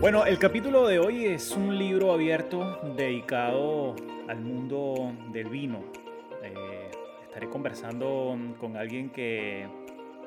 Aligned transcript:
Bueno, 0.00 0.24
el 0.26 0.38
capítulo 0.38 0.86
de 0.86 1.00
hoy 1.00 1.26
es 1.26 1.50
un 1.52 1.76
libro 1.76 2.12
abierto 2.12 2.80
dedicado 2.96 3.96
al 4.28 4.40
mundo 4.40 5.12
del 5.32 5.48
vino. 5.48 5.84
Eh, 6.42 6.90
estaré 7.24 7.48
conversando 7.48 8.36
con 8.60 8.76
alguien 8.76 9.10
que, 9.10 9.66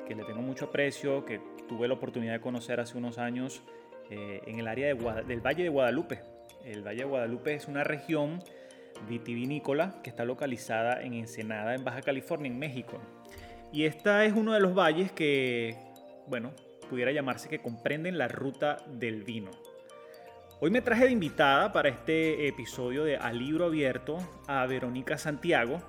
que, 0.06 0.14
le 0.14 0.24
tengo 0.24 0.42
mucho 0.42 0.66
aprecio, 0.66 1.24
que 1.24 1.40
tuve 1.68 1.88
la 1.88 1.94
oportunidad 1.94 2.34
de 2.34 2.40
conocer 2.40 2.80
hace 2.80 2.98
unos 2.98 3.16
años 3.16 3.62
eh, 4.10 4.42
en 4.46 4.58
el 4.58 4.68
área 4.68 4.94
de 4.94 5.24
del 5.26 5.40
Valle 5.40 5.62
de 5.62 5.68
Guadalupe. 5.70 6.20
El 6.64 6.82
Valle 6.86 6.98
de 6.98 7.04
Guadalupe 7.04 7.54
es 7.54 7.66
una 7.66 7.82
región 7.82 8.42
vitivinícola 9.08 10.02
que 10.02 10.10
está 10.10 10.26
localizada 10.26 11.02
en 11.02 11.14
Ensenada, 11.14 11.74
en 11.74 11.82
Baja 11.82 12.02
California, 12.02 12.50
en 12.50 12.58
México. 12.58 12.98
Y 13.72 13.84
esta 13.84 14.24
es 14.26 14.34
uno 14.34 14.52
de 14.52 14.60
los 14.60 14.74
valles 14.74 15.12
que, 15.12 15.78
bueno, 16.26 16.52
pudiera 16.92 17.10
llamarse 17.10 17.48
que 17.48 17.62
comprenden 17.62 18.18
la 18.18 18.28
ruta 18.28 18.76
del 18.86 19.22
vino. 19.22 19.50
Hoy 20.60 20.70
me 20.70 20.82
traje 20.82 21.06
de 21.06 21.10
invitada 21.10 21.72
para 21.72 21.88
este 21.88 22.46
episodio 22.46 23.02
de 23.04 23.16
A 23.16 23.32
Libro 23.32 23.64
Abierto 23.64 24.18
a 24.46 24.66
Verónica 24.66 25.16
Santiago, 25.16 25.80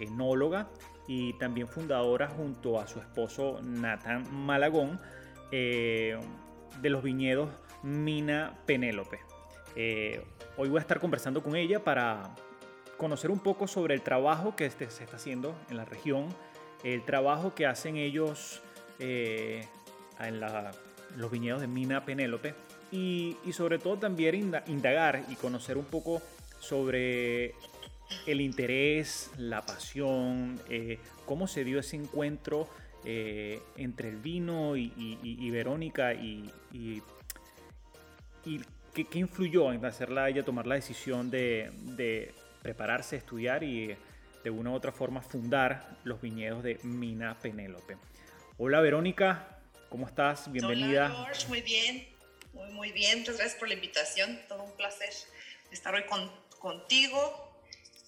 enóloga 0.00 0.68
y 1.06 1.34
también 1.34 1.68
fundadora 1.68 2.26
junto 2.26 2.80
a 2.80 2.88
su 2.88 2.98
esposo 2.98 3.60
Nathan 3.62 4.26
Malagón 4.34 4.98
eh, 5.52 6.18
de 6.82 6.90
los 6.90 7.04
viñedos 7.04 7.50
Mina 7.84 8.58
Penélope. 8.66 9.20
Eh, 9.76 10.24
hoy 10.56 10.70
voy 10.70 10.78
a 10.78 10.80
estar 10.80 10.98
conversando 10.98 11.40
con 11.40 11.54
ella 11.54 11.84
para 11.84 12.34
conocer 12.96 13.30
un 13.30 13.38
poco 13.38 13.68
sobre 13.68 13.94
el 13.94 14.02
trabajo 14.02 14.56
que 14.56 14.66
este, 14.66 14.90
se 14.90 15.04
está 15.04 15.18
haciendo 15.18 15.54
en 15.70 15.76
la 15.76 15.84
región, 15.84 16.26
el 16.82 17.04
trabajo 17.04 17.54
que 17.54 17.64
hacen 17.64 17.96
ellos 17.96 18.60
eh, 18.98 19.68
en 20.20 20.40
los 21.16 21.30
viñedos 21.30 21.60
de 21.60 21.66
Mina 21.66 22.04
Penélope 22.04 22.54
y, 22.90 23.36
sobre 23.52 23.78
todo 23.78 23.98
también 23.98 24.52
indagar 24.66 25.24
y 25.28 25.34
conocer 25.36 25.76
un 25.76 25.84
poco 25.84 26.22
sobre 26.60 27.54
el 28.26 28.40
interés, 28.40 29.30
la 29.36 29.62
pasión, 29.62 30.60
eh, 30.68 30.98
cómo 31.26 31.46
se 31.46 31.64
dio 31.64 31.78
ese 31.78 31.96
encuentro 31.96 32.68
eh, 33.04 33.60
entre 33.76 34.08
el 34.08 34.16
vino 34.16 34.76
y, 34.76 35.50
Verónica 35.50 36.14
y, 36.14 36.50
qué, 38.94 39.18
influyó 39.18 39.72
en 39.72 39.84
hacerla 39.84 40.28
ella 40.28 40.44
tomar 40.44 40.66
la 40.66 40.74
decisión 40.74 41.30
de, 41.30 41.70
de 41.96 42.34
prepararse, 42.62 43.16
estudiar 43.16 43.62
y 43.62 43.94
de 44.42 44.50
una 44.50 44.70
u 44.70 44.74
otra 44.74 44.92
forma 44.92 45.20
fundar 45.20 45.98
los 46.04 46.20
viñedos 46.20 46.62
de 46.62 46.78
Mina 46.82 47.36
Penélope. 47.40 47.96
Hola 48.56 48.80
Verónica, 48.80 49.57
¿Cómo 49.88 50.06
estás? 50.06 50.52
Bienvenida. 50.52 51.06
Hola, 51.06 51.24
George. 51.24 51.48
Muy 51.48 51.62
bien. 51.62 52.06
Muy, 52.52 52.70
muy 52.72 52.92
bien. 52.92 53.20
Muchas 53.20 53.38
gracias 53.38 53.58
por 53.58 53.68
la 53.68 53.74
invitación. 53.74 54.38
Todo 54.46 54.62
un 54.64 54.76
placer 54.76 55.08
estar 55.72 55.94
hoy 55.94 56.02
con, 56.04 56.30
contigo 56.58 57.54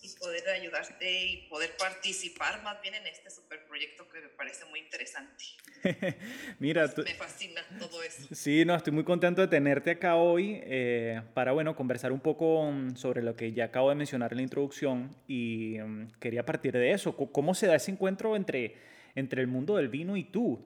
y 0.03 0.09
poder 0.19 0.47
ayudarte 0.51 1.25
y 1.25 1.37
poder 1.49 1.75
participar 1.79 2.63
más 2.63 2.81
bien 2.83 2.97
en 2.97 3.07
este 3.07 3.31
super 3.31 3.65
proyecto 3.67 4.07
que 4.11 4.21
me 4.21 4.29
parece 4.29 4.67
muy 4.67 4.81
interesante. 4.81 5.45
Mira, 6.59 6.93
me 6.99 7.15
fascina 7.15 7.63
todo 7.79 8.03
eso. 8.03 8.29
Sí, 8.35 8.65
no, 8.67 8.75
estoy 8.75 8.93
muy 8.93 9.05
contento 9.05 9.41
de 9.41 9.49
tenerte 9.49 9.93
acá 9.93 10.17
hoy 10.17 10.61
eh, 10.65 11.23
para, 11.33 11.53
bueno, 11.53 11.75
conversar 11.75 12.13
un 12.13 12.21
poco 12.21 12.71
mm, 12.71 12.97
sobre 12.97 13.23
lo 13.23 13.37
que 13.37 13.53
ya 13.53 13.67
acabo 13.67 13.89
de 13.89 13.95
mencionar 13.95 14.33
en 14.33 14.37
la 14.37 14.43
introducción 14.43 15.17
y 15.27 15.79
mm, 15.81 16.13
quería 16.21 16.45
partir 16.45 16.75
de 16.75 16.93
eso. 16.93 17.17
¿Cómo 17.17 17.55
se 17.55 17.67
da 17.67 17.77
ese 17.77 17.91
encuentro 17.91 18.37
entre, 18.37 18.77
entre 19.15 19.41
el 19.41 19.47
mundo 19.47 19.77
del 19.77 19.89
vino 19.89 20.19
y 20.19 20.25
tú? 20.25 20.63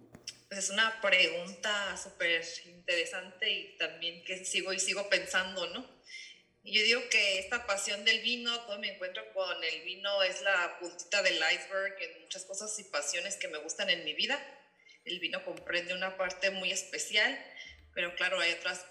Pues 0.55 0.67
es 0.67 0.71
una 0.71 1.01
pregunta 1.01 1.97
súper 2.01 2.45
interesante 2.67 3.51
y 3.51 3.77
también 3.77 4.23
que 4.23 4.45
sigo 4.45 4.73
y 4.73 4.79
sigo 4.79 5.09
pensando, 5.09 5.67
¿no? 5.71 5.85
Yo 6.63 6.81
digo 6.81 7.01
que 7.11 7.41
esta 7.41 7.67
pasión 7.67 8.05
del 8.05 8.21
vino, 8.21 8.57
todo 8.61 8.79
mi 8.79 8.89
encuentro 8.89 9.25
con 9.33 9.65
el 9.65 9.83
vino 9.83 10.23
es 10.23 10.43
la 10.43 10.79
puntita 10.79 11.23
del 11.23 11.39
iceberg 11.39 12.01
en 12.01 12.21
muchas 12.23 12.45
cosas 12.45 12.79
y 12.79 12.85
pasiones 12.85 13.35
que 13.35 13.49
me 13.49 13.59
gustan 13.59 13.91
en 13.91 14.05
mi 14.05 14.15
vida. 14.15 14.41
El 15.05 15.19
vino 15.19 15.45
comprende 15.45 15.93
una 15.93 16.17
parte 16.17 16.51
muy 16.51 16.71
especial, 16.71 17.37
pero 17.93 18.15
claro, 18.15 18.39
hay 18.39 18.53
otras 18.53 18.87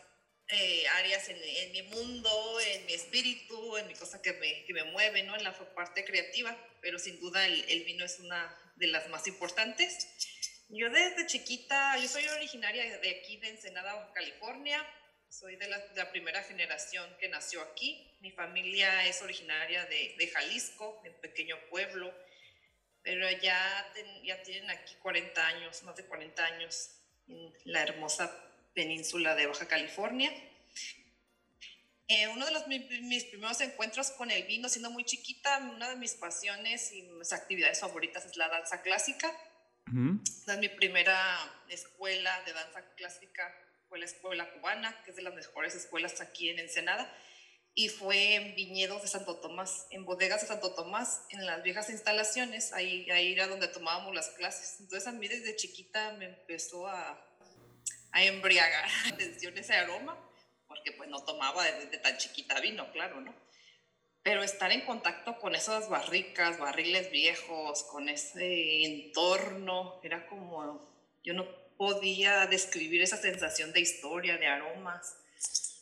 eh, 0.49 0.85
áreas 0.95 1.29
en, 1.29 1.41
en, 1.41 1.71
mi 1.71 1.83
mundo, 1.83 2.59
en 2.59 2.85
mi 2.87 2.93
espíritu, 2.93 3.77
en 3.77 3.87
mi 3.87 3.93
cosa 3.93 4.21
que 4.21 4.33
me, 4.33 4.65
que 4.65 4.73
me 4.73 4.83
mueve, 4.83 5.23
¿no? 5.23 5.37
En 5.37 5.45
la 5.45 5.57
parte 5.73 6.03
creativa, 6.03 6.57
pero 6.81 6.99
sin 6.99 7.21
duda 7.21 7.45
el, 7.45 7.63
el 7.69 7.85
vino 7.85 8.03
es 8.03 8.19
una 8.19 8.53
de 8.75 8.87
las 8.87 9.07
más 9.07 9.27
importantes. 9.27 10.09
Yo 10.69 10.89
desde 10.89 11.27
chiquita, 11.27 11.97
yo 11.99 12.07
soy 12.07 12.27
originaria 12.27 12.97
de 12.97 13.09
aquí, 13.09 13.37
de 13.37 13.49
Ensenada, 13.49 13.93
Baja 13.93 14.13
California. 14.13 14.83
Soy 15.29 15.55
de 15.55 15.67
la, 15.67 16.11
primera 16.11 16.41
generación 16.43 17.09
que 17.19 17.27
nació 17.27 17.61
aquí. 17.61 18.11
Mi 18.21 18.31
familia 18.31 19.05
es 19.07 19.21
originaria 19.21 19.85
de, 19.85 20.15
de 20.17 20.27
Jalisco, 20.27 20.99
de 21.03 21.09
un 21.09 21.15
pequeño 21.17 21.57
pueblo. 21.69 22.13
Pero 23.01 23.29
ya, 23.29 23.93
ya 24.23 24.41
tienen 24.43 24.69
aquí 24.69 24.95
40 25.01 25.45
años, 25.45 25.83
más 25.83 25.95
de 25.95 26.05
40 26.05 26.45
años, 26.45 26.91
en 27.27 27.53
la 27.65 27.81
hermosa 27.81 28.31
península 28.73 29.35
de 29.35 29.47
Baja 29.47 29.67
California. 29.67 30.31
Eh, 32.07 32.27
uno 32.27 32.45
de 32.45 32.51
los, 32.51 32.67
mis, 32.67 33.23
primeros 33.25 33.59
encuentros 33.61 34.11
con 34.11 34.31
el 34.31 34.43
vino, 34.43 34.69
siendo 34.69 34.91
muy 34.91 35.03
chiquita, 35.03 35.57
una 35.57 35.89
de 35.89 35.95
mis 35.95 36.13
pasiones 36.13 36.91
y 36.93 37.03
mis 37.03 37.33
actividades 37.33 37.79
favoritas 37.79 38.25
es 38.25 38.37
la 38.37 38.49
danza 38.49 38.81
clásica 38.81 39.33
mi 40.59 40.69
primera 40.69 41.37
escuela 41.69 42.41
de 42.45 42.53
danza 42.53 42.83
clásica 42.95 43.53
fue 43.89 43.99
la 43.99 44.05
escuela 44.05 44.51
cubana, 44.53 45.03
que 45.03 45.11
es 45.11 45.15
de 45.17 45.21
las 45.21 45.33
mejores 45.33 45.75
escuelas 45.75 46.19
aquí 46.21 46.49
en 46.49 46.59
Ensenada, 46.59 47.11
y 47.75 47.89
fue 47.89 48.35
en 48.35 48.55
viñedos 48.55 49.01
de 49.01 49.07
Santo 49.07 49.37
Tomás, 49.37 49.87
en 49.91 50.05
bodegas 50.05 50.41
de 50.41 50.47
Santo 50.47 50.73
Tomás, 50.73 51.23
en 51.29 51.45
las 51.45 51.63
viejas 51.63 51.89
instalaciones, 51.89 52.71
ahí, 52.73 53.09
ahí 53.11 53.33
era 53.33 53.47
donde 53.47 53.67
tomábamos 53.67 54.13
las 54.13 54.29
clases. 54.29 54.79
Entonces 54.79 55.07
a 55.07 55.11
mí 55.11 55.27
desde 55.27 55.55
chiquita 55.55 56.13
me 56.13 56.25
empezó 56.25 56.87
a, 56.87 57.19
a 58.11 58.23
embriagar 58.23 58.87
atención 59.13 59.57
ese 59.57 59.73
aroma, 59.73 60.17
porque 60.67 60.91
pues 60.91 61.09
no 61.09 61.23
tomaba 61.23 61.63
desde 61.65 61.97
tan 61.97 62.17
chiquita 62.17 62.59
vino, 62.59 62.91
claro, 62.91 63.21
¿no? 63.21 63.33
Pero 64.23 64.41
estar 64.41 64.71
en 64.71 64.81
contacto 64.81 65.37
con 65.37 65.53
esas 65.53 65.89
barricas, 65.89 66.57
barriles 66.57 67.11
viejos, 67.11 67.83
con 67.83 68.07
ese 68.07 68.85
entorno, 68.85 69.99
era 70.01 70.25
como, 70.27 70.89
yo 71.23 71.33
no 71.33 71.45
podía 71.77 72.47
describir 72.47 73.01
esa 73.01 73.17
sensación 73.17 73.73
de 73.73 73.81
historia, 73.81 74.37
de 74.37 74.47
aromas, 74.47 75.17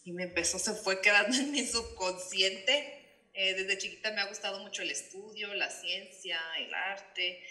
y 0.04 0.12
me 0.12 0.24
empezó, 0.24 0.58
se 0.58 0.74
fue 0.74 1.02
quedando 1.02 1.38
en 1.38 1.52
mi 1.52 1.66
subconsciente. 1.66 3.30
Eh, 3.34 3.54
desde 3.54 3.78
chiquita 3.78 4.12
me 4.12 4.22
ha 4.22 4.26
gustado 4.26 4.60
mucho 4.60 4.82
el 4.82 4.92
estudio, 4.92 5.54
la 5.54 5.70
ciencia, 5.70 6.42
el 6.58 6.74
arte, 6.74 7.46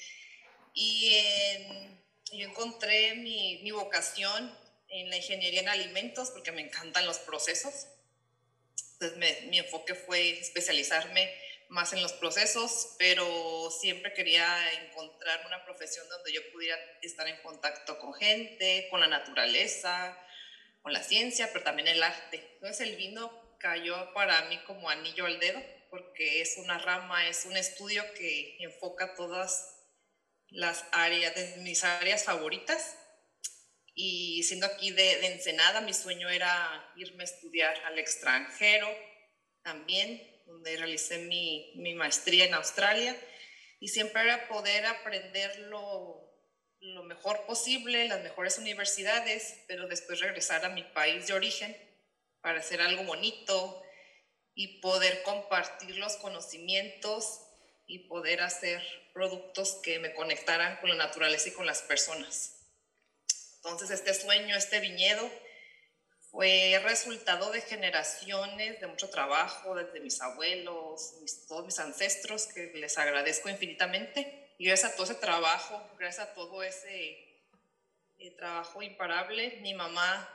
y 0.74 1.16
yo 2.32 2.48
encontré 2.48 3.14
mi, 3.14 3.60
mi 3.62 3.70
vocación 3.70 4.54
en 4.88 5.08
la 5.08 5.16
ingeniería 5.16 5.60
en 5.60 5.68
alimentos 5.68 6.30
porque 6.30 6.52
me 6.52 6.62
encantan 6.62 7.06
los 7.06 7.18
procesos 7.18 7.86
entonces 9.00 9.44
mi 9.46 9.58
enfoque 9.58 9.94
fue 9.94 10.38
especializarme 10.38 11.32
más 11.70 11.92
en 11.92 12.02
los 12.02 12.12
procesos, 12.14 12.96
pero 12.98 13.70
siempre 13.70 14.12
quería 14.12 14.44
encontrar 14.82 15.46
una 15.46 15.64
profesión 15.64 16.06
donde 16.08 16.32
yo 16.32 16.40
pudiera 16.52 16.76
estar 17.00 17.26
en 17.28 17.40
contacto 17.42 17.98
con 17.98 18.12
gente, 18.12 18.88
con 18.90 19.00
la 19.00 19.06
naturaleza, 19.06 20.18
con 20.82 20.92
la 20.92 21.02
ciencia, 21.02 21.48
pero 21.52 21.64
también 21.64 21.88
el 21.88 22.02
arte. 22.02 22.44
Entonces 22.54 22.88
el 22.88 22.96
vino 22.96 23.56
cayó 23.58 24.12
para 24.12 24.42
mí 24.46 24.58
como 24.66 24.90
anillo 24.90 25.26
al 25.26 25.38
dedo, 25.38 25.62
porque 25.90 26.42
es 26.42 26.56
una 26.58 26.78
rama, 26.78 27.28
es 27.28 27.46
un 27.46 27.56
estudio 27.56 28.04
que 28.14 28.56
enfoca 28.60 29.14
todas 29.14 29.76
las 30.48 30.84
áreas, 30.92 31.34
de 31.36 31.56
mis 31.58 31.84
áreas 31.84 32.24
favoritas 32.24 32.96
y 34.02 34.42
siendo 34.44 34.64
aquí 34.64 34.92
de, 34.92 35.26
Ensenada, 35.26 35.82
mi 35.82 35.92
sueño 35.92 36.30
era 36.30 36.90
irme 36.96 37.22
a 37.22 37.26
estudiar 37.26 37.76
al 37.84 37.98
extranjero 37.98 38.88
también, 39.62 40.42
donde 40.46 40.74
realicé 40.78 41.18
mi, 41.18 41.74
maestría 41.94 42.46
en 42.46 42.54
Australia. 42.54 43.14
Y 43.78 43.88
siempre 43.88 44.22
era 44.22 44.48
poder 44.48 44.86
aprender 44.86 45.58
lo, 45.68 46.18
lo 46.80 47.02
mejor 47.02 47.44
posible, 47.44 48.08
las 48.08 48.22
mejores 48.22 48.56
universidades, 48.56 49.64
pero 49.68 49.86
después 49.86 50.20
regresar 50.20 50.64
a 50.64 50.70
mi 50.70 50.82
país 50.82 51.26
de 51.26 51.34
origen 51.34 51.76
para 52.40 52.60
hacer 52.60 52.80
algo 52.80 53.04
bonito 53.04 53.82
y 54.54 54.80
poder 54.80 55.22
compartir 55.24 55.96
los 55.98 56.16
conocimientos 56.16 57.42
y 57.86 58.08
poder 58.08 58.40
hacer 58.40 58.82
productos 59.12 59.74
que 59.82 59.98
me 59.98 60.14
conectaran 60.14 60.78
con 60.80 60.88
la 60.88 60.96
naturaleza 60.96 61.50
y 61.50 61.52
con 61.52 61.66
las 61.66 61.82
personas. 61.82 62.59
Entonces, 63.62 63.90
este 63.90 64.14
sueño, 64.14 64.56
este 64.56 64.80
viñedo, 64.80 65.30
fue 66.30 66.80
resultado 66.84 67.50
de 67.50 67.60
generaciones 67.60 68.80
de 68.80 68.86
mucho 68.86 69.10
trabajo, 69.10 69.74
desde 69.74 70.00
mis 70.00 70.20
abuelos, 70.20 71.14
todos 71.48 71.66
mis 71.66 71.78
ancestros, 71.78 72.46
que 72.46 72.72
les 72.74 72.96
agradezco 72.98 73.48
infinitamente. 73.48 74.54
Y 74.58 74.66
gracias 74.66 74.92
a 74.92 74.94
todo 74.94 75.04
ese 75.04 75.16
trabajo, 75.16 75.82
gracias 75.98 76.28
a 76.28 76.34
todo 76.34 76.62
ese, 76.62 77.30
eh, 78.18 78.30
trabajo 78.36 78.80
imparable. 78.82 79.58
Mi 79.62 79.74
mamá 79.74 80.28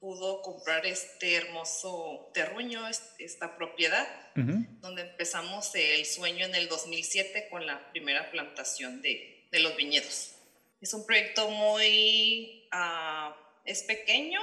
pudo 0.00 0.42
comprar 0.42 0.84
este 0.86 1.34
hermoso 1.34 2.30
terruño, 2.34 2.86
esta 3.18 3.56
propiedad, 3.56 4.06
donde 4.34 5.02
empezamos 5.02 5.74
el 5.74 6.04
sueño 6.04 6.44
en 6.44 6.54
el 6.54 6.68
2007 6.68 7.48
con 7.48 7.66
la 7.66 7.90
primera 7.90 8.30
plantación 8.30 9.02
de, 9.02 9.48
de 9.50 9.60
los 9.60 9.74
viñedos. 9.76 10.34
Es 10.80 10.94
un 10.94 11.04
proyecto 11.04 11.48
muy, 11.48 12.57
uh, 12.72 13.34
es 13.64 13.82
pequeño, 13.82 14.40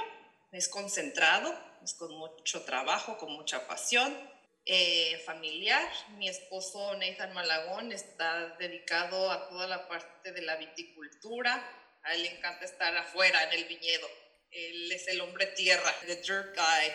es 0.52 0.68
concentrado, 0.68 1.54
es 1.82 1.94
con 1.94 2.12
mucho 2.16 2.64
trabajo, 2.64 3.18
con 3.18 3.32
mucha 3.32 3.66
pasión, 3.66 4.16
eh, 4.64 5.22
familiar. 5.24 5.88
Mi 6.16 6.28
esposo 6.28 6.96
Nathan 6.96 7.32
Malagón 7.34 7.92
está 7.92 8.56
dedicado 8.58 9.30
a 9.30 9.48
toda 9.48 9.66
la 9.66 9.88
parte 9.88 10.32
de 10.32 10.42
la 10.42 10.56
viticultura. 10.56 11.62
A 12.02 12.14
él 12.14 12.22
le 12.22 12.36
encanta 12.36 12.64
estar 12.64 12.96
afuera 12.96 13.42
en 13.44 13.52
el 13.52 13.64
viñedo 13.66 14.08
él 14.56 14.90
es 14.92 15.06
el 15.08 15.20
hombre 15.20 15.46
tierra, 15.46 15.94
the 16.06 16.16
dirt 16.16 16.56
guy. 16.56 16.92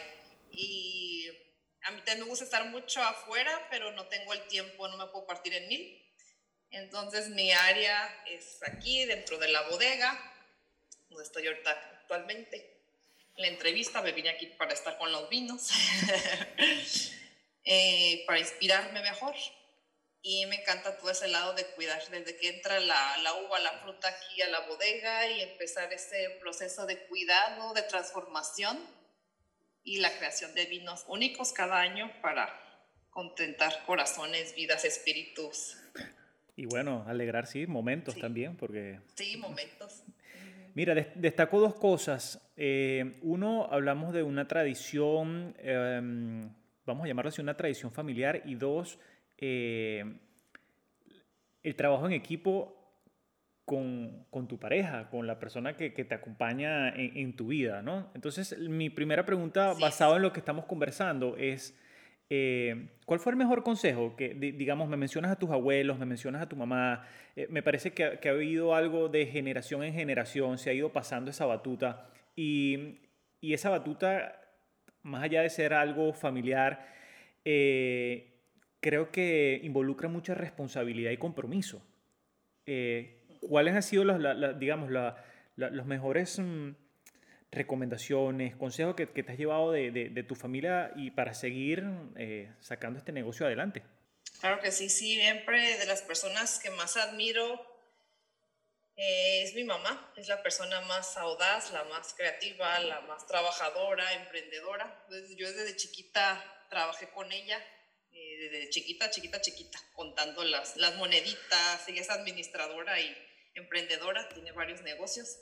Y 0.51 1.29
a 1.83 1.91
mí 1.91 1.97
también 1.97 2.21
me 2.21 2.25
gusta 2.25 2.45
estar 2.45 2.65
mucho 2.65 3.01
afuera, 3.01 3.67
pero 3.69 3.91
no 3.91 4.07
tengo 4.07 4.33
el 4.33 4.47
tiempo, 4.47 4.87
no 4.87 4.97
me 4.97 5.07
puedo 5.07 5.25
partir 5.25 5.53
en 5.53 5.67
mil. 5.67 5.97
Entonces 6.71 7.29
mi 7.29 7.51
área 7.51 8.23
es 8.27 8.59
aquí, 8.63 9.05
dentro 9.05 9.37
de 9.37 9.49
la 9.49 9.61
bodega, 9.69 10.30
donde 11.11 11.25
estoy 11.25 11.47
ahorita 11.47 11.71
actualmente. 12.01 12.79
En 13.35 13.43
la 13.43 13.47
entrevista 13.47 14.01
me 14.01 14.11
vine 14.11 14.29
aquí 14.29 14.47
para 14.57 14.73
estar 14.73 14.97
con 14.97 15.11
los 15.11 15.29
vinos, 15.29 15.69
eh, 17.63 18.23
para 18.25 18.39
inspirarme 18.39 19.01
mejor 19.01 19.35
y 20.23 20.45
me 20.45 20.61
encanta 20.61 20.97
todo 20.97 21.09
ese 21.09 21.27
lado 21.27 21.53
de 21.53 21.65
cuidar, 21.67 22.01
desde 22.09 22.37
que 22.37 22.49
entra 22.49 22.79
la, 22.79 23.17
la, 23.23 23.33
uva, 23.35 23.59
la 23.59 23.71
fruta 23.79 24.07
aquí 24.07 24.41
a 24.41 24.49
la 24.49 24.59
bodega 24.67 25.27
y 25.27 25.41
empezar 25.41 25.91
ese 25.91 26.37
proceso 26.39 26.85
de 26.85 26.99
cuidado, 27.07 27.73
de 27.73 27.81
transformación 27.83 28.79
y 29.83 29.97
la 29.99 30.15
creación 30.17 30.53
de 30.53 30.65
vinos 30.65 31.05
únicos 31.07 31.53
cada 31.53 31.79
año 31.79 32.11
para 32.21 32.49
contentar 33.09 33.83
corazones, 33.85 34.53
vidas, 34.53 34.85
espíritus. 34.85 35.75
Y 36.55 36.65
bueno, 36.65 37.03
alegrar, 37.07 37.47
sí, 37.47 37.65
momentos 37.65 38.15
también, 38.19 38.55
porque... 38.57 38.99
Sí, 39.15 39.37
momentos. 39.37 40.03
Mira, 40.73 40.95
destaco 41.15 41.59
dos 41.59 41.75
cosas. 41.75 42.41
Eh, 42.55 43.17
uno, 43.21 43.67
hablamos 43.69 44.13
de 44.13 44.23
una 44.23 44.47
tradición, 44.47 45.55
em, 45.59 46.49
vamos 46.85 47.03
a 47.03 47.07
llamarlo 47.07 47.29
así, 47.29 47.41
una 47.41 47.57
tradición 47.57 47.91
familiar, 47.91 48.41
y 48.45 48.55
dos, 48.55 48.99
eh, 49.37 50.03
el 51.63 51.75
trabajo 51.75 52.05
en 52.05 52.13
equipo 52.13 52.77
con, 53.65 54.25
con, 54.29 54.47
tu 54.47 54.59
pareja, 54.59 55.09
con 55.09 55.27
la 55.27 55.39
persona 55.39 55.75
que, 55.75 55.93
que 55.93 56.05
te 56.05 56.15
acompaña 56.15 56.89
en, 56.95 57.35
tu 57.35 57.47
vida, 57.47 57.81
¿no? 57.81 58.09
Entonces, 58.15 58.57
mi 58.57 58.89
primera 58.89 59.25
pregunta, 59.25 59.73
basada 59.73 60.15
en 60.15 60.21
lo 60.21 60.33
que 60.33 60.39
estamos 60.39 60.65
conversando, 60.65 61.35
es, 61.37 61.77
eh, 62.33 62.87
¿cuál 63.05 63.19
fue 63.19 63.33
el 63.33 63.37
mejor 63.37 63.61
consejo? 63.61 64.15
Que, 64.15 64.33
digamos, 64.33 64.87
me 64.87 64.95
mencionas 64.95 65.31
a 65.31 65.35
tus 65.37 65.49
abuelos, 65.49 65.99
me 65.99 66.05
mencionas 66.05 66.41
a 66.41 66.47
tu 66.47 66.55
mamá, 66.55 67.05
eh, 67.35 67.45
me 67.49 67.61
parece 67.61 67.91
que, 67.91 68.19
que, 68.21 68.29
ha 68.29 68.31
habido 68.31 68.73
algo 68.73 69.09
de 69.09 69.25
generación 69.25 69.83
en 69.83 69.93
generación, 69.93 70.57
se 70.57 70.69
ha 70.69 70.73
ido 70.73 70.93
pasando 70.93 71.29
esa 71.29 71.45
batuta 71.45 72.09
y, 72.33 72.99
y 73.41 73.53
esa 73.53 73.69
batuta, 73.69 74.39
más 75.03 75.23
allá 75.23 75.41
de 75.41 75.49
ser 75.49 75.73
algo 75.73 76.13
familiar, 76.13 76.87
eh, 77.43 78.31
creo 78.79 79.11
que 79.11 79.59
involucra 79.61 80.07
mucha 80.07 80.33
responsabilidad 80.33 81.11
y 81.11 81.17
compromiso. 81.17 81.85
Eh, 82.65 83.25
¿Cuáles 83.41 83.75
han 83.75 83.83
sido 83.83 84.05
los, 84.05 84.57
digamos, 84.57 84.89
los 85.57 85.85
mejores 85.85 86.39
mm, 86.39 86.69
recomendaciones, 87.51 88.55
consejos 88.55 88.95
que, 88.95 89.05
te 89.05 89.31
has 89.31 89.37
llevado 89.37 89.71
de, 89.71 90.25
tu 90.27 90.35
familia 90.35 90.91
y 90.95 91.11
para 91.11 91.33
seguir 91.33 91.83
eh, 92.17 92.51
sacando 92.61 92.99
este 92.99 93.11
negocio 93.11 93.45
adelante? 93.45 93.83
Claro 94.39 94.61
que 94.61 94.71
sí, 94.71 94.89
siempre 94.89 95.77
de 95.77 95.85
las 95.85 96.01
personas 96.01 96.59
que 96.59 96.69
más 96.71 96.97
admiro 96.97 97.61
eh, 98.95 99.43
es 99.43 99.53
mi 99.53 99.63
mamá, 99.63 100.11
es 100.15 100.27
la 100.27 100.41
persona 100.41 100.81
más 100.81 101.17
audaz, 101.17 101.71
la 101.71 101.83
más 101.85 102.13
creativa, 102.13 102.79
la 102.79 103.01
más 103.01 103.27
trabajadora, 103.27 104.13
emprendedora. 104.13 105.05
yo 105.37 105.51
desde 105.51 105.75
chiquita 105.75 106.43
trabajé 106.69 107.09
con 107.09 107.31
ella 107.31 107.59
desde 108.49 108.69
chiquita, 108.69 109.09
chiquita, 109.09 109.39
chiquita, 109.41 109.79
contando 109.93 110.43
las, 110.43 110.75
las 110.77 110.95
moneditas, 110.95 111.87
ella 111.87 112.01
es 112.01 112.09
administradora 112.09 112.99
y 112.99 113.15
emprendedora, 113.53 114.27
tiene 114.29 114.51
varios 114.51 114.81
negocios. 114.81 115.37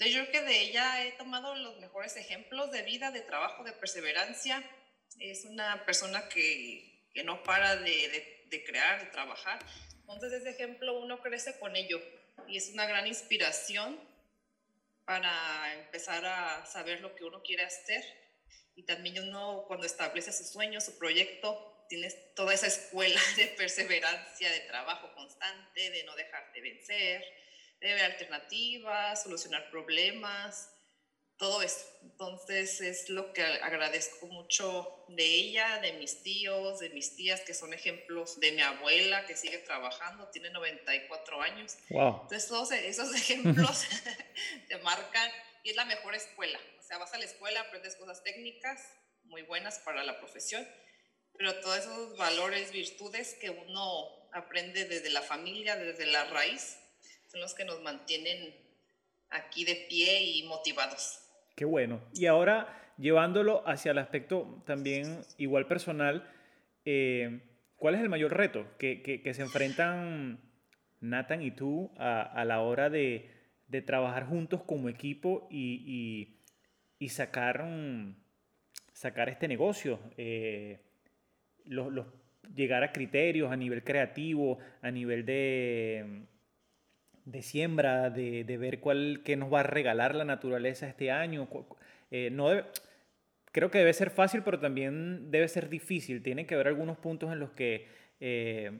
Entonces 0.00 0.16
yo 0.16 0.30
creo 0.30 0.44
que 0.44 0.48
de 0.48 0.60
ella 0.62 1.04
he 1.04 1.12
tomado 1.12 1.54
los 1.54 1.76
mejores 1.76 2.16
ejemplos 2.16 2.70
de 2.70 2.80
vida, 2.80 3.10
de 3.10 3.20
trabajo, 3.20 3.64
de 3.64 3.72
perseverancia. 3.72 4.64
Es 5.18 5.44
una 5.44 5.84
persona 5.84 6.26
que, 6.30 7.04
que 7.12 7.22
no 7.22 7.42
para 7.42 7.76
de, 7.76 8.46
de, 8.48 8.64
crear, 8.64 9.04
de 9.04 9.10
trabajar. 9.10 9.58
Entonces 9.98 10.32
ese 10.32 10.48
ejemplo 10.52 10.98
uno 10.98 11.20
crece 11.20 11.58
con 11.58 11.76
ello 11.76 12.00
y 12.48 12.56
es 12.56 12.70
una 12.70 12.86
gran 12.86 13.06
inspiración 13.06 14.00
para 15.04 15.74
empezar 15.74 16.24
a 16.24 16.64
saber 16.64 17.02
lo 17.02 17.14
que 17.14 17.24
uno 17.24 17.42
quiere 17.42 17.64
hacer 17.64 18.02
y 18.76 18.84
también 18.84 19.28
uno 19.28 19.66
cuando 19.68 19.84
establece 19.84 20.32
su 20.32 20.44
sueño, 20.44 20.80
su 20.80 20.98
proyecto, 20.98 21.84
tienes 21.90 22.34
toda 22.34 22.54
esa 22.54 22.68
escuela 22.68 23.20
de 23.36 23.48
perseverancia, 23.48 24.50
de 24.50 24.60
trabajo 24.60 25.12
constante, 25.14 25.90
de 25.90 26.04
no 26.04 26.16
dejarte 26.16 26.62
vencer, 26.62 27.22
de 27.80 27.94
ver 27.94 28.04
alternativas, 28.04 29.22
solucionar 29.22 29.70
problemas, 29.70 30.70
todo 31.36 31.62
eso. 31.62 31.84
Entonces 32.02 32.80
es 32.80 33.08
lo 33.08 33.32
que 33.32 33.42
agradezco 33.42 34.26
mucho 34.26 35.04
de 35.08 35.24
ella, 35.24 35.78
de 35.78 35.94
mis 35.94 36.22
tíos, 36.22 36.80
de 36.80 36.90
mis 36.90 37.16
tías, 37.16 37.40
que 37.40 37.54
son 37.54 37.72
ejemplos, 37.72 38.38
de 38.40 38.52
mi 38.52 38.60
abuela, 38.60 39.24
que 39.26 39.36
sigue 39.36 39.58
trabajando, 39.58 40.28
tiene 40.28 40.50
94 40.50 41.40
años. 41.40 41.76
Entonces 41.88 42.46
todos 42.46 42.70
esos 42.72 43.14
ejemplos 43.14 43.84
te 44.68 44.76
marcan 44.78 45.30
y 45.62 45.70
es 45.70 45.76
la 45.76 45.86
mejor 45.86 46.14
escuela. 46.14 46.60
O 46.78 46.82
sea, 46.82 46.98
vas 46.98 47.12
a 47.14 47.18
la 47.18 47.24
escuela, 47.24 47.60
aprendes 47.60 47.96
cosas 47.96 48.22
técnicas 48.22 48.80
muy 49.24 49.42
buenas 49.42 49.78
para 49.78 50.04
la 50.04 50.18
profesión 50.18 50.66
pero 51.40 51.58
todos 51.62 51.78
esos 51.78 52.18
valores, 52.18 52.70
virtudes 52.70 53.34
que 53.40 53.48
uno 53.48 54.28
aprende 54.30 54.84
desde 54.84 55.08
la 55.08 55.22
familia, 55.22 55.74
desde 55.74 56.04
la 56.04 56.24
raíz, 56.24 56.76
son 57.30 57.40
los 57.40 57.54
que 57.54 57.64
nos 57.64 57.80
mantienen 57.82 58.54
aquí 59.30 59.64
de 59.64 59.86
pie 59.88 60.22
y 60.22 60.42
motivados. 60.44 61.20
Qué 61.54 61.64
bueno. 61.64 62.00
Y 62.12 62.26
ahora, 62.26 62.92
llevándolo 62.98 63.62
hacia 63.68 63.92
el 63.92 63.98
aspecto 63.98 64.62
también 64.66 65.20
igual 65.38 65.66
personal, 65.66 66.28
eh, 66.84 67.40
¿cuál 67.76 67.94
es 67.94 68.00
el 68.00 68.08
mayor 68.08 68.36
reto 68.36 68.66
que, 68.78 69.02
que, 69.02 69.34
se 69.34 69.42
enfrentan 69.42 70.40
Nathan 71.00 71.42
y 71.42 71.52
tú 71.52 71.92
a, 71.98 72.22
a 72.22 72.44
la 72.44 72.60
hora 72.62 72.90
de, 72.90 73.30
de, 73.68 73.82
trabajar 73.82 74.26
juntos 74.26 74.62
como 74.64 74.88
equipo 74.88 75.46
y, 75.50 75.84
y, 75.86 77.04
y 77.04 77.08
sacar, 77.10 77.64
sacar 78.92 79.28
este 79.28 79.46
negocio? 79.46 80.00
Eh, 80.16 80.80
los, 81.64 82.06
llegar 82.54 82.82
a 82.82 82.90
criterios 82.90 83.52
a 83.52 83.56
nivel 83.56 83.84
creativo, 83.84 84.58
a 84.82 84.90
nivel 84.90 85.24
de, 85.24 86.26
de 87.24 87.42
siembra, 87.42 88.10
de, 88.10 88.44
de, 88.44 88.56
ver 88.58 88.80
cuál 88.80 89.22
qué 89.24 89.36
nos 89.36 89.52
va 89.52 89.60
a 89.60 89.64
regalar 89.64 90.14
la 90.14 90.24
naturaleza 90.24 90.88
este 90.88 91.10
año. 91.10 91.48
Eh, 92.10 92.30
no 92.30 92.50
creo 93.52 93.70
que 93.70 93.78
debe 93.78 93.92
ser 93.92 94.10
fácil, 94.10 94.42
pero 94.42 94.58
también 94.58 95.30
debe 95.30 95.48
ser 95.48 95.68
difícil. 95.68 96.22
Tiene 96.22 96.46
que 96.46 96.54
haber 96.54 96.68
algunos 96.68 96.98
puntos 96.98 97.32
en 97.32 97.38
los 97.38 97.50
que 97.50 97.88
eh, 98.20 98.72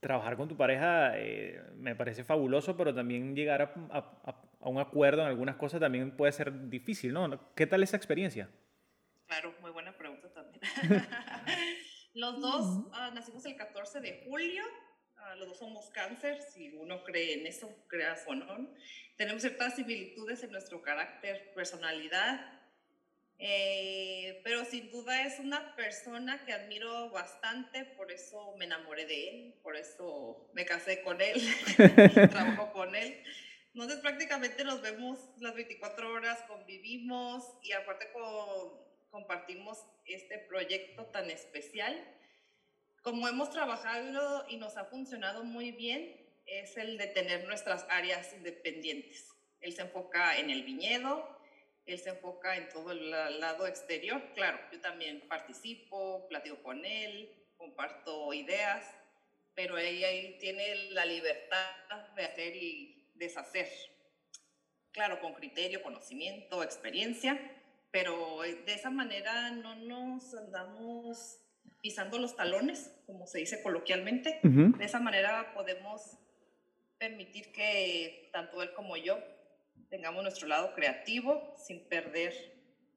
trabajar 0.00 0.36
con 0.36 0.48
tu 0.48 0.56
pareja 0.56 1.12
eh, 1.18 1.62
me 1.76 1.94
parece 1.94 2.24
fabuloso, 2.24 2.76
pero 2.76 2.94
también 2.94 3.34
llegar 3.36 3.62
a, 3.62 3.72
a, 3.90 4.30
a, 4.60 4.68
un 4.68 4.78
acuerdo 4.78 5.22
en 5.22 5.28
algunas 5.28 5.56
cosas 5.56 5.80
también 5.80 6.16
puede 6.16 6.32
ser 6.32 6.68
difícil, 6.68 7.12
¿no? 7.12 7.54
¿Qué 7.54 7.66
tal 7.66 7.82
esa 7.82 7.96
experiencia? 7.96 8.48
Claro, 9.26 9.54
muy 9.60 9.70
buena 9.70 9.96
pregunta 9.96 10.32
también. 10.32 10.60
los 12.14 12.40
dos 12.40 12.86
uh, 12.86 13.14
nacimos 13.14 13.44
el 13.46 13.56
14 13.56 14.00
de 14.00 14.24
julio, 14.26 14.62
los 15.36 15.48
dos 15.48 15.58
somos 15.58 15.90
cáncer, 15.90 16.40
si 16.42 16.70
uno 16.76 17.02
cree 17.04 17.34
en 17.40 17.46
eso, 17.46 17.68
creas 17.88 18.24
o 18.26 18.34
no. 18.34 18.74
Tenemos 19.16 19.42
ciertas 19.42 19.76
similitudes 19.76 20.42
en 20.42 20.52
nuestro 20.52 20.82
carácter, 20.82 21.52
personalidad, 21.54 22.60
eh, 23.38 24.40
pero 24.44 24.64
sin 24.66 24.90
duda 24.90 25.26
es 25.26 25.38
una 25.38 25.74
persona 25.74 26.44
que 26.44 26.52
admiro 26.52 27.10
bastante, 27.10 27.84
por 27.84 28.12
eso 28.12 28.54
me 28.58 28.66
enamoré 28.66 29.06
de 29.06 29.28
él, 29.28 29.54
por 29.62 29.76
eso 29.76 30.50
me 30.52 30.66
casé 30.66 31.02
con 31.02 31.20
él, 31.20 31.40
trabajo 32.30 32.72
con 32.72 32.94
él. 32.94 33.22
Entonces 33.72 34.00
prácticamente 34.00 34.64
nos 34.64 34.82
vemos 34.82 35.18
las 35.38 35.54
24 35.54 36.12
horas, 36.12 36.42
convivimos 36.48 37.44
y 37.62 37.72
aparte 37.72 38.10
con 38.12 38.90
compartimos 39.10 39.78
este 40.04 40.38
proyecto 40.38 41.06
tan 41.06 41.30
especial. 41.30 41.96
Como 43.02 43.26
hemos 43.26 43.48
trabajado 43.48 44.44
y 44.48 44.58
nos 44.58 44.76
ha 44.76 44.84
funcionado 44.84 45.42
muy 45.42 45.72
bien, 45.72 46.20
es 46.44 46.76
el 46.76 46.98
de 46.98 47.06
tener 47.06 47.46
nuestras 47.46 47.86
áreas 47.88 48.34
independientes. 48.34 49.34
Él 49.62 49.72
se 49.72 49.82
enfoca 49.82 50.38
en 50.38 50.50
el 50.50 50.64
viñedo, 50.64 51.26
él 51.86 51.98
se 51.98 52.10
enfoca 52.10 52.56
en 52.58 52.68
todo 52.68 52.92
el 52.92 53.10
lado 53.10 53.66
exterior. 53.66 54.22
Claro, 54.34 54.58
yo 54.70 54.80
también 54.82 55.26
participo, 55.28 56.28
platico 56.28 56.62
con 56.62 56.84
él, 56.84 57.32
comparto 57.56 58.34
ideas, 58.34 58.86
pero 59.54 59.78
ella 59.78 60.08
ahí 60.08 60.36
tiene 60.38 60.90
la 60.90 61.06
libertad 61.06 62.08
de 62.16 62.24
hacer 62.24 62.54
y 62.54 63.10
deshacer. 63.14 63.68
Claro, 64.92 65.20
con 65.20 65.32
criterio, 65.32 65.82
conocimiento, 65.82 66.62
experiencia, 66.62 67.40
pero 67.90 68.42
de 68.42 68.74
esa 68.74 68.90
manera 68.90 69.52
no 69.52 69.74
nos 69.74 70.34
andamos 70.34 71.40
pisando 71.80 72.18
los 72.18 72.36
talones, 72.36 72.92
como 73.06 73.26
se 73.26 73.38
dice 73.38 73.62
coloquialmente. 73.62 74.40
De 74.42 74.84
esa 74.84 75.00
manera 75.00 75.52
podemos 75.54 76.18
permitir 76.98 77.52
que 77.52 78.28
tanto 78.32 78.62
él 78.62 78.72
como 78.74 78.96
yo 78.96 79.18
tengamos 79.88 80.22
nuestro 80.22 80.46
lado 80.46 80.74
creativo 80.74 81.54
sin 81.56 81.88
perder 81.88 82.32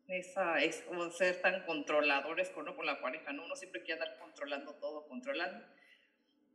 esa, 0.07 0.59
es 0.59 0.81
como 0.81 1.09
ser 1.11 1.41
tan 1.41 1.65
controladores 1.65 2.49
con, 2.49 2.65
con 2.75 2.85
la 2.85 3.01
pareja, 3.01 3.31
¿no? 3.31 3.45
Uno 3.45 3.55
siempre 3.55 3.81
quiere 3.83 4.01
andar 4.01 4.19
controlando 4.19 4.73
todo, 4.75 5.07
controlando. 5.07 5.65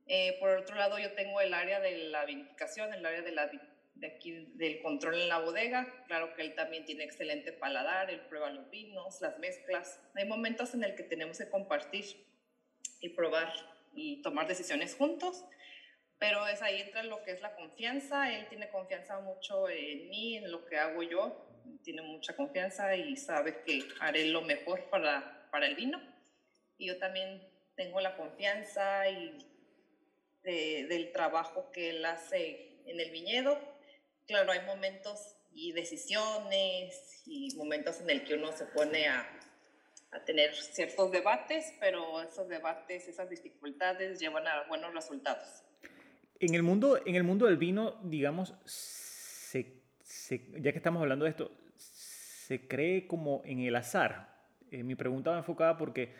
Eh, 0.07 0.37
por 0.39 0.51
otro 0.51 0.77
lado, 0.77 0.99
yo 0.99 1.13
tengo 1.13 1.41
el 1.41 1.53
área 1.55 1.81
de 1.81 1.97
la 2.09 2.25
vinificación, 2.25 2.93
el 2.95 3.05
área 3.05 3.23
de 3.23 3.33
la 3.33 3.51
de 3.99 4.07
aquí, 4.07 4.53
del 4.55 4.81
control 4.81 5.21
en 5.21 5.29
la 5.29 5.41
bodega. 5.41 6.05
Claro 6.07 6.35
que 6.35 6.43
él 6.43 6.55
también 6.55 6.85
tiene 6.85 7.05
excelente 7.05 7.53
paladar, 7.53 8.11
él 8.11 8.21
prueba 8.23 8.51
los 8.51 8.71
vinos, 8.71 9.21
las 9.21 9.39
mezclas. 9.39 10.01
Hay 10.15 10.27
momentos 10.27 10.75
en 10.75 10.85
el 10.85 10.95
que 10.95 11.03
tenemos 11.03 11.39
que 11.39 11.49
compartir 11.49 12.05
y 13.01 13.11
probar 13.11 13.53
y 13.95 14.23
tomar 14.23 14.47
decisiones 14.47 14.95
juntos, 14.95 15.45
pero 16.19 16.47
es 16.47 16.63
ahí 16.63 16.81
entra 16.81 17.03
lo 17.03 17.23
que 17.23 17.33
es 17.33 17.41
la 17.41 17.55
confianza. 17.55 18.33
Él 18.33 18.47
tiene 18.49 18.69
confianza 18.71 19.21
mucho 19.21 19.69
en 19.69 20.09
mí, 20.09 20.37
en 20.37 20.51
lo 20.51 20.65
que 20.67 20.77
hago 20.77 21.03
yo, 21.03 21.45
tiene 21.83 22.03
mucha 22.03 22.35
confianza 22.37 22.95
y 22.97 23.17
sabe 23.17 23.63
que 23.65 23.83
haré 24.01 24.27
lo 24.27 24.43
mejor 24.43 24.89
para, 24.91 25.49
para 25.51 25.67
el 25.67 25.75
vino. 25.75 26.01
Y 26.77 26.87
yo 26.87 26.99
también 26.99 27.43
tengo 27.75 28.01
la 28.01 28.17
confianza 28.17 29.09
y 29.09 29.45
del 30.43 31.13
trabajo 31.13 31.71
que 31.73 31.91
él 31.91 32.05
hace 32.07 32.81
en 32.87 32.99
el 33.01 33.11
viñedo 33.11 33.78
claro, 34.29 34.53
hay 34.53 34.65
momentos 34.65 35.35
y 35.53 35.73
decisiones 35.73 37.23
y 37.27 37.53
momentos 37.57 38.01
en 38.01 38.11
el 38.11 38.25
que 38.25 38.35
uno 38.35 38.53
se 38.53 38.67
pone 38.67 39.09
a, 39.09 39.27
a 40.13 40.25
tener 40.25 40.55
ciertos 40.55 41.11
debates, 41.11 41.75
pero 41.81 42.23
esos 42.23 42.49
debates, 42.49 43.09
esas 43.09 43.29
dificultades 43.29 44.21
llevan 44.21 44.47
a 44.47 44.69
buenos 44.69 44.95
resultados. 44.95 45.65
En 46.39 46.55
el 46.55 46.63
mundo, 46.63 47.01
en 47.05 47.17
el 47.17 47.25
mundo 47.25 47.47
del 47.47 47.57
vino, 47.57 47.99
digamos, 48.05 48.55
ya 50.31 50.73
que 50.73 50.79
estamos 50.79 51.03
hablando 51.03 51.25
de 51.25 51.31
esto, 51.31 51.51
se 51.77 52.67
cree 52.67 53.07
como 53.07 53.43
en 53.45 53.61
el 53.61 53.77
azar. 53.77 54.29
Eh, 54.71 54.83
mi 54.83 54.95
pregunta 54.95 55.31
va 55.31 55.39
enfocada 55.39 55.77
porque 55.77 56.15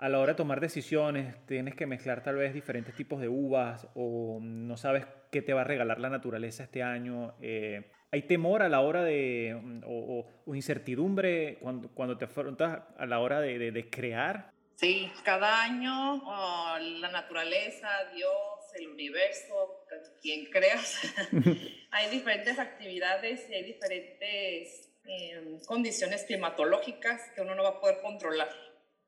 a 0.00 0.08
la 0.08 0.18
hora 0.18 0.32
de 0.32 0.36
tomar 0.38 0.60
decisiones 0.60 1.34
tienes 1.46 1.74
que 1.74 1.86
mezclar 1.86 2.22
tal 2.22 2.36
vez 2.36 2.54
diferentes 2.54 2.94
tipos 2.94 3.20
de 3.20 3.28
uvas 3.28 3.86
o 3.94 4.38
no 4.40 4.78
sabes 4.78 5.06
qué 5.30 5.42
te 5.42 5.52
va 5.52 5.60
a 5.60 5.64
regalar 5.64 6.00
la 6.00 6.08
naturaleza 6.08 6.64
este 6.64 6.82
año. 6.82 7.34
Eh, 7.42 7.92
¿Hay 8.10 8.22
temor 8.22 8.62
a 8.62 8.70
la 8.70 8.80
hora 8.80 9.04
de, 9.04 9.54
o, 9.86 10.26
incertidumbre 10.54 11.58
cuando, 11.60 11.90
cuando 11.90 12.16
te 12.16 12.24
afrontas 12.24 12.82
a 12.96 13.06
la 13.06 13.20
hora 13.20 13.40
de, 13.40 13.70
de, 13.70 13.90
crear? 13.90 14.50
Sí, 14.74 15.12
cada 15.22 15.62
año 15.62 16.14
oh, 16.14 16.78
la 16.78 17.10
naturaleza, 17.12 17.88
Dios, 18.14 18.32
el 18.76 18.88
universo, 18.88 19.84
quien 20.22 20.46
creas, 20.46 20.98
hay 21.90 22.10
diferentes 22.10 22.58
actividades 22.58 23.48
y 23.50 23.54
hay 23.54 23.64
diferentes 23.64 24.90
em, 25.04 25.60
condiciones 25.66 26.24
climatológicas 26.24 27.20
que 27.34 27.42
uno 27.42 27.54
no 27.54 27.64
va 27.64 27.68
a 27.68 27.80
poder 27.80 28.00
controlar 28.00 28.48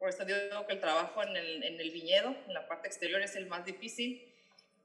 por 0.02 0.08
eso 0.08 0.24
digo 0.24 0.66
que 0.66 0.72
el 0.72 0.80
trabajo 0.80 1.22
en 1.22 1.36
el, 1.36 1.62
en 1.62 1.80
el 1.80 1.92
viñedo, 1.92 2.34
en 2.48 2.54
la 2.54 2.66
parte 2.66 2.88
exterior, 2.88 3.22
es 3.22 3.36
el 3.36 3.46
más 3.46 3.64
difícil, 3.64 4.20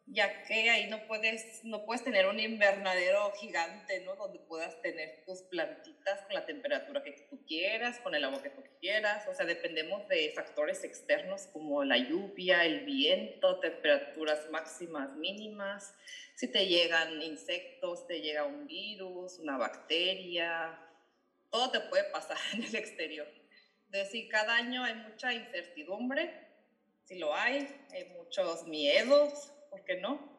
ya 0.05 0.43
que 0.43 0.69
ahí 0.69 0.87
no 0.91 1.07
puedes, 1.07 1.63
no 1.63 1.85
puedes 1.85 2.03
tener 2.03 2.27
un 2.27 2.39
invernadero 2.39 3.31
gigante, 3.31 4.01
¿no? 4.01 4.15
Donde 4.15 4.37
puedas 4.37 4.79
tener 4.83 5.23
tus 5.25 5.41
plantitas 5.41 6.21
con 6.21 6.35
la 6.35 6.45
temperatura 6.45 7.03
que 7.03 7.13
tú 7.31 7.43
quieras, 7.47 7.97
con 8.01 8.13
el 8.13 8.25
agua 8.25 8.43
que 8.43 8.51
tú 8.51 8.61
quieras. 8.79 9.27
O 9.27 9.33
sea, 9.33 9.47
dependemos 9.47 10.07
de 10.07 10.33
factores 10.35 10.83
externos 10.83 11.47
como 11.47 11.83
la 11.83 11.97
lluvia, 11.97 12.63
el 12.63 12.81
viento, 12.85 13.59
temperaturas 13.59 14.51
máximas, 14.51 15.15
mínimas. 15.15 15.95
Si 16.35 16.47
te 16.47 16.67
llegan 16.67 17.23
insectos, 17.23 18.05
te 18.05 18.21
llega 18.21 18.45
un 18.45 18.67
virus, 18.67 19.39
una 19.39 19.57
bacteria, 19.57 20.79
todo 21.49 21.71
te 21.71 21.79
puede 21.79 22.03
pasar 22.11 22.37
en 22.53 22.65
el 22.65 22.75
exterior 22.75 23.36
decir, 23.89 24.27
cada 24.29 24.55
año 24.55 24.83
hay 24.83 24.95
mucha 24.95 25.33
incertidumbre, 25.33 26.47
si 27.03 27.17
lo 27.17 27.33
hay, 27.33 27.67
hay 27.91 28.05
muchos 28.17 28.67
miedos, 28.67 29.53
¿por 29.69 29.83
qué 29.85 29.95
no? 29.95 30.37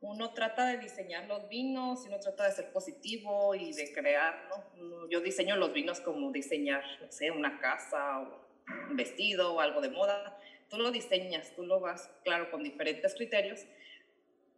Uno 0.00 0.32
trata 0.32 0.66
de 0.66 0.78
diseñar 0.78 1.26
los 1.26 1.48
vinos, 1.48 2.04
uno 2.06 2.18
trata 2.20 2.44
de 2.44 2.52
ser 2.52 2.72
positivo 2.72 3.54
y 3.54 3.72
de 3.72 3.92
crear, 3.92 4.48
¿no? 4.76 5.08
Yo 5.08 5.20
diseño 5.20 5.56
los 5.56 5.72
vinos 5.72 6.00
como 6.00 6.30
diseñar, 6.30 6.84
no 7.00 7.10
sé, 7.10 7.30
una 7.30 7.58
casa 7.60 8.20
o 8.20 8.48
un 8.90 8.96
vestido 8.96 9.54
o 9.54 9.60
algo 9.60 9.80
de 9.80 9.90
moda. 9.90 10.38
Tú 10.68 10.78
lo 10.78 10.90
diseñas, 10.90 11.52
tú 11.56 11.64
lo 11.64 11.80
vas, 11.80 12.10
claro, 12.24 12.50
con 12.50 12.62
diferentes 12.62 13.14
criterios, 13.14 13.64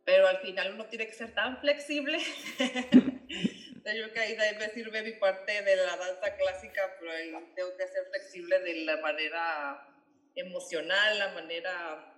pero 0.04 0.26
al 0.26 0.38
final 0.38 0.74
uno 0.74 0.86
tiene 0.86 1.06
que 1.06 1.14
ser 1.14 1.32
tan 1.34 1.58
flexible 1.58 2.18
yo 3.84 4.12
que 4.12 4.20
ahí 4.20 4.36
me 4.58 4.68
sirve 4.68 5.02
mi 5.02 5.12
parte 5.12 5.62
de 5.62 5.76
la 5.76 5.96
danza 5.96 6.36
clásica, 6.36 6.96
pero 6.98 7.12
ahí 7.12 7.32
tengo 7.54 7.76
que 7.76 7.88
ser 7.88 8.06
flexible 8.10 8.60
de 8.60 8.84
la 8.84 8.96
manera 8.98 9.86
emocional, 10.34 11.18
la 11.18 11.28
manera 11.32 12.14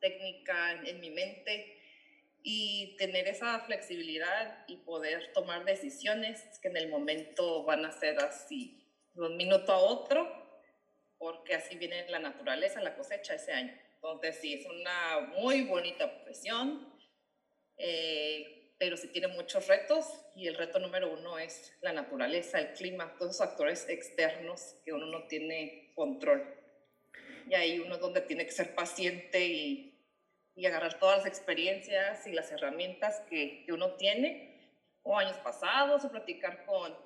técnica 0.00 0.72
en 0.84 1.00
mi 1.00 1.10
mente 1.10 1.80
y 2.42 2.96
tener 2.98 3.26
esa 3.26 3.60
flexibilidad 3.60 4.64
y 4.68 4.76
poder 4.76 5.32
tomar 5.32 5.64
decisiones 5.64 6.42
que 6.60 6.68
en 6.68 6.76
el 6.76 6.88
momento 6.88 7.64
van 7.64 7.84
a 7.84 7.92
ser 7.92 8.18
así, 8.20 8.86
de 9.14 9.26
un 9.26 9.36
minuto 9.36 9.72
a 9.72 9.78
otro, 9.78 10.60
porque 11.18 11.54
así 11.54 11.76
viene 11.76 12.08
la 12.10 12.18
naturaleza, 12.18 12.82
la 12.82 12.96
cosecha 12.96 13.34
ese 13.34 13.52
año. 13.52 13.72
Entonces 13.94 14.38
sí, 14.40 14.54
es 14.54 14.66
una 14.66 15.20
muy 15.38 15.62
bonita 15.62 16.12
profesión. 16.12 16.92
Eh, 17.78 18.63
pero 18.78 18.96
sí 18.96 19.08
tiene 19.08 19.28
muchos 19.28 19.66
retos 19.68 20.06
y 20.34 20.48
el 20.48 20.56
reto 20.56 20.78
número 20.78 21.12
uno 21.12 21.38
es 21.38 21.76
la 21.80 21.92
naturaleza, 21.92 22.58
el 22.58 22.72
clima, 22.72 23.14
todos 23.18 23.34
esos 23.34 23.46
factores 23.46 23.88
externos 23.88 24.76
que 24.84 24.92
uno 24.92 25.06
no 25.06 25.24
tiene 25.24 25.92
control. 25.94 26.44
Y 27.48 27.54
ahí 27.54 27.78
uno 27.78 27.98
donde 27.98 28.20
tiene 28.22 28.44
que 28.46 28.52
ser 28.52 28.74
paciente 28.74 29.46
y, 29.46 29.94
y 30.56 30.66
agarrar 30.66 30.98
todas 30.98 31.18
las 31.18 31.26
experiencias 31.26 32.26
y 32.26 32.32
las 32.32 32.50
herramientas 32.50 33.20
que, 33.28 33.64
que, 33.64 33.72
uno 33.72 33.92
tiene, 33.94 34.60
o 35.02 35.18
años 35.18 35.36
pasados, 35.38 36.04
o 36.04 36.10
platicar 36.10 36.64
con, 36.64 36.96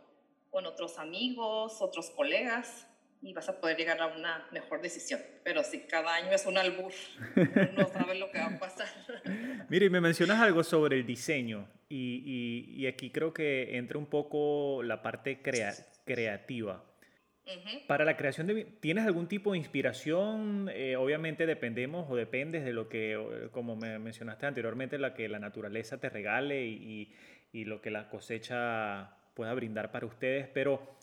con 0.50 0.66
otros 0.66 0.98
amigos, 0.98 1.82
otros 1.82 2.10
colegas, 2.10 2.86
y 3.20 3.32
vas 3.32 3.48
a 3.48 3.60
poder 3.60 3.76
llegar 3.76 4.00
a 4.00 4.06
una 4.06 4.46
mejor 4.52 4.80
decisión. 4.80 5.20
Pero 5.44 5.62
si 5.64 5.80
cada 5.80 6.14
año 6.14 6.30
es 6.32 6.46
un 6.46 6.56
albur, 6.56 6.92
no 7.76 7.88
sabes 7.88 8.18
lo 8.18 8.30
que 8.30 8.38
va 8.38 8.46
a 8.46 8.58
pasar. 8.58 8.88
Mire, 9.68 9.86
y 9.86 9.90
me 9.90 10.00
mencionas 10.00 10.40
algo 10.40 10.62
sobre 10.62 10.96
el 10.96 11.06
diseño, 11.06 11.68
y, 11.88 12.74
y, 12.76 12.86
aquí 12.86 13.10
creo 13.10 13.32
que 13.32 13.78
entra 13.78 13.96
un 13.96 14.06
poco 14.06 14.82
la 14.82 15.00
parte 15.00 15.40
crea 15.40 15.72
creativa. 16.04 16.84
Para 17.86 18.04
la 18.04 18.18
creación 18.18 18.46
de... 18.46 18.64
¿Tienes 18.64 19.06
algún 19.06 19.26
tipo 19.26 19.52
de 19.52 19.58
inspiración? 19.58 20.70
Eh, 20.70 20.96
obviamente 20.96 21.46
dependemos 21.46 22.06
o 22.10 22.14
dependes 22.14 22.62
de 22.62 22.74
lo 22.74 22.90
que, 22.90 23.48
como 23.52 23.74
me 23.74 23.98
mencionaste 23.98 24.44
anteriormente, 24.44 24.98
la 24.98 25.14
que 25.14 25.30
la 25.30 25.38
naturaleza 25.38 25.98
te 25.98 26.10
regale 26.10 26.66
y, 26.66 27.14
y 27.52 27.64
lo 27.64 27.80
que 27.80 27.90
la 27.90 28.10
cosecha 28.10 29.16
pueda 29.32 29.54
brindar 29.54 29.90
para 29.90 30.04
ustedes, 30.04 30.46
pero 30.48 30.97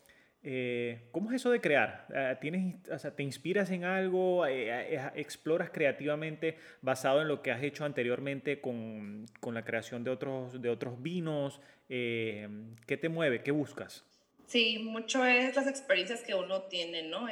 eh, 0.47 1.07
¿Cómo 1.11 1.31
es 1.31 1.37
eso 1.37 1.49
de 1.49 1.59
crear? 1.59 2.05
Ah, 2.15 2.37
¿Tienes, 2.39 2.75
o 2.91 2.99
sea, 2.99 3.15
¿Te 3.15 3.23
inspiras 3.23 3.71
en 3.71 3.83
algo? 3.83 4.45
Eh, 4.45 4.93
eh, 4.93 5.11
¿Exploras 5.15 5.71
creativamente 5.71 6.59
basado 6.83 7.23
en 7.23 7.27
lo 7.27 7.41
que 7.41 7.51
has 7.51 7.63
hecho 7.63 7.83
anteriormente 7.83 8.61
con, 8.61 9.25
con 9.39 9.55
la 9.55 9.65
creación 9.65 10.03
de 10.03 10.11
otros, 10.11 10.61
de 10.61 10.69
otros 10.69 11.01
vinos? 11.01 11.61
¿Qué 11.87 12.97
te 13.01 13.09
mueve? 13.09 13.41
¿Qué 13.41 13.49
buscas? 13.49 14.05
Sí, 14.45 14.77
mucho 14.77 15.25
es 15.25 15.55
las 15.55 15.65
experiencias 15.65 16.21
que 16.21 16.35
uno 16.35 16.61
tiene, 16.63 17.01
¿no? 17.09 17.25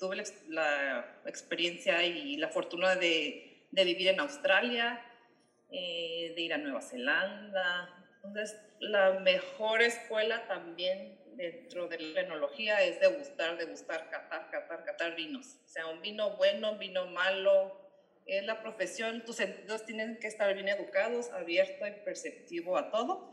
tuve 0.00 0.16
la, 0.16 0.24
la, 0.48 1.20
experiencia 1.26 2.04
y 2.04 2.36
la 2.36 2.48
fortuna 2.48 2.96
de, 2.96 3.64
de 3.70 3.84
vivir 3.84 4.08
en 4.08 4.18
Australia, 4.18 5.00
de 5.70 6.34
ir 6.36 6.52
a 6.52 6.58
Nueva 6.58 6.82
Zelanda. 6.82 7.96
Entonces, 8.24 8.60
la 8.80 9.20
mejor 9.20 9.82
escuela 9.82 10.48
también 10.48 11.19
dentro 11.40 11.88
de 11.88 11.98
la 11.98 12.20
enología 12.20 12.82
es 12.82 13.00
degustar, 13.00 13.56
degustar, 13.56 14.10
catar, 14.10 14.50
catar, 14.50 14.84
catar 14.84 15.16
vinos. 15.16 15.56
O 15.64 15.68
sea, 15.68 15.86
un 15.86 16.02
vino 16.02 16.36
bueno, 16.36 16.76
vino 16.76 17.06
malo. 17.06 17.80
Es 18.26 18.44
la 18.44 18.60
profesión, 18.60 19.24
tus 19.24 19.36
sentidos 19.36 19.86
tienen 19.86 20.18
que 20.18 20.26
estar 20.26 20.52
bien 20.54 20.68
educados, 20.68 21.30
abierto 21.30 21.86
y 21.86 21.92
perceptivo 22.04 22.76
a 22.76 22.90
todo. 22.90 23.32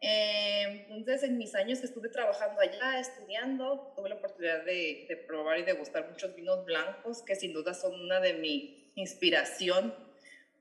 Eh, 0.00 0.86
entonces, 0.90 1.22
en 1.22 1.38
mis 1.38 1.54
años 1.54 1.80
que 1.80 1.86
estuve 1.86 2.08
trabajando 2.08 2.60
allá, 2.60 2.98
estudiando, 2.98 3.92
tuve 3.94 4.08
la 4.08 4.16
oportunidad 4.16 4.64
de, 4.64 5.06
de, 5.08 5.16
probar 5.16 5.58
y 5.58 5.62
degustar 5.62 6.08
muchos 6.10 6.34
vinos 6.34 6.64
blancos, 6.64 7.22
que 7.22 7.36
sin 7.36 7.52
duda 7.52 7.74
son 7.74 7.94
una 8.00 8.20
de 8.20 8.34
mi 8.34 8.92
inspiración 8.96 9.94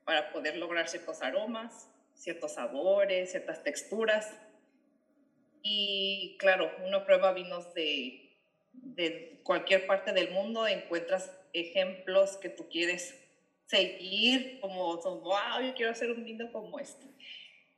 para 0.06 0.32
poder 0.32 0.58
lograr 0.58 0.88
ciertos 0.88 1.22
aromas, 1.22 1.90
ciertos 2.14 2.54
sabores, 2.54 3.32
ciertas 3.32 3.64
texturas. 3.64 4.34
Y 5.64 6.36
claro, 6.38 6.72
uno 6.86 7.06
prueba 7.06 7.32
vinos 7.32 7.74
de, 7.74 8.38
de 8.74 9.40
cualquier 9.44 9.88
parte 9.88 10.12
del 10.12 10.32
mundo, 10.32 10.68
encuentras 10.68 11.32
ejemplos 11.54 12.38
que 12.38 12.50
tú 12.50 12.68
quieres 12.70 13.20
seguir, 13.66 14.60
como, 14.60 14.98
wow, 14.98 15.62
yo 15.66 15.74
quiero 15.74 15.92
hacer 15.92 16.12
un 16.12 16.24
vino 16.24 16.52
como 16.52 16.80
este. 16.80 17.06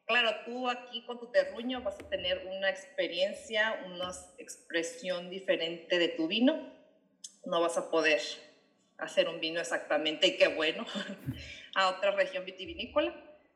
Claro, 0.06 0.32
tú 0.46 0.70
aquí 0.70 1.04
con 1.04 1.20
tu 1.20 1.32
terruño 1.32 1.82
vas 1.82 2.00
a 2.00 2.10
tener 2.10 2.46
una 2.48 2.70
experiencia, 2.70 3.84
una 3.86 4.12
expresión 4.38 5.30
diferente 5.30 5.98
de 5.98 6.10
tu 6.10 6.28
vino. 6.28 6.74
No 7.46 7.62
vas 7.62 7.78
a 7.78 7.90
poder 7.90 8.22
hacer 8.98 9.28
un 9.28 9.40
vino 9.40 9.60
exactamente, 9.60 10.28
y 10.28 10.38
qué 10.38 10.48
bueno, 10.48 10.86
a 11.76 11.90
otra 11.90 12.12
región 12.12 12.46
vitivinícola. 12.46 13.16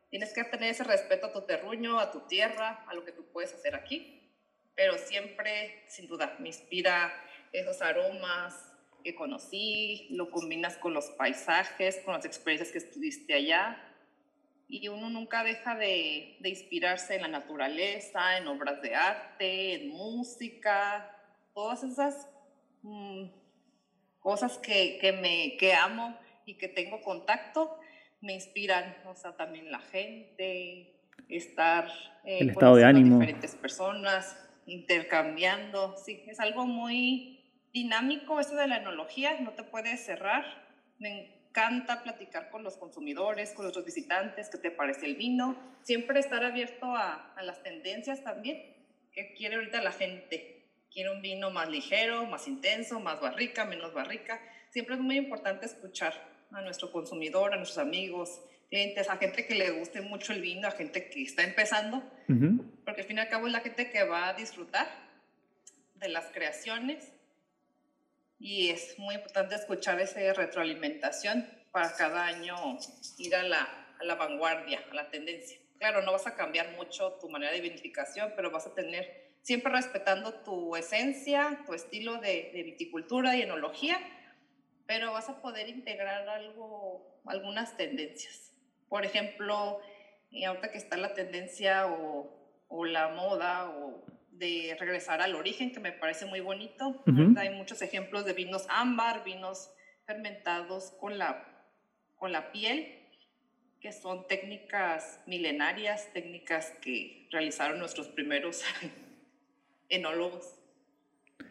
Tienes 0.10 0.34
que 0.34 0.44
tener 0.44 0.72
ese 0.72 0.84
respeto 0.84 1.28
a 1.28 1.34
tu 1.34 1.42
terruño, 1.42 2.00
a 2.00 2.12
tu 2.12 2.22
tierra, 2.22 2.84
a 2.88 2.94
lo 2.96 3.06
que 3.06 3.12
tú 3.12 3.26
puedes 3.32 3.54
hacer 3.54 3.76
aquí. 3.76 4.19
Pero 4.80 4.98
siempre, 4.98 5.84
sin 5.88 6.08
duda, 6.08 6.38
me 6.40 6.48
inspira 6.48 7.12
esos 7.52 7.82
aromas, 7.82 8.72
que 9.04 9.14
conocí, 9.14 10.08
lo 10.12 10.32
combinas 10.32 10.78
con 10.78 10.94
los 10.94 11.08
paisajes, 11.18 11.98
con 12.06 12.14
las 12.14 12.24
experiencias 12.24 12.72
que 12.72 12.78
estuviste 12.78 13.34
allá. 13.34 13.78
Y 14.70 14.88
uno 14.88 15.10
nunca 15.10 15.44
deja 15.44 15.76
de, 15.76 16.38
de 16.40 16.48
inspirarse 16.48 17.16
en 17.16 17.24
la 17.24 17.28
naturaleza, 17.28 18.38
en 18.38 18.48
obras 18.48 18.82
de 18.82 18.96
arte, 18.96 19.74
en 19.74 19.90
música, 19.90 21.14
todas 21.54 21.84
esas 21.84 22.30
mm, 22.82 23.26
cosas 24.22 24.60
que, 24.60 24.98
que, 25.02 25.12
me, 25.12 25.58
que 25.58 25.74
amo 25.74 26.18
y 26.46 26.54
que 26.54 26.70
tengo 26.70 27.02
contacto, 27.02 27.78
me 28.22 28.32
inspiran, 28.32 28.96
o 29.06 29.14
sea, 29.14 29.36
también 29.36 29.74
la 29.74 29.80
gente, 29.80 30.96
estar 31.28 31.90
eh, 32.24 32.40
el 32.40 32.52
estado 32.52 32.78
de 32.78 32.86
ánimo, 32.86 33.20
diferentes 33.20 33.56
personas, 33.56 34.38
intercambiando, 34.72 35.96
sí, 35.98 36.24
es 36.28 36.40
algo 36.40 36.66
muy 36.66 37.40
dinámico 37.74 38.40
eso 38.40 38.56
de 38.56 38.68
la 38.68 38.78
enología, 38.78 39.40
no 39.40 39.52
te 39.52 39.64
puedes 39.64 40.04
cerrar. 40.06 40.46
Me 40.98 41.48
encanta 41.50 42.04
platicar 42.04 42.50
con 42.50 42.64
los 42.64 42.78
consumidores, 42.78 43.54
con 43.54 43.66
los 43.66 43.86
visitantes, 43.86 44.50
qué 44.50 44.58
te 44.58 44.72
parece 44.72 45.06
el 45.06 45.16
vino. 45.16 45.58
Siempre 45.84 46.20
estar 46.20 46.44
abierto 46.44 46.96
a, 46.96 47.34
a 47.36 47.44
las 47.44 47.64
tendencias 47.64 48.24
también. 48.24 48.76
¿Qué 49.12 49.34
quiere 49.34 49.56
ahorita 49.56 49.82
la 49.82 49.92
gente? 49.92 50.68
Quiere 50.92 51.12
un 51.12 51.22
vino 51.22 51.52
más 51.52 51.70
ligero, 51.70 52.26
más 52.26 52.48
intenso, 52.48 53.00
más 53.00 53.22
barrica, 53.22 53.66
menos 53.66 53.94
barrica. 53.94 54.42
Siempre 54.72 54.96
es 54.96 55.02
muy 55.02 55.18
importante 55.18 55.66
escuchar 55.66 56.14
a 56.52 56.62
nuestro 56.62 56.92
consumidor, 56.92 57.54
a 57.54 57.58
nuestros 57.58 57.86
amigos, 57.86 58.42
clientes, 58.70 59.10
a 59.10 59.18
gente 59.18 59.46
que 59.46 59.56
le 59.56 59.72
guste 59.72 60.02
mucho 60.02 60.32
el 60.32 60.42
vino, 60.42 60.68
a 60.68 60.72
gente 60.72 61.10
que 61.10 61.24
está 61.24 61.44
empezando, 61.44 62.04
porque 62.86 63.02
al 63.02 63.08
fin 63.08 63.18
y 63.18 63.20
al 63.22 63.30
cabo 63.30 63.48
es 63.48 63.54
la 63.54 63.62
gente 63.62 63.90
que 63.90 64.04
va 64.04 64.30
a 64.30 64.34
disfrutar 64.34 64.88
de 65.96 66.10
las 66.10 66.26
creaciones 66.26 67.12
y 68.40 68.70
es 68.70 68.98
muy 69.00 69.16
importante 69.16 69.56
escuchar 69.56 70.00
esa 70.00 70.34
retroalimentación 70.34 71.50
para 71.72 71.94
cada 71.96 72.26
año 72.26 72.56
ir 73.18 73.36
a 73.36 73.44
la, 73.44 73.96
a 74.00 74.04
la 74.06 74.16
vanguardia, 74.16 74.84
a 74.90 74.94
la 74.94 75.10
tendencia. 75.10 75.60
Claro, 75.78 76.02
no 76.04 76.12
vas 76.12 76.28
a 76.28 76.36
cambiar 76.36 76.72
mucho 76.76 77.14
tu 77.20 77.30
manera 77.30 77.52
de 77.52 77.58
identificación, 77.58 78.34
pero 78.36 78.52
vas 78.52 78.68
a 78.68 78.74
tener, 78.74 79.34
siempre 79.42 79.72
respetando 79.72 80.34
tu 80.34 80.76
esencia, 80.76 81.64
tu 81.66 81.74
estilo 81.74 82.18
de, 82.18 82.52
de 82.54 82.64
viticultura 82.64 83.36
y 83.36 83.42
enología, 83.42 84.00
pero 84.86 85.12
vas 85.12 85.30
a 85.30 85.42
poder 85.42 85.70
integrar 85.70 86.28
algo, 86.30 87.20
algunas 87.26 87.76
tendencias. 87.76 88.49
Por 88.90 89.06
ejemplo, 89.06 89.80
ahorita 90.46 90.72
que 90.72 90.78
está 90.78 90.98
la 90.98 91.14
tendencia 91.14 91.88
o, 91.88 92.30
o 92.68 92.86
la 92.86 93.10
moda 93.10 93.70
o 93.70 94.04
de 94.32 94.76
regresar 94.80 95.22
al 95.22 95.36
origen, 95.36 95.72
que 95.72 95.80
me 95.80 95.92
parece 95.92 96.26
muy 96.26 96.40
bonito. 96.40 97.04
Hay 97.38 97.50
muchos 97.52 97.82
ejemplos 97.82 98.26
de 98.26 98.34
vinos 98.34 98.66
ámbar, 98.70 99.24
vinos 99.24 99.70
fermentados 100.06 100.92
con 101.00 101.18
la, 101.18 101.46
con 102.16 102.32
la 102.32 102.52
piel, 102.52 102.96
que 103.82 103.92
son 103.92 104.28
técnicas 104.28 105.22
milenarias, 105.28 106.12
técnicas 106.14 106.72
que 106.82 107.28
realizaron 107.32 107.80
nuestros 107.80 108.08
primeros 108.08 108.64
enólogos 109.90 110.60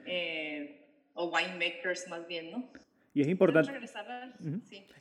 eh, 0.06 0.86
o 1.14 1.26
winemakers 1.26 2.08
más 2.08 2.26
bien, 2.26 2.50
¿no? 2.50 2.70
Y 3.14 3.22
es 3.22 3.28
importante. 3.28 3.72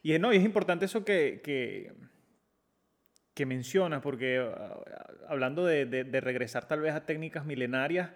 Y, 0.02 0.14
es, 0.14 0.20
no, 0.20 0.34
y 0.34 0.38
es 0.38 0.44
importante 0.44 0.86
eso 0.86 1.06
que, 1.06 1.42
que 1.44 1.92
que 3.38 3.46
mencionas, 3.46 4.02
porque 4.02 4.40
ah, 4.40 4.82
hablando 5.28 5.64
de, 5.64 5.86
de, 5.86 6.22
regresar 6.22 6.68
tal 6.68 6.82
vez 6.82 6.96
a 6.96 7.06
técnicas 7.06 7.46
milenarias, 7.46 8.10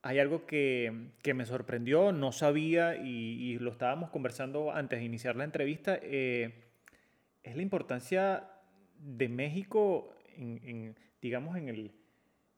hay 0.00 0.18
algo 0.18 0.46
que, 0.46 1.10
que 1.20 1.34
me 1.34 1.44
sorprendió, 1.44 2.10
no 2.10 2.32
sabía 2.32 2.96
y, 2.96 3.58
lo 3.58 3.70
estábamos 3.70 4.08
conversando 4.08 4.72
antes 4.72 4.98
de 4.98 5.04
iniciar 5.04 5.36
la 5.36 5.44
entrevista, 5.44 5.98
eh, 6.00 6.54
es 7.42 7.54
la 7.54 7.60
importancia 7.60 8.44
de 8.98 9.28
México 9.28 10.16
en, 10.38 10.96
digamos, 11.20 11.58
en 11.58 11.68
el, 11.68 11.92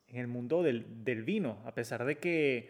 en 0.07 0.21
el 0.21 0.27
mundo 0.27 0.63
del, 0.63 1.03
del, 1.03 1.23
vino, 1.23 1.61
a 1.65 1.73
pesar 1.73 2.05
de 2.05 2.17
que 2.17 2.69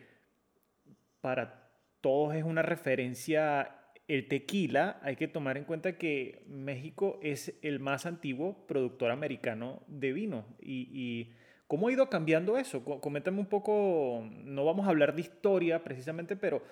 para 1.22 1.70
todos 2.02 2.34
es 2.34 2.44
una 2.44 2.64
referencia 2.64 3.79
el 4.10 4.28
tequila, 4.28 5.00
hay 5.04 5.16
que 5.16 5.28
tomar 5.28 5.56
en 5.56 5.66
cuenta 5.66 5.96
que 6.00 6.42
México 6.48 7.20
es 7.22 7.54
el 7.62 7.80
más 7.80 8.08
antiguo 8.08 8.66
productor 8.66 9.12
americano 9.12 9.84
de 9.86 10.12
vino. 10.14 10.48
Y, 10.60 11.30
cómo 11.68 11.88
ha 11.88 11.92
ido 11.92 12.10
cambiando 12.10 12.58
eso? 12.58 12.84
Coméntame 12.84 13.40
un 13.40 13.46
poco, 13.46 14.28
no 14.44 14.66
vamos 14.66 14.88
a 14.88 14.90
hablar 14.90 15.14
de 15.14 15.22
historia 15.22 15.84
precisamente, 15.84 16.36
pero, 16.36 16.64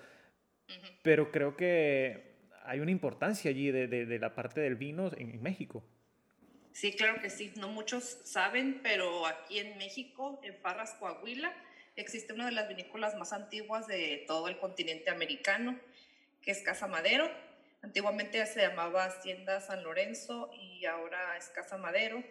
pero 1.02 1.30
creo 1.30 1.56
que 1.56 2.34
hay 2.64 2.80
una 2.80 2.90
importancia 2.90 3.52
allí 3.52 3.70
de, 3.70 4.18
la 4.18 4.34
parte 4.34 4.60
del 4.60 4.74
vino 4.74 5.08
en, 5.16 5.40
México. 5.40 5.84
Sí, 6.72 6.92
claro 6.92 7.20
que 7.20 7.30
sí. 7.30 7.52
No 7.56 7.68
muchos 7.68 8.02
saben, 8.24 8.80
pero 8.82 9.26
aquí 9.26 9.60
en 9.60 9.78
México, 9.78 10.40
en 10.42 10.60
Parras, 10.60 10.96
Coahuila, 10.98 11.54
existe 11.94 12.32
una 12.32 12.46
de 12.46 12.52
las 12.52 12.68
vinícolas 12.68 13.14
más 13.16 13.32
antiguas 13.32 13.86
de 13.86 14.24
todo 14.26 14.48
el 14.48 14.58
continente 14.58 15.10
americano 15.10 15.78
que 16.48 16.52
es 16.52 16.62
Casa 16.62 16.86
Madero. 16.86 17.30
Antiguamente 17.82 18.46
se 18.46 18.62
llamaba 18.62 19.04
Hacienda 19.04 19.60
San 19.60 19.82
Lorenzo 19.84 20.50
y 20.58 20.86
ahora 20.86 21.36
es 21.36 21.50
Casa 21.50 21.76
Madero. 21.76 22.24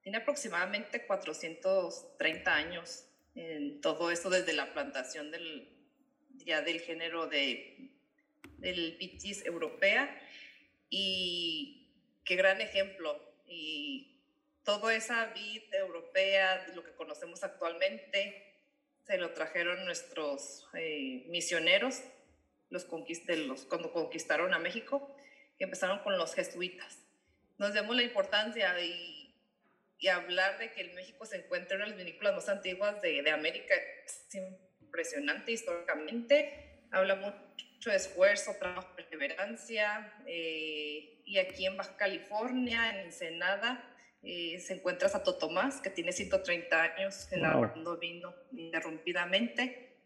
Tiene 0.00 0.18
aproximadamente 0.18 1.04
430 1.04 2.54
años 2.54 3.04
en 3.34 3.80
todo 3.80 4.12
esto 4.12 4.30
desde 4.30 4.52
la 4.52 4.72
plantación 4.72 5.32
del, 5.32 5.76
ya 6.36 6.62
del 6.62 6.82
género 6.82 7.26
de, 7.26 7.90
del 8.58 8.96
Vitis 8.96 9.44
europea. 9.44 10.22
Y 10.88 11.90
qué 12.24 12.36
gran 12.36 12.60
ejemplo. 12.60 13.20
Y 13.44 14.20
toda 14.62 14.94
esa 14.94 15.32
vid 15.34 15.62
europea, 15.74 16.64
lo 16.76 16.84
que 16.84 16.94
conocemos 16.94 17.42
actualmente, 17.42 18.54
se 19.02 19.18
lo 19.18 19.32
trajeron 19.32 19.84
nuestros 19.84 20.68
eh, 20.74 21.24
misioneros 21.26 22.04
los, 22.70 22.86
los 23.46 23.64
cuando 23.66 23.92
conquistaron 23.92 24.54
a 24.54 24.58
México, 24.58 25.16
que 25.58 25.64
empezaron 25.64 26.00
con 26.00 26.18
los 26.18 26.34
jesuitas. 26.34 26.98
Nos 27.58 27.72
vemos 27.72 27.94
la 27.94 28.02
importancia 28.02 28.80
y, 28.80 29.34
y 29.98 30.08
hablar 30.08 30.58
de 30.58 30.72
que 30.72 30.80
el 30.80 30.94
México 30.94 31.24
se 31.24 31.36
encuentra 31.36 31.76
en 31.76 31.82
una 31.82 31.84
de 31.84 31.96
las 31.96 32.04
vinícolas 32.04 32.34
más 32.34 32.48
antiguas 32.48 33.00
de, 33.00 33.22
de 33.22 33.30
América 33.30 33.74
es 34.04 34.34
impresionante 34.80 35.52
históricamente. 35.52 36.82
Habla 36.90 37.16
mucho 37.16 37.90
de 37.90 37.96
esfuerzo, 37.96 38.54
trabajo, 38.58 38.94
perseverancia. 38.94 40.12
Eh, 40.26 41.22
y 41.24 41.38
aquí 41.38 41.66
en 41.66 41.76
Baja 41.76 41.96
California, 41.96 42.90
en 42.90 43.06
Ensenada, 43.06 43.82
eh, 44.22 44.58
se 44.60 44.74
encuentra 44.74 45.08
Santo 45.08 45.36
Tomás, 45.36 45.80
que 45.80 45.90
tiene 45.90 46.12
130 46.12 46.82
años 46.82 47.28
elaborando 47.32 47.96
vino 47.98 48.34
ininterrumpidamente. 48.52 49.96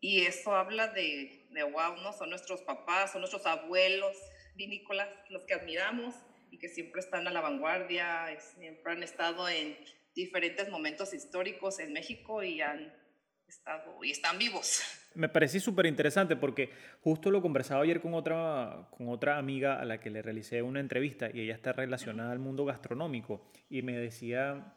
Y 0.00 0.24
eso 0.24 0.54
habla 0.54 0.88
de, 0.88 1.39
de 1.50 1.62
wow, 1.62 1.96
¿no? 2.02 2.12
Son 2.12 2.30
nuestros 2.30 2.62
papás, 2.62 3.12
son 3.12 3.20
nuestros 3.20 3.46
abuelos 3.46 4.16
vinícolas, 4.54 5.08
los 5.30 5.44
que 5.44 5.54
admiramos 5.54 6.14
y 6.50 6.58
que 6.58 6.68
siempre 6.68 7.00
están 7.00 7.26
a 7.28 7.30
la 7.30 7.40
vanguardia, 7.40 8.26
siempre 8.38 8.92
han 8.92 9.02
estado 9.02 9.48
en 9.48 9.76
diferentes 10.14 10.68
momentos 10.68 11.14
históricos 11.14 11.78
en 11.78 11.92
México 11.92 12.42
y 12.42 12.60
han 12.60 12.92
estado 13.48 14.04
y 14.04 14.10
están 14.10 14.38
vivos. 14.38 14.82
Me 15.14 15.28
pareció 15.28 15.60
súper 15.60 15.86
interesante 15.86 16.36
porque 16.36 16.70
justo 17.00 17.30
lo 17.30 17.42
conversaba 17.42 17.82
ayer 17.82 18.00
con 18.00 18.14
otra, 18.14 18.88
con 18.90 19.08
otra 19.08 19.38
amiga 19.38 19.80
a 19.80 19.84
la 19.84 19.98
que 19.98 20.10
le 20.10 20.22
realicé 20.22 20.62
una 20.62 20.80
entrevista 20.80 21.30
y 21.32 21.40
ella 21.40 21.54
está 21.54 21.72
relacionada 21.72 22.30
al 22.30 22.38
mundo 22.38 22.64
gastronómico 22.64 23.50
y 23.68 23.82
me 23.82 23.96
decía 23.98 24.76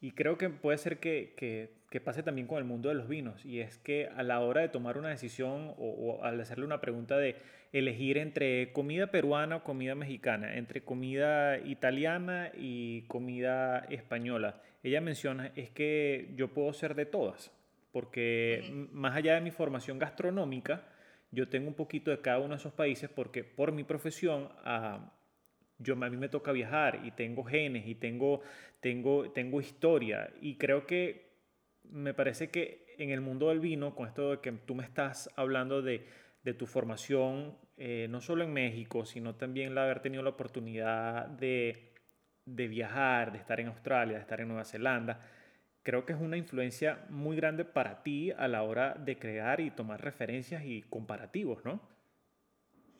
Y 0.00 0.12
creo 0.12 0.36
que 0.36 0.50
puede 0.50 0.78
ser 0.78 1.00
que, 1.00 1.34
que, 1.36 1.79
que, 1.90 2.00
pase 2.00 2.22
también 2.22 2.46
con 2.46 2.58
el 2.58 2.64
mundo 2.64 2.88
de 2.88 2.94
los 2.94 3.08
vinos. 3.08 3.44
Y 3.44 3.60
es 3.60 3.78
que 3.78 4.08
a 4.16 4.22
la 4.22 4.40
hora 4.40 4.62
de 4.62 4.68
tomar 4.68 4.96
una 4.96 5.08
decisión 5.10 5.74
o, 5.76 6.18
o, 6.18 6.24
al 6.24 6.40
hacerle 6.40 6.64
una 6.64 6.80
pregunta 6.80 7.18
de 7.18 7.36
elegir 7.72 8.16
entre 8.18 8.72
comida 8.72 9.08
peruana 9.08 9.56
o 9.56 9.64
comida 9.64 9.94
mexicana, 9.94 10.56
entre 10.56 10.82
comida 10.82 11.58
italiana 11.58 12.50
y 12.56 13.02
comida 13.02 13.80
española, 13.90 14.60
ella 14.82 15.00
menciona 15.00 15.52
es 15.56 15.70
que 15.70 16.30
yo 16.36 16.48
puedo 16.48 16.72
ser 16.72 16.94
de 16.94 17.06
todas. 17.06 17.52
Porque 17.92 18.88
más 18.92 19.16
allá 19.16 19.34
de 19.34 19.40
mi 19.40 19.50
formación 19.50 19.98
gastronómica, 19.98 20.84
yo 21.32 21.48
tengo 21.48 21.68
un 21.68 21.74
poquito 21.74 22.10
de 22.10 22.20
cada 22.20 22.38
uno 22.38 22.50
de 22.50 22.56
esos 22.56 22.72
países 22.72 23.10
porque 23.10 23.44
por 23.44 23.72
mi 23.72 23.84
profesión... 23.84 24.48
Uh, 24.64 25.20
yo, 25.80 25.94
a 25.94 26.10
mí 26.10 26.16
me 26.16 26.28
toca 26.28 26.52
viajar 26.52 27.00
y 27.04 27.10
tengo 27.12 27.42
genes 27.42 27.86
y 27.86 27.94
tengo, 27.94 28.42
tengo, 28.80 29.30
tengo 29.30 29.60
historia. 29.60 30.30
Y 30.40 30.56
creo 30.56 30.86
que 30.86 31.29
me 31.92 32.14
parece 32.14 32.50
que 32.50 32.94
en 32.98 33.10
el 33.10 33.20
mundo 33.20 33.48
del 33.48 33.60
vino, 33.60 33.94
con 33.94 34.08
esto 34.08 34.32
de 34.32 34.40
que 34.40 34.52
tú 34.52 34.74
me 34.74 34.84
estás 34.84 35.30
hablando 35.36 35.82
de, 35.82 36.06
de 36.42 36.54
tu 36.54 36.66
formación, 36.66 37.58
eh, 37.76 38.06
no 38.10 38.20
solo 38.20 38.44
en 38.44 38.52
México, 38.52 39.04
sino 39.04 39.34
también 39.34 39.74
la 39.74 39.84
haber 39.84 40.00
tenido 40.00 40.22
la 40.22 40.30
oportunidad 40.30 41.26
de, 41.26 41.94
de 42.44 42.68
viajar, 42.68 43.32
de 43.32 43.38
estar 43.38 43.60
en 43.60 43.68
Australia, 43.68 44.16
de 44.16 44.22
estar 44.22 44.40
en 44.40 44.48
Nueva 44.48 44.64
Zelanda, 44.64 45.20
creo 45.82 46.04
que 46.04 46.12
es 46.12 46.20
una 46.20 46.36
influencia 46.36 47.04
muy 47.08 47.36
grande 47.36 47.64
para 47.64 48.02
ti 48.02 48.32
a 48.32 48.48
la 48.48 48.62
hora 48.62 48.94
de 48.94 49.18
crear 49.18 49.60
y 49.60 49.70
tomar 49.70 50.02
referencias 50.02 50.62
y 50.64 50.82
comparativos, 50.82 51.64
¿no? 51.64 51.88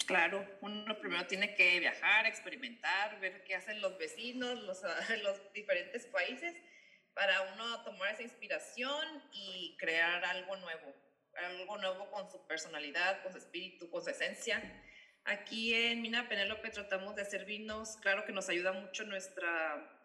Claro, 0.06 0.44
uno 0.60 0.98
primero 0.98 1.24
tiene 1.26 1.54
que 1.54 1.78
viajar, 1.78 2.26
experimentar, 2.26 3.20
ver 3.20 3.44
qué 3.44 3.54
hacen 3.54 3.80
los 3.80 3.96
vecinos, 3.98 4.60
los, 4.62 4.82
los 5.22 5.52
diferentes 5.52 6.06
países, 6.06 6.56
para 7.20 7.42
uno 7.52 7.84
tomar 7.84 8.14
esa 8.14 8.22
inspiración 8.22 9.22
y 9.30 9.76
crear 9.78 10.24
algo 10.24 10.56
nuevo, 10.56 10.94
algo 11.34 11.76
nuevo 11.76 12.10
con 12.10 12.30
su 12.30 12.46
personalidad, 12.46 13.22
con 13.22 13.30
su 13.30 13.36
espíritu, 13.36 13.90
con 13.90 14.02
su 14.02 14.08
esencia. 14.08 14.62
Aquí 15.26 15.74
en 15.74 16.00
Mina 16.00 16.30
Penélope 16.30 16.70
tratamos 16.70 17.14
de 17.16 17.20
hacer 17.20 17.44
vinos, 17.44 17.98
claro 18.00 18.24
que 18.24 18.32
nos 18.32 18.48
ayuda 18.48 18.72
mucho 18.72 19.04
nuestra 19.04 20.00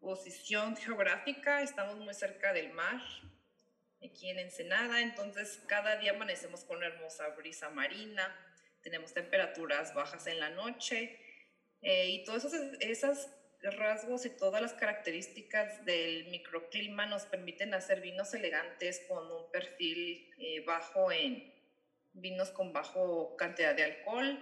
posición 0.00 0.76
geográfica, 0.76 1.62
estamos 1.62 1.98
muy 1.98 2.14
cerca 2.14 2.52
del 2.52 2.72
mar, 2.72 3.00
aquí 4.04 4.30
en 4.30 4.40
Ensenada, 4.40 5.02
entonces 5.02 5.62
cada 5.68 5.94
día 5.98 6.14
amanecemos 6.14 6.64
con 6.64 6.78
una 6.78 6.88
hermosa 6.88 7.28
brisa 7.28 7.70
marina 7.70 8.36
tenemos 8.82 9.14
temperaturas 9.14 9.94
bajas 9.94 10.26
en 10.26 10.40
la 10.40 10.50
noche 10.50 11.16
eh, 11.80 12.08
y 12.08 12.24
todos 12.24 12.44
esos, 12.46 12.60
esos 12.80 13.28
rasgos 13.74 14.24
y 14.26 14.30
todas 14.30 14.62
las 14.62 14.74
características 14.74 15.84
del 15.84 16.26
microclima 16.28 17.06
nos 17.06 17.24
permiten 17.24 17.74
hacer 17.74 18.00
vinos 18.00 18.32
elegantes 18.34 19.04
con 19.08 19.30
un 19.30 19.50
perfil 19.50 20.32
eh, 20.38 20.64
bajo 20.64 21.10
en 21.10 21.52
vinos 22.12 22.50
con 22.50 22.72
bajo 22.72 23.36
cantidad 23.36 23.74
de 23.74 23.84
alcohol, 23.84 24.38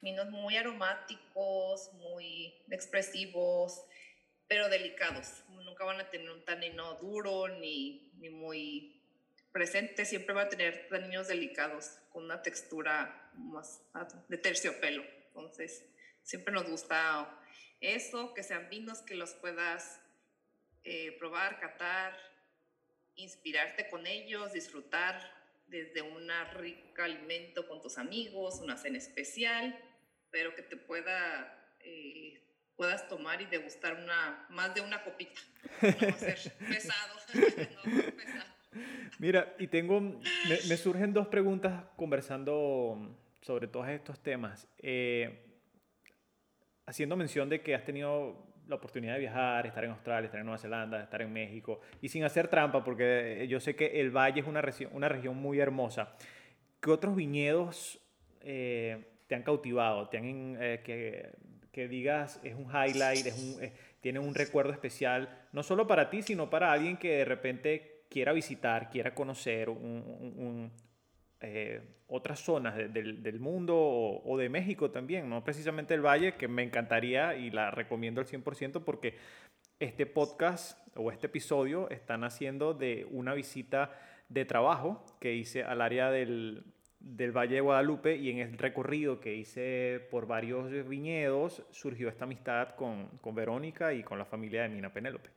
vinos 0.00 0.30
muy 0.30 0.56
aromáticos, 0.56 1.92
muy 1.94 2.54
expresivos, 2.70 3.82
pero 4.46 4.68
delicados. 4.68 5.44
Nunca 5.48 5.84
van 5.84 6.00
a 6.00 6.10
tener 6.10 6.30
un 6.30 6.44
tanino 6.44 6.94
duro 6.94 7.48
ni, 7.48 8.12
ni 8.18 8.30
muy 8.30 9.00
presente 9.52 10.04
siempre 10.04 10.34
va 10.34 10.42
a 10.42 10.48
tener 10.48 10.88
niños 11.02 11.28
delicados 11.28 11.98
con 12.12 12.24
una 12.24 12.42
textura 12.42 13.30
más 13.34 13.82
de 14.28 14.38
terciopelo. 14.38 15.02
Entonces, 15.28 15.84
siempre 16.22 16.52
nos 16.52 16.68
gusta 16.68 17.39
eso, 17.80 18.34
que 18.34 18.42
sean 18.42 18.68
vinos 18.68 19.02
que 19.02 19.14
los 19.14 19.34
puedas 19.34 20.00
eh, 20.84 21.16
probar, 21.18 21.60
catar, 21.60 22.16
inspirarte 23.14 23.88
con 23.88 24.06
ellos, 24.06 24.52
disfrutar 24.52 25.38
desde 25.66 26.02
un 26.02 26.28
rico 26.54 27.02
alimento 27.02 27.66
con 27.68 27.80
tus 27.80 27.98
amigos, 27.98 28.60
una 28.60 28.76
cena 28.76 28.98
especial, 28.98 29.78
pero 30.30 30.54
que 30.54 30.62
te 30.62 30.76
pueda 30.76 31.56
eh, 31.80 32.40
puedas 32.80 33.06
tomar 33.08 33.42
y 33.42 33.44
degustar 33.44 33.92
una, 33.92 34.46
más 34.48 34.74
de 34.74 34.80
una 34.80 35.04
copita. 35.04 35.38
No 35.82 36.16
ser 36.16 36.38
pesado, 36.66 37.14
no 37.34 38.16
pesado. 38.16 38.50
Mira, 39.18 39.54
y 39.58 39.66
tengo, 39.66 40.00
me, 40.00 40.76
surgen 40.78 41.12
dos 41.12 41.28
preguntas 41.28 41.84
conversando 41.96 43.18
sobre 43.42 43.68
todos 43.68 43.86
estos 43.90 44.22
temas. 44.22 44.66
Eh, 44.78 45.49
haciendo 46.90 47.16
mención 47.16 47.48
de 47.48 47.60
que 47.62 47.76
has 47.76 47.84
tenido 47.84 48.34
la 48.66 48.74
oportunidad 48.74 49.14
de 49.14 49.20
viajar, 49.20 49.64
estar 49.64 49.84
en 49.84 49.90
Australia, 49.90 50.26
estar 50.26 50.40
en 50.40 50.46
Nueva 50.46 50.58
Zelanda, 50.58 51.00
estar 51.00 51.22
en 51.22 51.32
México, 51.32 51.80
y 52.02 52.08
sin 52.08 52.24
hacer 52.24 52.48
trampa, 52.48 52.82
porque 52.82 53.46
yo 53.48 53.60
sé 53.60 53.76
que 53.76 54.00
el 54.00 54.10
Valle 54.10 54.40
es 54.40 54.46
una, 54.46 54.60
región, 54.60 55.36
muy 55.36 55.60
hermosa. 55.60 56.16
¿Qué 56.80 56.90
otros 56.90 57.14
viñedos 57.14 58.00
eh, 58.40 59.04
te 59.28 59.36
han 59.36 59.44
cautivado? 59.44 60.08
¿Te 60.08 60.18
han, 60.18 60.56
eh, 60.60 60.80
que, 61.72 61.88
digas 61.88 62.40
es 62.42 62.54
un 62.54 62.66
highlight, 62.66 63.26
un, 63.38 63.70
tiene 64.00 64.18
un 64.18 64.34
recuerdo 64.34 64.72
especial, 64.72 65.46
no 65.52 65.62
solo 65.62 65.86
para 65.86 66.10
ti, 66.10 66.22
sino 66.22 66.50
para 66.50 66.72
alguien 66.72 66.98
que 66.98 67.18
de 67.18 67.24
repente 67.24 68.02
quiera 68.10 68.32
visitar, 68.32 68.90
quiera 68.90 69.14
conocer 69.14 69.70
eh, 71.42 71.80
otras 72.06 72.40
zonas 72.40 72.76
del 72.76 73.40
mundo 73.40 73.76
o, 73.78 74.36
de 74.36 74.48
México 74.48 74.90
también, 74.90 75.30
no 75.30 75.42
precisamente 75.44 75.94
el 75.94 76.04
Valle, 76.04 76.34
que 76.34 76.48
me 76.48 76.62
encantaría 76.62 77.36
y 77.36 77.50
la 77.50 77.70
recomiendo 77.70 78.20
al 78.20 78.26
100% 78.26 78.82
porque 78.84 79.14
este 79.78 80.06
podcast 80.06 80.78
o 80.96 81.10
este 81.10 81.28
episodio 81.28 81.88
están 81.88 82.24
haciendo 82.24 82.74
de 82.74 83.06
una 83.10 83.32
visita 83.32 83.92
de 84.28 84.44
trabajo 84.44 85.04
que 85.20 85.34
hice 85.34 85.62
al 85.62 85.80
área 85.80 86.10
del, 86.10 86.64
Valle 87.00 87.54
de 87.54 87.60
Guadalupe 87.60 88.16
y 88.16 88.30
en 88.30 88.38
el 88.40 88.58
recorrido 88.58 89.20
que 89.20 89.34
hice 89.34 90.06
por 90.10 90.26
varios 90.26 90.70
viñedos 90.88 91.62
surgió 91.70 92.08
esta 92.08 92.24
amistad 92.24 92.74
con, 92.74 93.06
con 93.22 93.34
Verónica 93.34 93.94
y 93.94 94.02
con 94.02 94.18
la 94.18 94.26
familia 94.26 94.62
de 94.62 94.68
Mina 94.68 94.92
Penélope. 94.92 95.30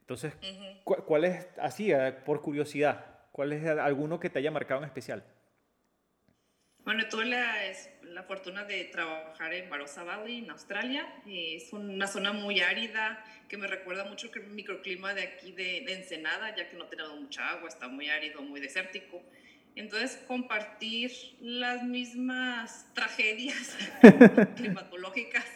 Entonces, 0.00 0.36
¿cuál 0.84 1.24
es, 1.24 1.48
así, 1.58 1.92
eh, 1.92 2.12
por 2.26 2.42
curiosidad, 2.42 3.04
cuál 3.30 3.52
es 3.52 3.64
alguno 3.66 4.18
que 4.18 4.28
te 4.28 4.38
haya 4.38 4.50
marcado 4.50 4.80
en 4.80 4.86
especial? 4.86 5.24
Bueno, 6.84 7.08
tuve 7.08 7.24
la, 7.24 7.56
la 8.02 8.24
fortuna 8.24 8.64
de 8.64 8.84
trabajar 8.84 9.54
en 9.54 9.70
Barossa 9.70 10.04
Valley, 10.04 10.40
en 10.40 10.50
Australia. 10.50 11.06
Es 11.26 11.72
una 11.72 12.06
zona 12.06 12.34
muy 12.34 12.60
árida 12.60 13.24
que 13.48 13.56
me 13.56 13.66
recuerda 13.66 14.04
mucho 14.04 14.30
el 14.34 14.48
microclima 14.48 15.14
de 15.14 15.22
aquí 15.22 15.52
de, 15.52 15.82
de 15.86 15.94
Ensenada, 15.94 16.54
ya 16.54 16.68
que 16.68 16.76
no 16.76 16.84
tenemos 16.84 17.18
mucha 17.18 17.48
agua, 17.52 17.68
está 17.68 17.88
muy 17.88 18.10
árido, 18.10 18.42
muy 18.42 18.60
desértico. 18.60 19.22
Entonces, 19.76 20.22
compartir 20.26 21.10
las 21.40 21.82
mismas 21.84 22.86
tragedias 22.92 23.78
climatológicas 24.56 25.46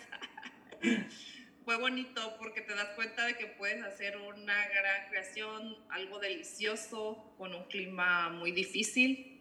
fue 1.66 1.76
bonito 1.76 2.36
porque 2.38 2.62
te 2.62 2.74
das 2.74 2.88
cuenta 2.94 3.26
de 3.26 3.36
que 3.36 3.48
puedes 3.48 3.84
hacer 3.84 4.16
una 4.16 4.66
gran 4.68 5.10
creación, 5.10 5.76
algo 5.90 6.20
delicioso, 6.20 7.34
con 7.36 7.54
un 7.54 7.64
clima 7.64 8.30
muy 8.30 8.50
difícil, 8.50 9.37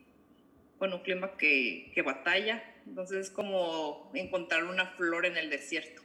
con 0.77 0.93
un 0.93 0.99
clima 0.99 1.37
que, 1.37 1.91
que 1.93 2.01
batalla. 2.01 2.63
Entonces 2.85 3.27
es 3.27 3.31
como 3.31 4.11
encontrar 4.13 4.63
una 4.65 4.87
flor 4.91 5.25
en 5.25 5.37
el 5.37 5.49
desierto. 5.49 6.01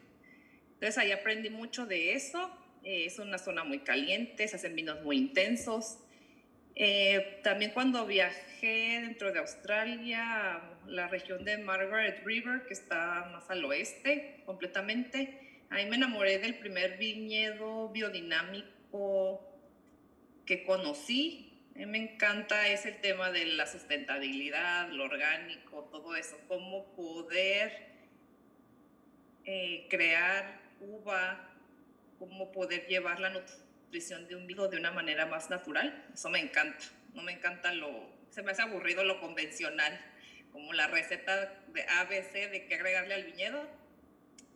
Entonces 0.75 0.99
ahí 0.99 1.13
aprendí 1.13 1.51
mucho 1.51 1.87
de 1.87 2.15
eso. 2.15 2.51
Eh, 2.83 3.07
es 3.07 3.19
una 3.19 3.39
zona 3.39 3.65
muy 3.65 3.81
caliente, 3.81 4.49
se 4.49 4.57
hacen 4.57 4.75
vinos 4.75 5.03
muy 5.03 5.17
intensos. 5.17 5.99
Eh, 6.75 7.41
también 7.45 7.73
cuando 7.73 8.07
viajé 8.07 9.01
dentro 9.03 9.33
de 9.33 9.39
Australia, 9.39 10.61
la 10.87 11.09
región 11.09 11.45
de 11.45 11.59
Margaret 11.59 12.25
River, 12.25 12.67
que 12.67 12.73
está 12.73 13.29
más 13.33 13.51
al 13.51 13.65
oeste 13.65 14.43
completamente, 14.47 15.43
Ahí 15.73 15.89
me 15.89 15.97
enamoré 15.97 16.39
del 16.39 16.57
primer 16.57 16.99
viñedo 16.99 17.89
biodinámico 17.89 19.41
que 20.45 20.65
conocí. 20.65 21.52
Mí 21.75 21.87
me 21.87 21.99
encanta 21.99 22.69
es 22.69 22.85
el 22.87 23.01
tema 23.01 23.31
de 23.31 23.47
la 23.47 23.67
sustentabilidad, 23.67 24.89
lo 24.91 25.05
orgánico, 25.05 25.89
todo 25.91 26.15
eso, 26.17 26.39
cómo 26.49 26.93
poder 26.95 27.89
eh, 29.45 29.87
crear 29.89 30.61
uva, 30.81 31.51
cómo 32.19 32.53
poder 32.53 32.87
llevar 32.87 33.21
la 33.21 33.31
nutrición 33.31 34.29
de 34.29 34.37
un 34.37 34.47
vino 34.47 34.69
de 34.69 34.77
una 34.77 34.91
manera 34.91 35.27
más 35.27 35.51
natural. 35.51 36.07
Eso 36.13 36.29
me 36.29 36.41
encanta. 36.41 36.85
No 37.15 37.23
me 37.23 37.33
encanta 37.33 37.73
lo, 37.73 38.09
se 38.31 38.43
me 38.43 38.53
hace 38.53 38.63
aburrido 38.63 39.05
lo 39.05 39.21
convencional, 39.21 39.99
como 40.53 40.73
la 40.73 40.87
receta 40.87 41.63
de 41.69 41.83
ABC 41.83 42.51
de 42.51 42.67
qué 42.67 42.75
agregarle 42.75 43.15
al 43.15 43.25
viñedo 43.25 43.83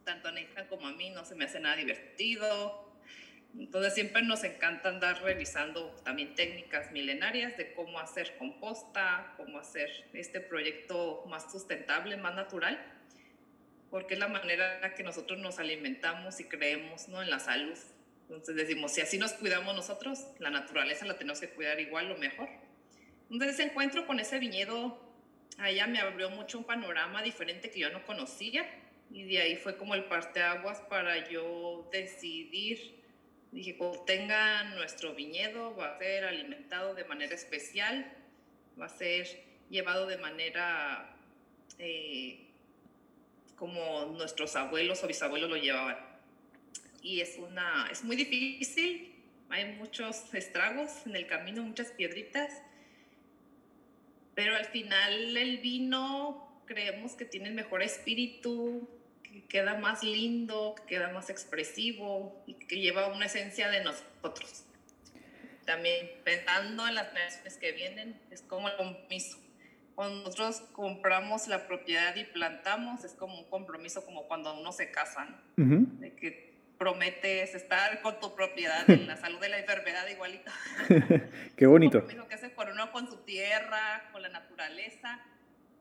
tanto 0.06 0.28
a 0.28 0.32
Nathan 0.32 0.68
como 0.68 0.86
a 0.86 0.92
mí 0.92 1.10
no 1.10 1.24
se 1.24 1.34
me 1.34 1.44
hace 1.44 1.58
nada 1.58 1.74
divertido. 1.74 2.85
Entonces 3.58 3.94
siempre 3.94 4.22
nos 4.22 4.44
encanta 4.44 4.90
andar 4.90 5.22
revisando 5.22 5.90
también 6.04 6.34
técnicas 6.34 6.92
milenarias 6.92 7.56
de 7.56 7.72
cómo 7.72 7.98
hacer 7.98 8.36
composta, 8.36 9.32
cómo 9.36 9.58
hacer 9.58 9.90
este 10.12 10.40
proyecto 10.40 11.24
más 11.28 11.50
sustentable, 11.50 12.16
más 12.16 12.34
natural, 12.34 12.78
porque 13.90 14.14
es 14.14 14.20
la 14.20 14.28
manera 14.28 14.86
en 14.86 14.94
que 14.94 15.02
nosotros 15.02 15.38
nos 15.38 15.58
alimentamos 15.58 16.38
y 16.40 16.44
creemos 16.44 17.08
¿no? 17.08 17.22
en 17.22 17.30
la 17.30 17.38
salud 17.38 17.78
Entonces 18.28 18.56
decimos, 18.56 18.92
si 18.92 19.00
así 19.00 19.16
nos 19.16 19.32
cuidamos 19.32 19.74
nosotros, 19.74 20.26
la 20.38 20.50
naturaleza 20.50 21.06
la 21.06 21.16
tenemos 21.16 21.40
que 21.40 21.48
cuidar 21.48 21.80
igual 21.80 22.10
o 22.12 22.18
mejor. 22.18 22.48
Entonces 23.30 23.54
ese 23.54 23.62
encuentro 23.64 24.06
con 24.06 24.20
ese 24.20 24.38
viñedo, 24.38 25.00
allá 25.58 25.86
me 25.86 26.00
abrió 26.00 26.28
mucho 26.30 26.58
un 26.58 26.64
panorama 26.64 27.22
diferente 27.22 27.70
que 27.70 27.80
yo 27.80 27.90
no 27.90 28.04
conocía 28.04 28.66
y 29.10 29.24
de 29.24 29.38
ahí 29.40 29.56
fue 29.56 29.76
como 29.76 29.94
el 29.94 30.04
parteaguas 30.04 30.80
para 30.82 31.28
yo 31.28 31.88
decidir. 31.92 32.95
Dije, 33.56 33.74
cuando 33.78 34.00
tenga 34.00 34.64
nuestro 34.64 35.14
viñedo, 35.14 35.74
va 35.76 35.94
a 35.94 35.98
ser 35.98 36.26
alimentado 36.26 36.94
de 36.94 37.06
manera 37.06 37.34
especial, 37.34 38.06
va 38.78 38.84
a 38.84 38.90
ser 38.90 39.26
llevado 39.70 40.06
de 40.06 40.18
manera 40.18 41.16
eh, 41.78 42.44
como 43.56 44.12
nuestros 44.14 44.56
abuelos 44.56 45.02
o 45.02 45.06
bisabuelos 45.06 45.48
lo 45.48 45.56
llevaban. 45.56 45.96
Y 47.00 47.22
es, 47.22 47.38
una, 47.38 47.88
es 47.90 48.04
muy 48.04 48.16
difícil, 48.16 49.14
hay 49.48 49.72
muchos 49.76 50.34
estragos 50.34 51.06
en 51.06 51.16
el 51.16 51.26
camino, 51.26 51.62
muchas 51.62 51.92
piedritas, 51.92 52.60
pero 54.34 54.54
al 54.54 54.66
final 54.66 55.34
el 55.34 55.56
vino 55.62 56.62
creemos 56.66 57.12
que 57.12 57.24
tiene 57.24 57.48
el 57.48 57.54
mejor 57.54 57.82
espíritu, 57.82 58.86
queda 59.42 59.74
más 59.74 60.02
lindo, 60.02 60.74
queda 60.86 61.08
más 61.12 61.30
expresivo 61.30 62.42
y 62.46 62.54
que 62.54 62.80
lleva 62.80 63.08
una 63.08 63.26
esencia 63.26 63.68
de 63.68 63.82
nosotros. 63.84 64.64
También 65.64 66.10
pensando 66.24 66.86
en 66.86 66.94
las 66.94 67.08
generaciones 67.08 67.56
que 67.56 67.72
vienen, 67.72 68.20
es 68.30 68.42
como 68.42 68.68
el 68.68 68.76
compromiso. 68.76 69.38
Cuando 69.94 70.24
nosotros 70.24 70.60
compramos 70.72 71.48
la 71.48 71.66
propiedad 71.66 72.14
y 72.14 72.24
plantamos, 72.24 73.04
es 73.04 73.14
como 73.14 73.38
un 73.38 73.50
compromiso 73.50 74.04
como 74.04 74.28
cuando 74.28 74.58
uno 74.58 74.70
se 74.72 74.90
casa, 74.90 75.26
de 75.56 76.14
que 76.14 76.54
prometes 76.78 77.54
estar 77.54 78.02
con 78.02 78.20
tu 78.20 78.34
propiedad 78.34 78.88
en 78.90 79.06
la 79.06 79.16
salud 79.16 79.40
de 79.40 79.48
la 79.48 79.58
enfermedad 79.58 80.06
igualito. 80.08 80.52
Qué 81.56 81.66
bonito. 81.66 81.98
Un 81.98 82.02
compromiso 82.02 82.28
que 82.28 82.34
hace 82.34 82.50
por 82.50 82.68
uno 82.68 82.92
con 82.92 83.08
su 83.08 83.16
tierra, 83.18 84.10
con 84.12 84.22
la 84.22 84.28
naturaleza, 84.28 85.18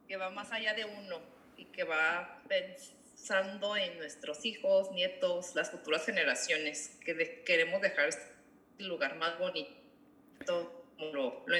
que 0.07 0.17
va 0.17 0.29
más 0.29 0.51
allá 0.51 0.73
de 0.73 0.85
uno 0.85 1.19
y 1.57 1.65
que 1.65 1.83
va 1.83 2.41
pensando 2.47 3.04
en 3.29 3.97
nuestros 3.97 4.45
hijos, 4.45 4.91
nietos, 4.91 5.55
las 5.55 5.71
futuras 5.71 6.05
generaciones, 6.05 6.99
que 7.03 7.43
queremos 7.43 7.81
dejar 7.81 8.09
este 8.09 8.31
lugar 8.79 9.15
más 9.15 9.39
bonito 9.39 10.85
como 10.97 11.11
lo, 11.11 11.43
lo 11.47 11.55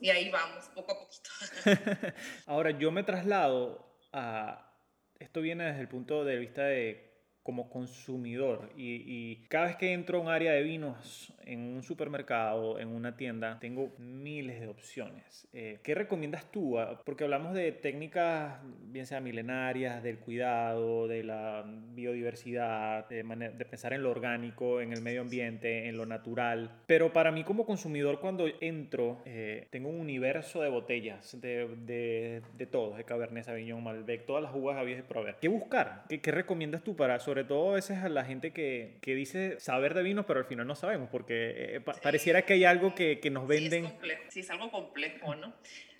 y 0.00 0.10
ahí 0.10 0.30
vamos, 0.30 0.64
poco 0.74 0.92
a 0.92 0.98
poquito. 0.98 2.14
Ahora, 2.46 2.72
yo 2.72 2.90
me 2.90 3.04
traslado 3.04 3.96
a, 4.12 4.74
esto 5.18 5.40
viene 5.40 5.64
desde 5.64 5.80
el 5.80 5.88
punto 5.88 6.24
de 6.24 6.36
vista 6.36 6.64
de 6.64 7.05
como 7.46 7.70
consumidor 7.70 8.72
y, 8.76 9.36
cada 9.48 9.66
vez 9.66 9.76
que 9.76 9.92
entro 9.92 10.18
a 10.18 10.20
un 10.22 10.28
área 10.28 10.50
de 10.50 10.62
vinos 10.64 11.32
en 11.44 11.60
un 11.60 11.84
supermercado, 11.84 12.80
en 12.80 12.88
una 12.88 13.16
tienda, 13.16 13.58
tengo 13.60 13.92
miles 13.98 14.60
de 14.60 14.66
opciones. 14.66 15.46
Eh, 15.52 15.78
¿Qué 15.84 15.94
recomiendas 15.94 16.50
tú? 16.50 16.76
Ah, 16.76 17.00
porque 17.04 17.22
hablamos 17.22 17.54
de 17.54 17.70
técnicas, 17.70 18.58
bien 18.90 19.06
sea 19.06 19.20
milenarias, 19.20 20.02
del 20.02 20.18
cuidado, 20.18 21.06
de 21.06 21.22
la 21.22 21.64
biodiversidad, 21.94 23.08
de, 23.08 23.22
de 23.22 23.64
pensar 23.64 23.92
en 23.92 24.02
lo 24.02 24.10
orgánico, 24.10 24.80
en 24.80 24.92
el 24.92 25.00
medio 25.00 25.20
ambiente, 25.20 25.88
en 25.88 25.96
lo 25.96 26.04
natural. 26.04 26.72
Pero 26.88 27.12
para 27.12 27.30
mí 27.30 27.44
como 27.44 27.64
consumidor, 27.64 28.18
cuando 28.18 28.46
entro, 28.60 29.22
eh, 29.24 29.68
tengo 29.70 29.88
un 29.88 30.00
universo 30.00 30.62
de 30.62 30.68
botellas, 30.68 31.40
de, 31.40 31.68
de, 31.86 32.42
de 32.58 32.66
todo, 32.66 32.96
de 32.96 33.04
Cabernet 33.04 33.44
Sauvignon, 33.44 33.84
Malbec, 33.84 34.26
todas 34.26 34.42
las 34.42 34.52
uvas 34.52 34.76
habías 34.78 34.98
de 34.98 35.04
probar. 35.04 35.38
¿Qué 35.38 35.46
buscar? 35.46 36.04
¿Qué, 36.08 36.20
¿Qué, 36.20 36.32
recomiendas 36.32 36.82
tú 36.82 36.96
para, 36.96 37.20
sobre 37.20 37.35
todo 37.44 37.70
a 37.70 37.74
veces 37.74 37.98
a 37.98 38.08
la 38.08 38.24
gente 38.24 38.52
que, 38.52 38.98
que 39.02 39.14
dice 39.14 39.58
saber 39.60 39.94
de 39.94 40.02
vinos, 40.02 40.26
pero 40.26 40.40
al 40.40 40.46
final 40.46 40.66
no 40.66 40.74
sabemos? 40.74 41.08
Porque 41.10 41.76
eh, 41.76 41.80
pareciera 41.80 42.42
que 42.42 42.54
hay 42.54 42.64
algo 42.64 42.94
que, 42.94 43.20
que 43.20 43.30
nos 43.30 43.46
venden. 43.46 43.82
Sí 43.82 43.86
es, 43.86 43.92
complejo, 43.92 44.22
sí, 44.28 44.40
es 44.40 44.50
algo 44.50 44.70
complejo, 44.70 45.34
¿no? 45.34 45.54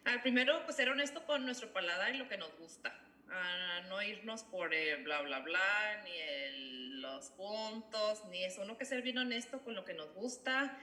Al 0.05 0.23
primero, 0.23 0.63
pues 0.65 0.77
ser 0.77 0.89
honesto 0.89 1.27
con 1.27 1.45
nuestro 1.45 1.73
paladar 1.73 2.15
y 2.15 2.19
lo 2.19 2.29
que 2.29 2.39
nos 2.39 2.57
gusta. 2.59 2.97
A 3.29 3.81
no 3.89 4.01
irnos 4.03 4.45
por 4.45 4.73
el 4.73 5.03
bla, 5.03 5.21
bla, 5.23 5.41
bla, 5.41 6.03
ni 6.05 6.13
el, 6.13 7.03
los 7.03 7.31
puntos, 7.31 8.25
ni 8.31 8.45
eso. 8.45 8.63
Uno 8.63 8.79
que 8.79 8.85
ser 8.85 9.03
bien 9.03 9.19
honesto 9.19 9.63
con 9.65 9.75
lo 9.75 9.85
que 9.85 9.95
nos 9.95 10.15
gusta. 10.15 10.79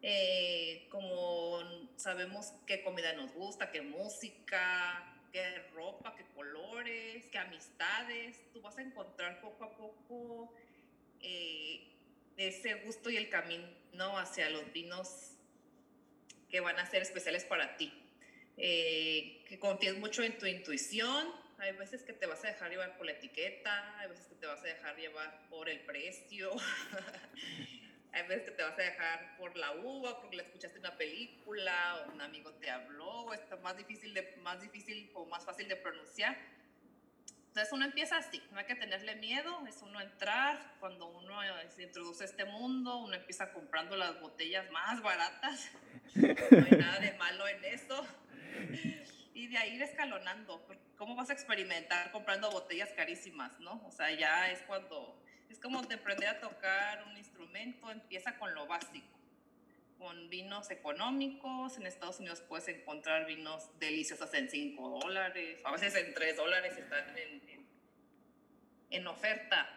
Eh, 0.00 0.88
como 0.90 1.60
sabemos 1.96 2.54
qué 2.66 2.82
comida 2.82 3.12
nos 3.12 3.32
gusta, 3.34 3.70
qué 3.70 3.82
música, 3.82 5.11
qué 5.32 5.58
ropa, 5.74 6.14
qué 6.14 6.24
colores, 6.34 7.26
qué 7.32 7.38
amistades. 7.38 8.38
Tú 8.52 8.60
vas 8.60 8.76
a 8.78 8.82
encontrar 8.82 9.40
poco 9.40 9.64
a 9.64 9.76
poco 9.76 10.54
eh, 11.20 11.88
ese 12.36 12.74
gusto 12.74 13.10
y 13.10 13.16
el 13.16 13.28
camino 13.28 13.66
hacia 14.18 14.50
los 14.50 14.70
vinos 14.72 15.32
que 16.48 16.60
van 16.60 16.78
a 16.78 16.86
ser 16.86 17.02
especiales 17.02 17.44
para 17.44 17.76
ti. 17.76 17.92
Eh, 18.58 19.42
que 19.48 19.58
confíes 19.58 19.96
mucho 19.96 20.22
en 20.22 20.36
tu 20.38 20.46
intuición. 20.46 21.32
Hay 21.58 21.72
veces 21.72 22.02
que 22.02 22.12
te 22.12 22.26
vas 22.26 22.44
a 22.44 22.48
dejar 22.48 22.70
llevar 22.70 22.96
por 22.96 23.06
la 23.06 23.12
etiqueta, 23.12 23.98
hay 23.98 24.08
veces 24.08 24.26
que 24.26 24.34
te 24.34 24.46
vas 24.46 24.60
a 24.60 24.64
dejar 24.64 24.96
llevar 24.96 25.48
por 25.48 25.68
el 25.68 25.78
precio, 25.80 26.50
hay 28.12 28.26
veces 28.26 28.50
que 28.50 28.50
te 28.52 28.62
vas 28.62 28.78
a 28.78 28.82
dejar 28.82 29.36
por 29.38 29.56
la 29.56 29.72
uva, 29.72 30.20
porque 30.20 30.36
le 30.36 30.42
escuchaste 30.42 30.78
una 30.78 30.96
película, 30.96 32.04
o 32.06 32.12
un 32.12 32.20
amigo 32.20 32.52
te 32.54 32.70
habló, 32.70 33.32
está 33.32 33.56
más 33.56 33.76
difícil, 33.76 34.12
de, 34.12 34.36
más 34.42 34.60
difícil 34.60 35.10
o 35.14 35.24
más 35.26 35.44
fácil 35.44 35.66
de 35.66 35.76
pronunciar. 35.76 36.36
Entonces 37.48 37.72
uno 37.72 37.84
empieza 37.84 38.16
así, 38.16 38.42
no 38.50 38.58
hay 38.58 38.64
que 38.64 38.74
tenerle 38.74 39.14
miedo, 39.16 39.66
es 39.66 39.82
uno 39.82 40.00
entrar, 40.00 40.74
cuando 40.80 41.06
uno 41.06 41.42
eh, 41.42 41.68
se 41.68 41.82
introduce 41.82 42.24
a 42.24 42.26
este 42.26 42.46
mundo, 42.46 42.96
uno 42.98 43.14
empieza 43.14 43.52
comprando 43.52 43.94
las 43.94 44.18
botellas 44.20 44.70
más 44.70 45.02
baratas, 45.02 45.70
no 46.14 46.28
hay 46.28 46.78
nada 46.78 46.98
de 47.00 47.12
malo 47.12 47.46
en 47.48 47.64
eso, 47.66 48.06
y 49.34 49.48
de 49.48 49.58
ahí 49.58 49.74
ir 49.74 49.82
escalonando, 49.82 50.66
¿cómo 50.96 51.14
vas 51.14 51.28
a 51.28 51.34
experimentar 51.34 52.10
comprando 52.10 52.50
botellas 52.50 52.90
carísimas, 52.94 53.58
no? 53.60 53.82
O 53.86 53.90
sea, 53.90 54.10
ya 54.12 54.50
es 54.50 54.62
cuando, 54.62 55.21
es 55.52 55.58
como 55.58 55.82
de 55.82 55.96
aprender 55.96 56.28
a 56.28 56.40
tocar 56.40 57.04
un 57.04 57.16
instrumento, 57.16 57.90
empieza 57.90 58.38
con 58.38 58.54
lo 58.54 58.66
básico 58.66 59.06
con 59.98 60.28
vinos 60.28 60.70
económicos. 60.72 61.76
En 61.76 61.86
Estados 61.86 62.18
Unidos 62.18 62.40
puedes 62.40 62.66
encontrar 62.66 63.24
vinos 63.24 63.68
deliciosos 63.78 64.34
en 64.34 64.50
5 64.50 65.00
dólares, 65.00 65.60
a 65.64 65.70
veces 65.70 65.94
en 65.94 66.12
3 66.12 66.36
dólares 66.36 66.76
están 66.76 67.16
en, 67.16 67.66
en, 68.90 69.06
oferta. 69.06 69.68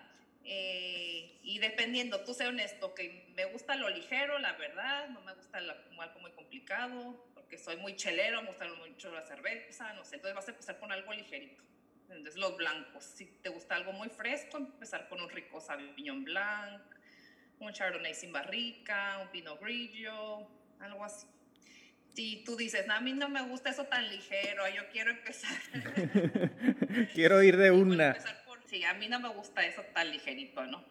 Eh, 0.43 1.39
y 1.43 1.59
dependiendo, 1.59 2.23
tú 2.23 2.33
sé 2.33 2.47
honesto, 2.47 2.95
que 2.95 3.27
me 3.35 3.45
gusta 3.45 3.75
lo 3.75 3.89
ligero, 3.89 4.39
la 4.39 4.53
verdad, 4.53 5.09
no 5.09 5.21
me 5.21 5.33
gusta 5.33 5.59
algo 5.59 6.19
muy 6.21 6.31
complicado, 6.31 7.23
porque 7.35 7.59
soy 7.59 7.75
muy 7.77 7.95
chelero, 7.95 8.41
me 8.41 8.47
gusta 8.47 8.65
mucho 8.67 9.11
la 9.11 9.21
cerveza, 9.23 9.93
no 9.93 10.03
sé, 10.05 10.15
entonces 10.15 10.35
vas 10.35 10.47
a 10.47 10.51
empezar 10.51 10.79
con 10.79 10.91
algo 10.91 11.13
ligerito. 11.13 11.61
Entonces 12.09 12.35
los 12.37 12.55
blancos, 12.57 13.03
si 13.03 13.25
te 13.25 13.49
gusta 13.49 13.75
algo 13.75 13.91
muy 13.91 14.09
fresco, 14.09 14.57
empezar 14.57 15.07
con 15.09 15.21
un 15.21 15.29
rico 15.29 15.59
Sauvignon 15.59 16.23
Blanc, 16.23 16.81
un 17.59 17.73
Chardonnay 17.73 18.13
sin 18.13 18.31
barrica, 18.31 19.19
un 19.21 19.29
Pinot 19.29 19.59
Grigio, 19.59 20.47
algo 20.79 21.03
así. 21.03 21.27
Si 22.13 22.43
tú 22.45 22.55
dices, 22.55 22.87
a 22.89 23.01
mí 23.01 23.11
no 23.11 23.27
me 23.27 23.41
gusta 23.41 23.69
eso 23.69 23.85
tan 23.85 24.09
ligero, 24.09 24.63
yo 24.69 24.83
quiero 24.91 25.11
empezar. 25.11 25.57
quiero 27.13 27.43
ir 27.43 27.57
de 27.57 27.71
una. 27.71 28.15
sí, 28.67 28.83
a 28.85 28.93
mí 28.93 29.09
no 29.09 29.19
me 29.19 29.29
gusta 29.29 29.65
eso 29.65 29.83
tan 29.93 30.11
ligerito, 30.11 30.65
¿no? 30.65 30.85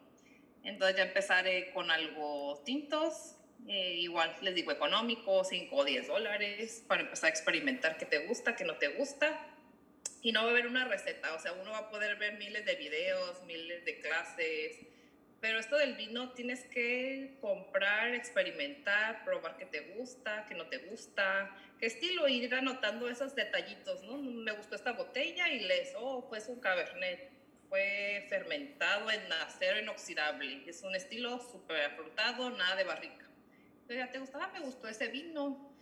Entonces 0.62 0.96
ya 0.96 1.05
empezaré 1.05 1.72
con 1.72 1.90
algo 1.90 2.62
tintos, 2.64 3.37
eh, 3.66 3.94
igual 4.00 4.35
les 4.42 4.55
digo 4.55 4.72
económico, 4.72 5.44
5 5.44 5.74
o 5.74 5.85
10 5.85 6.09
dólares, 6.09 6.85
para 6.87 7.03
empezar 7.03 7.29
a 7.29 7.31
experimentar 7.31 7.96
qué 7.96 8.05
te 8.05 8.27
gusta, 8.27 8.55
qué 8.57 8.64
no 8.64 8.77
te 8.77 8.88
gusta. 8.88 9.53
Y 10.24 10.32
no 10.32 10.42
va 10.42 10.48
a 10.48 10.50
haber 10.52 10.66
una 10.66 10.87
receta, 10.87 11.34
o 11.34 11.38
sea, 11.38 11.52
uno 11.52 11.72
va 11.72 11.78
a 11.80 11.90
poder 11.90 12.16
ver 12.16 12.38
miles 12.38 12.64
de 12.64 12.76
videos, 12.76 13.42
miles 13.42 13.84
de 13.84 14.00
clases, 14.00 14.74
pero 15.38 15.58
esto 15.58 15.76
del 15.76 15.96
vino 15.96 16.32
tienes 16.32 16.64
que 16.64 17.37
comprar, 17.42 18.14
experimentar, 18.14 19.22
probar 19.26 19.58
qué 19.58 19.66
te 19.66 19.80
gusta, 19.80 20.46
qué 20.48 20.54
no 20.54 20.66
te 20.68 20.78
gusta, 20.78 21.54
qué 21.78 21.84
estilo, 21.84 22.26
ir 22.26 22.54
anotando 22.54 23.10
esos 23.10 23.34
detallitos, 23.34 24.02
¿no? 24.04 24.16
Me 24.16 24.52
gustó 24.52 24.76
esta 24.76 24.92
botella 24.92 25.46
y 25.50 25.60
les, 25.60 25.92
oh, 25.98 26.26
pues 26.26 26.48
un 26.48 26.58
cabernet, 26.58 27.30
fue 27.68 28.24
fermentado 28.30 29.10
en 29.10 29.30
acero 29.30 29.78
inoxidable, 29.78 30.62
es 30.66 30.82
un 30.84 30.94
estilo 30.94 31.38
súper 31.38 31.82
afrutado, 31.82 32.48
nada 32.48 32.76
de 32.76 32.84
barrica. 32.84 33.28
Ya 33.90 34.10
te 34.10 34.20
gustaba, 34.20 34.48
me 34.54 34.60
gustó 34.60 34.88
ese 34.88 35.08
vino, 35.08 35.73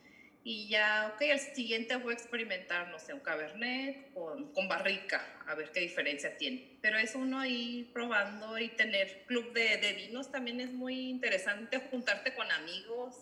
y 0.44 0.68
ya, 0.68 1.12
ok, 1.14 1.22
el 1.22 1.38
siguiente 1.38 1.94
voy 1.96 2.14
a 2.14 2.16
experimentar, 2.16 2.88
no 2.88 2.98
sé, 2.98 3.14
un 3.14 3.20
cabernet 3.20 4.12
con, 4.12 4.52
con 4.52 4.66
barrica, 4.66 5.24
a 5.46 5.54
ver 5.54 5.70
qué 5.70 5.80
diferencia 5.80 6.36
tiene. 6.36 6.78
Pero 6.80 6.98
es 6.98 7.14
uno 7.14 7.44
ir 7.46 7.92
probando 7.92 8.58
y 8.58 8.68
tener 8.68 9.24
club 9.26 9.52
de, 9.52 9.76
de 9.76 9.92
vinos 9.92 10.32
también 10.32 10.60
es 10.60 10.72
muy 10.72 11.10
interesante, 11.10 11.78
juntarte 11.90 12.34
con 12.34 12.50
amigos, 12.50 13.16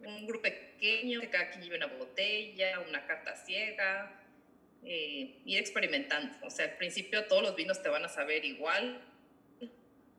un 0.00 0.26
grupo 0.26 0.42
pequeño, 0.42 1.20
que 1.20 1.30
cada 1.30 1.50
quien 1.50 1.64
lleve 1.64 1.76
una 1.76 1.86
botella, 1.86 2.80
una 2.80 3.06
carta 3.06 3.36
ciega, 3.36 4.20
eh, 4.84 5.40
ir 5.44 5.58
experimentando. 5.58 6.36
O 6.44 6.50
sea, 6.50 6.64
al 6.64 6.76
principio 6.76 7.26
todos 7.26 7.42
los 7.42 7.54
vinos 7.54 7.82
te 7.82 7.88
van 7.88 8.04
a 8.04 8.08
saber 8.08 8.44
igual. 8.44 9.00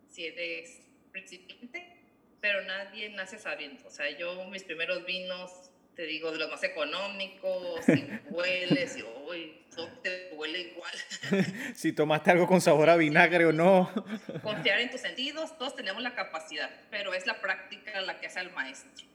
Si 0.10 0.26
eres 0.26 0.80
principiante, 1.12 1.98
pero 2.40 2.62
nadie 2.62 3.10
nace 3.10 3.40
sabiendo. 3.40 3.86
O 3.88 3.90
sea, 3.90 4.10
yo 4.18 4.46
mis 4.46 4.64
primeros 4.64 5.06
vinos, 5.06 5.72
te 5.96 6.06
digo, 6.06 6.32
de 6.32 6.40
los 6.40 6.50
más 6.50 6.64
económicos, 6.64 7.86
si 7.86 8.08
hueles, 8.30 8.98
y 8.98 9.02
hoy 9.02 9.62
todo 9.76 9.88
te 10.02 10.32
huele 10.34 10.60
igual. 10.62 10.94
si 11.76 11.94
tomaste 11.94 12.32
algo 12.32 12.48
con 12.48 12.62
sabor 12.62 12.90
a 12.90 12.96
vinagre 12.96 13.46
o 13.46 13.54
no. 13.54 13.92
Confiar 14.42 14.80
en 14.80 14.90
tus 14.90 15.02
sentidos, 15.02 15.58
todos 15.58 15.76
tenemos 15.76 16.02
la 16.02 16.16
capacidad, 16.16 16.70
pero 16.90 17.14
es 17.14 17.26
la 17.28 17.40
práctica 17.42 18.02
la 18.02 18.20
que 18.20 18.28
hace 18.28 18.40
el 18.40 18.52
maestro. 18.52 19.08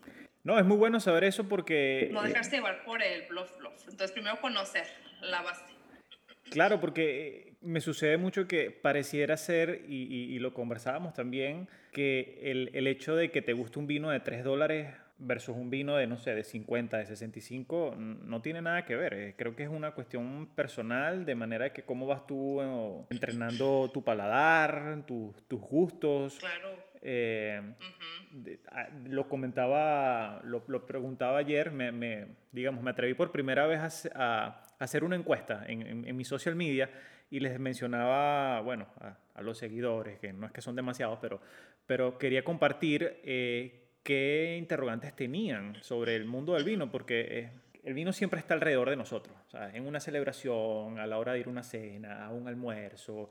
No, 0.45 0.59
es 0.59 0.65
muy 0.65 0.77
bueno 0.77 1.01
saber 1.01 1.25
eso 1.25 1.49
porque... 1.49 2.09
No 2.13 2.23
dejarse 2.23 2.57
llevar 2.57 2.85
por 2.85 3.03
el 3.03 3.27
bluff 3.27 3.57
bluff. 3.59 3.83
Entonces, 3.83 4.13
primero 4.13 4.41
conocer 4.41 4.87
la 5.21 5.43
base. 5.43 5.65
Claro, 6.51 6.81
porque 6.81 7.55
me 7.61 7.81
sucede 7.81 8.17
mucho 8.17 8.47
que 8.47 8.71
pareciera 8.71 9.37
ser, 9.37 9.85
y, 9.89 10.39
lo 10.39 10.55
conversábamos 10.55 11.13
también, 11.13 11.69
que 11.93 12.39
el, 12.43 12.71
el, 12.73 12.87
hecho 12.87 13.17
de 13.17 13.31
que 13.31 13.43
te 13.43 13.53
guste 13.53 13.79
un 13.79 13.87
vino 13.87 14.11
de 14.11 14.21
3 14.21 14.45
dólares 14.45 14.95
versus 15.19 15.57
un 15.57 15.69
vino 15.69 15.97
de, 15.97 16.07
no 16.07 16.17
sé, 16.17 16.35
de 16.35 16.45
50, 16.45 16.99
de 16.99 17.07
65, 17.07 17.95
no 17.97 18.41
tiene 18.41 18.63
nada 18.63 18.85
que 18.85 18.97
ver. 18.97 19.15
Eh, 19.15 19.35
creo 19.37 19.57
que 19.57 19.65
es 19.65 19.69
una 19.69 19.93
cuestión 19.93 20.49
personal, 20.55 21.25
de 21.25 21.35
manera 21.35 21.73
que 21.73 21.83
cómo 21.83 22.07
vas 22.07 22.27
tú 22.27 22.61
entrenando 23.11 23.91
tu 23.93 24.03
paladar, 24.03 25.05
tus 25.07 25.61
gustos. 25.61 26.39
Claro. 26.39 26.89
Eh, 27.01 27.61
ah, 28.73 28.89
lo 29.07 29.29
comentaba, 29.29 30.41
lo, 30.45 30.87
preguntaba 30.87 31.39
ayer, 31.39 31.71
me, 31.71 32.27
digamos, 32.53 32.83
me 32.83 32.91
atreví 32.91 33.15
por 33.15 33.33
primera 33.33 33.67
vez 33.67 34.09
a, 34.15 34.63
hacer 34.79 35.05
una 35.05 35.17
encuesta 35.17 35.65
en, 35.67 36.17
mi 36.17 36.25
social 36.25 36.55
media 36.55 36.91
y 37.31 37.41
les 37.41 37.59
mencionaba, 37.59 38.61
bueno, 38.61 38.87
a, 39.01 39.43
los 39.43 39.59
seguidores, 39.59 40.19
que 40.19 40.33
no 40.33 40.47
es 40.47 40.53
que 40.53 40.61
son 40.61 40.75
demasiados, 40.75 41.19
pero, 41.21 41.41
pero 41.87 42.19
quería 42.19 42.43
compartir 42.43 43.21
eh, 43.23 43.88
qué 44.09 44.57
interrogantes 44.57 45.15
tenían 45.15 45.77
sobre 45.83 46.17
el 46.17 46.25
mundo 46.25 46.55
del 46.55 46.65
vino, 46.65 46.91
porque 46.91 47.21
eh, 47.29 47.51
el 47.85 47.93
vino 47.93 48.11
siempre 48.15 48.41
está 48.41 48.55
alrededor 48.55 48.89
de 48.89 48.97
nosotros, 48.97 49.37
en 49.75 49.87
una 49.87 50.01
celebración, 50.01 50.99
a 50.99 51.07
la 51.07 51.19
hora 51.19 51.35
de 51.35 51.41
ir 51.41 51.47
a 51.47 51.51
una 51.51 51.63
cena, 51.63 52.25
a 52.25 52.31
un 52.31 52.49
almuerzo. 52.49 53.29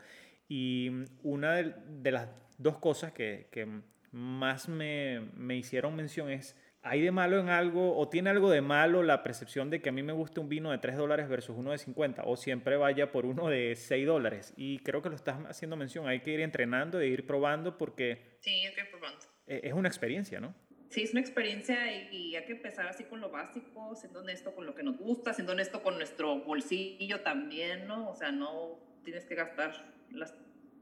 Y 0.47 0.91
una 1.23 1.55
de, 1.55 2.11
las 2.11 2.29
dos 2.59 2.77
cosas 2.77 3.11
que, 3.11 3.47
que 3.49 3.67
más 4.11 4.69
me, 4.69 5.21
me, 5.33 5.55
hicieron 5.55 5.95
mención 5.95 6.29
es, 6.29 6.55
¿hay 6.83 7.01
de 7.01 7.09
malo 7.09 7.39
en 7.39 7.49
algo 7.49 7.97
o 7.97 8.07
tiene 8.07 8.29
algo 8.29 8.51
de 8.51 8.61
malo 8.61 9.01
la 9.01 9.23
percepción 9.23 9.71
de 9.71 9.81
que 9.81 9.89
a 9.89 9.91
mí 9.91 10.03
me 10.03 10.13
guste 10.13 10.41
un 10.41 10.47
vino 10.47 10.69
de 10.69 10.77
3 10.77 10.95
dólares 10.95 11.27
versus 11.27 11.57
uno 11.57 11.71
de 11.71 11.79
50 11.79 12.21
o 12.23 12.37
siempre 12.37 12.77
vaya 12.77 13.11
por 13.11 13.25
uno 13.25 13.49
de 13.49 13.75
6 13.75 14.05
dólares? 14.05 14.53
Y 14.55 14.77
creo 14.83 15.01
que 15.01 15.09
lo 15.09 15.15
estás 15.15 15.43
haciendo 15.49 15.75
mención, 15.75 16.07
hay 16.07 16.19
que 16.19 16.33
ir 16.33 16.41
entrenando 16.41 16.99
e 16.99 17.07
ir 17.07 17.25
probando 17.25 17.79
porque... 17.79 18.37
Sí, 18.41 18.51
hay 18.51 18.75
que 18.75 18.81
ir 18.81 18.91
probando. 18.91 19.25
E, 19.47 19.61
es 19.63 19.73
una 19.73 19.87
experiencia, 19.87 20.39
¿no? 20.39 20.53
Sí, 20.89 21.03
es 21.03 21.11
una 21.11 21.19
experiencia 21.19 21.91
y, 22.11 22.35
hay 22.35 22.45
que 22.45 22.53
empezar 22.53 22.87
así 22.87 23.03
con 23.03 23.19
lo 23.19 23.29
básico, 23.29 23.95
siendo 23.95 24.21
honesto 24.21 24.55
con 24.55 24.65
lo 24.65 24.73
que 24.73 24.83
nos 24.83 24.97
gusta, 24.97 25.33
siendo 25.33 25.51
honesto 25.51 25.83
con 25.83 25.97
nuestro 25.97 26.39
bolsillo 26.39 27.21
también, 27.21 27.87
¿no? 27.87 28.09
O 28.09 28.15
sea, 28.15 28.31
no 28.31 28.79
tienes 29.03 29.25
que 29.25 29.35
gastar 29.35 29.93
las, 30.11 30.33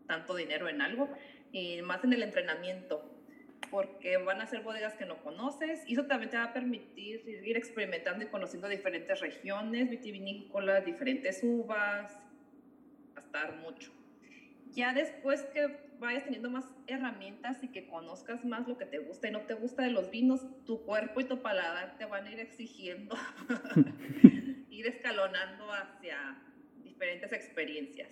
tanto 0.06 0.36
dinero 0.36 0.70
en 0.70 0.82
algo, 0.82 1.10
y 1.52 1.82
más 1.82 2.04
en 2.04 2.14
el 2.14 2.22
entrenamiento, 2.22 3.12
porque 3.72 4.18
van 4.18 4.42
a 4.42 4.46
ser 4.46 4.62
bodegas 4.62 4.94
que 4.94 5.06
no 5.06 5.18
conoces 5.24 5.84
y 5.88 5.94
eso 5.94 6.06
también 6.06 6.30
te 6.30 6.38
va 6.38 6.46
a 6.46 6.54
permitir 6.54 7.28
ir 7.28 7.58
experimentando 7.58 8.24
y 8.24 8.28
conociendo 8.28 8.68
diferentes 8.68 9.20
regiones 9.20 9.90
vitivinícolas, 9.90 10.86
diferentes 10.86 11.42
uvas, 11.44 12.16
estar 13.18 13.56
mucho. 13.56 13.92
Ya 14.72 14.94
después 14.94 15.44
que 15.46 15.85
vayas 16.00 16.24
teniendo 16.24 16.50
más 16.50 16.66
herramientas 16.88 17.64
y 17.64 17.70
que 17.70 17.88
conozcas 17.88 18.46
más 18.46 18.68
lo 18.68 18.78
que 18.78 18.86
te 18.86 19.00
gusta 19.00 19.28
y 19.28 19.32
no 19.32 19.42
te 19.42 19.54
gusta 19.54 19.84
de 19.84 19.92
los 19.92 20.10
vinos, 20.10 20.46
tu 20.66 20.84
cuerpo 20.84 21.22
y 21.22 21.26
tu 21.26 21.42
paladar 21.42 21.98
te 21.98 22.06
van 22.06 22.26
a 22.26 22.32
ir 22.32 22.40
exigiendo, 22.40 23.16
ir 24.70 24.88
escalonando 24.88 25.72
hacia 25.72 26.38
diferentes 26.84 27.32
experiencias. 27.34 28.10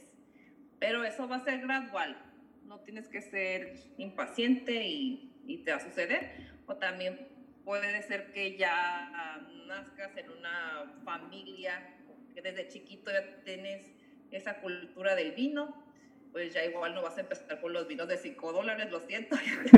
Pero 0.80 1.04
eso 1.04 1.28
va 1.28 1.38
a 1.38 1.44
ser 1.44 1.62
gradual, 1.62 2.18
no 2.66 2.80
tienes 2.82 3.08
que 3.08 3.22
ser 3.22 3.76
impaciente 3.98 4.86
y, 4.88 5.32
y 5.46 5.60
te 5.60 5.72
va 5.72 5.78
a 5.78 5.80
suceder. 5.80 6.54
O 6.66 6.76
también 6.76 7.28
puede 7.64 8.02
ser 8.04 8.32
que 8.34 8.58
ya 8.58 9.40
nazcas 9.68 10.16
en 10.18 10.30
una 10.30 11.02
familia 11.04 11.96
que 12.34 12.42
desde 12.42 12.68
chiquito 12.68 13.12
ya 13.12 13.44
tienes 13.44 13.92
esa 14.32 14.60
cultura 14.62 15.16
del 15.16 15.34
vino 15.34 15.84
pues 16.34 16.54
ya 16.54 16.66
igual 16.66 16.94
no 16.96 17.04
vas 17.04 17.16
a 17.18 17.22
empezar 17.22 17.62
con 17.62 17.72
los 17.72 17.88
vinos 17.88 18.08
de 18.08 18.18
5 18.18 18.52
dólares, 18.52 18.92
lo 18.92 19.00
siento. 19.02 19.36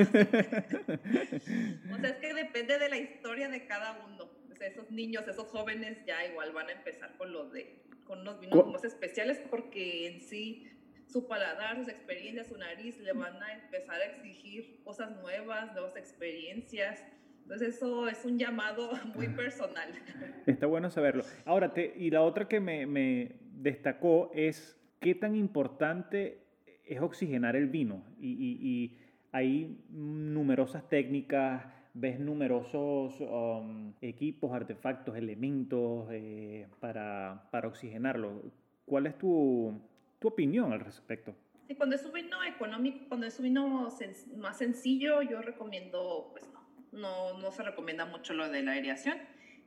o 1.92 1.98
sea, 2.00 2.10
es 2.10 2.16
que 2.16 2.34
depende 2.34 2.80
de 2.80 2.90
la 2.90 2.98
historia 2.98 3.50
de 3.50 3.66
cada 3.68 4.02
uno. 4.06 4.30
O 4.52 4.56
sea, 4.56 4.70
esos 4.70 4.90
niños, 4.90 5.28
esos 5.28 5.48
jóvenes 5.50 5.98
ya 6.06 6.26
igual 6.26 6.54
van 6.54 6.70
a 6.70 6.72
empezar 6.72 7.16
con 7.18 7.34
los 7.34 7.52
de 7.52 7.84
con 8.06 8.22
unos 8.22 8.40
vinos 8.40 8.68
más 8.68 8.84
especiales 8.84 9.42
porque 9.50 10.08
en 10.08 10.22
sí 10.22 10.72
su 11.08 11.28
paladar, 11.28 11.76
sus 11.78 11.90
experiencias, 11.90 12.48
su 12.48 12.58
nariz 12.58 13.00
le 13.00 13.14
van 13.14 13.42
a 13.42 13.54
empezar 13.54 14.00
a 14.00 14.06
exigir 14.06 14.80
cosas 14.84 15.12
nuevas, 15.22 15.74
nuevas 15.74 15.98
experiencias. 15.98 17.04
Entonces 17.42 17.76
eso 17.76 18.08
es 18.08 18.24
un 18.24 18.40
llamado 18.40 18.92
muy 19.14 19.28
personal. 19.28 19.90
Está 20.46 20.68
bueno 20.68 20.90
saberlo. 20.90 21.26
Ahora, 21.44 21.74
te, 21.74 21.94
y 21.98 22.12
la 22.12 22.22
otra 22.22 22.48
que 22.48 22.60
me, 22.60 22.86
me 22.86 23.36
destacó 23.42 24.32
es 24.34 24.78
qué 25.02 25.16
tan 25.16 25.36
importante 25.36 26.45
es 26.86 27.02
oxigenar 27.02 27.56
el 27.56 27.68
vino 27.68 28.04
y, 28.20 28.98
hay 29.32 29.84
numerosas 29.90 30.88
técnicas, 30.88 31.66
ves 31.94 32.22
numerosos 32.22 33.20
um, 33.20 33.92
equipos, 34.00 34.54
artefactos, 34.54 35.18
elementos 35.18 36.08
eh, 36.10 36.70
para, 36.80 37.46
para, 37.52 37.68
oxigenarlo. 37.68 38.44
¿Cuál 38.86 39.08
es 39.08 39.18
tu, 39.18 39.78
tu 40.20 40.30
opinión 40.30 40.72
al 40.72 40.80
respecto? 40.80 41.36
cuando 41.76 41.98
es 41.98 42.06
un 42.06 42.14
vino 42.14 42.42
económico, 42.46 43.10
cuando 43.10 43.26
es 43.26 43.38
un 43.38 43.44
vino 43.44 43.90
más 44.38 44.58
sencillo, 44.58 45.22
yo 45.22 45.42
recomiendo, 45.42 46.30
pues 46.32 46.46
no, 46.94 47.34
no, 47.34 47.38
no 47.38 47.52
se 47.52 47.62
recomienda 47.62 48.06
mucho 48.06 48.34
lo 48.34 48.48
de 48.50 48.64
la 48.64 48.72
aireación 48.72 49.18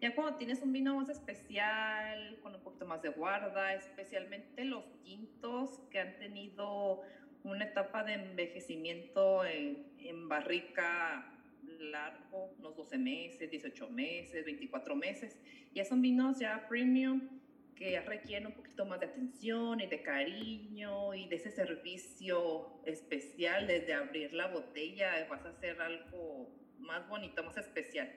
ya 0.00 0.14
cuando 0.14 0.36
tienes 0.36 0.62
un 0.62 0.72
vino 0.72 0.94
más 0.94 1.08
especial, 1.08 2.38
con 2.42 2.54
un 2.54 2.60
poquito 2.62 2.86
más 2.86 3.02
de 3.02 3.08
guarda, 3.08 3.74
especialmente 3.74 4.64
los 4.64 4.84
tintos 5.02 5.80
que 5.90 5.98
han 5.98 6.18
tenido 6.18 7.02
una 7.42 7.64
etapa 7.64 8.04
de 8.04 8.14
envejecimiento 8.14 9.44
en, 9.44 9.86
en 9.98 10.28
barrica 10.28 11.34
largo, 11.80 12.54
unos 12.58 12.76
12 12.76 12.98
meses, 12.98 13.50
18 13.50 13.90
meses, 13.90 14.44
24 14.44 14.94
meses, 14.94 15.36
ya 15.74 15.84
son 15.84 16.00
vinos 16.00 16.38
ya 16.38 16.66
premium 16.68 17.28
que 17.74 18.00
requieren 18.00 18.48
un 18.48 18.54
poquito 18.54 18.84
más 18.84 18.98
de 19.00 19.06
atención 19.06 19.80
y 19.80 19.86
de 19.86 20.02
cariño 20.02 21.14
y 21.14 21.28
de 21.28 21.36
ese 21.36 21.50
servicio 21.50 22.80
especial. 22.84 23.68
Desde 23.68 23.94
abrir 23.94 24.32
la 24.32 24.48
botella 24.48 25.26
vas 25.30 25.44
a 25.44 25.50
hacer 25.50 25.80
algo 25.80 26.50
más 26.78 27.08
bonito, 27.08 27.42
más 27.44 27.56
especial 27.56 28.08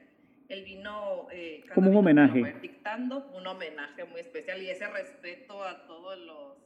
el 0.51 0.63
vino... 0.63 1.27
Eh, 1.31 1.63
Como 1.73 1.89
un 1.89 1.97
homenaje. 1.97 2.55
Dictando 2.61 3.31
un 3.33 3.47
homenaje 3.47 4.03
muy 4.05 4.19
especial 4.19 4.61
y 4.61 4.69
ese 4.69 4.87
respeto 4.87 5.63
a 5.63 5.87
todos 5.87 6.17
los 6.19 6.57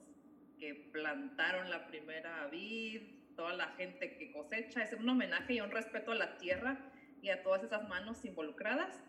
que 0.59 0.73
plantaron 0.91 1.69
la 1.69 1.87
primera 1.87 2.47
vid, 2.47 3.01
toda 3.35 3.53
la 3.53 3.67
gente 3.73 4.17
que 4.17 4.31
cosecha, 4.31 4.83
es 4.83 4.93
un 4.93 5.07
homenaje 5.07 5.53
y 5.53 5.61
un 5.61 5.69
respeto 5.69 6.11
a 6.13 6.15
la 6.15 6.37
tierra 6.37 6.77
y 7.21 7.29
a 7.29 7.43
todas 7.43 7.63
esas 7.63 7.87
manos 7.87 8.25
involucradas. 8.25 9.03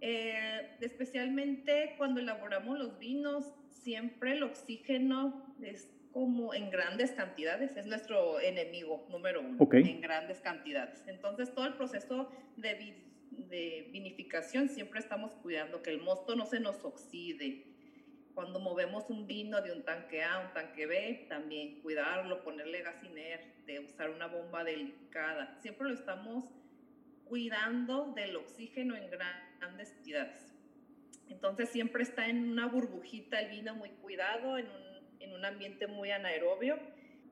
Eh, 0.00 0.76
especialmente 0.80 1.94
cuando 1.96 2.20
elaboramos 2.20 2.78
los 2.78 2.98
vinos, 2.98 3.54
siempre 3.70 4.32
el 4.32 4.42
oxígeno 4.42 5.54
es 5.62 5.90
como 6.12 6.54
en 6.54 6.70
grandes 6.70 7.12
cantidades, 7.12 7.76
es 7.76 7.86
nuestro 7.86 8.38
enemigo 8.38 9.06
número 9.10 9.40
uno, 9.40 9.68
en 9.72 10.00
grandes 10.00 10.40
cantidades. 10.40 11.02
Entonces 11.08 11.52
todo 11.54 11.66
el 11.66 11.74
proceso 11.74 12.30
de 12.56 12.74
de 13.54 13.88
vinificación 13.92 14.68
siempre 14.68 14.98
estamos 14.98 15.30
cuidando 15.36 15.80
que 15.80 15.90
el 15.90 16.00
mosto 16.00 16.34
no 16.34 16.44
se 16.44 16.58
nos 16.58 16.84
oxide. 16.84 17.64
Cuando 18.34 18.58
movemos 18.58 19.08
un 19.10 19.28
vino 19.28 19.62
de 19.62 19.70
un 19.70 19.84
tanque 19.84 20.24
A 20.24 20.34
a 20.34 20.46
un 20.48 20.52
tanque 20.52 20.86
B, 20.86 21.26
también 21.28 21.80
cuidarlo, 21.80 22.42
ponerle 22.42 22.82
gas 22.82 23.02
inerte, 23.04 23.78
usar 23.78 24.10
una 24.10 24.26
bomba 24.26 24.64
delicada. 24.64 25.56
Siempre 25.62 25.88
lo 25.88 25.94
estamos 25.94 26.44
cuidando 27.26 28.12
del 28.12 28.34
oxígeno 28.34 28.96
en 28.96 29.08
grandes 29.08 29.90
cantidades. 29.90 30.52
Entonces 31.28 31.68
siempre 31.68 32.02
está 32.02 32.26
en 32.26 32.50
una 32.50 32.66
burbujita 32.66 33.40
el 33.40 33.50
vino 33.50 33.76
muy 33.76 33.90
cuidado, 33.90 34.58
en 34.58 34.66
un, 34.66 35.20
en 35.20 35.32
un 35.32 35.44
ambiente 35.44 35.86
muy 35.86 36.10
anaerobio 36.10 36.76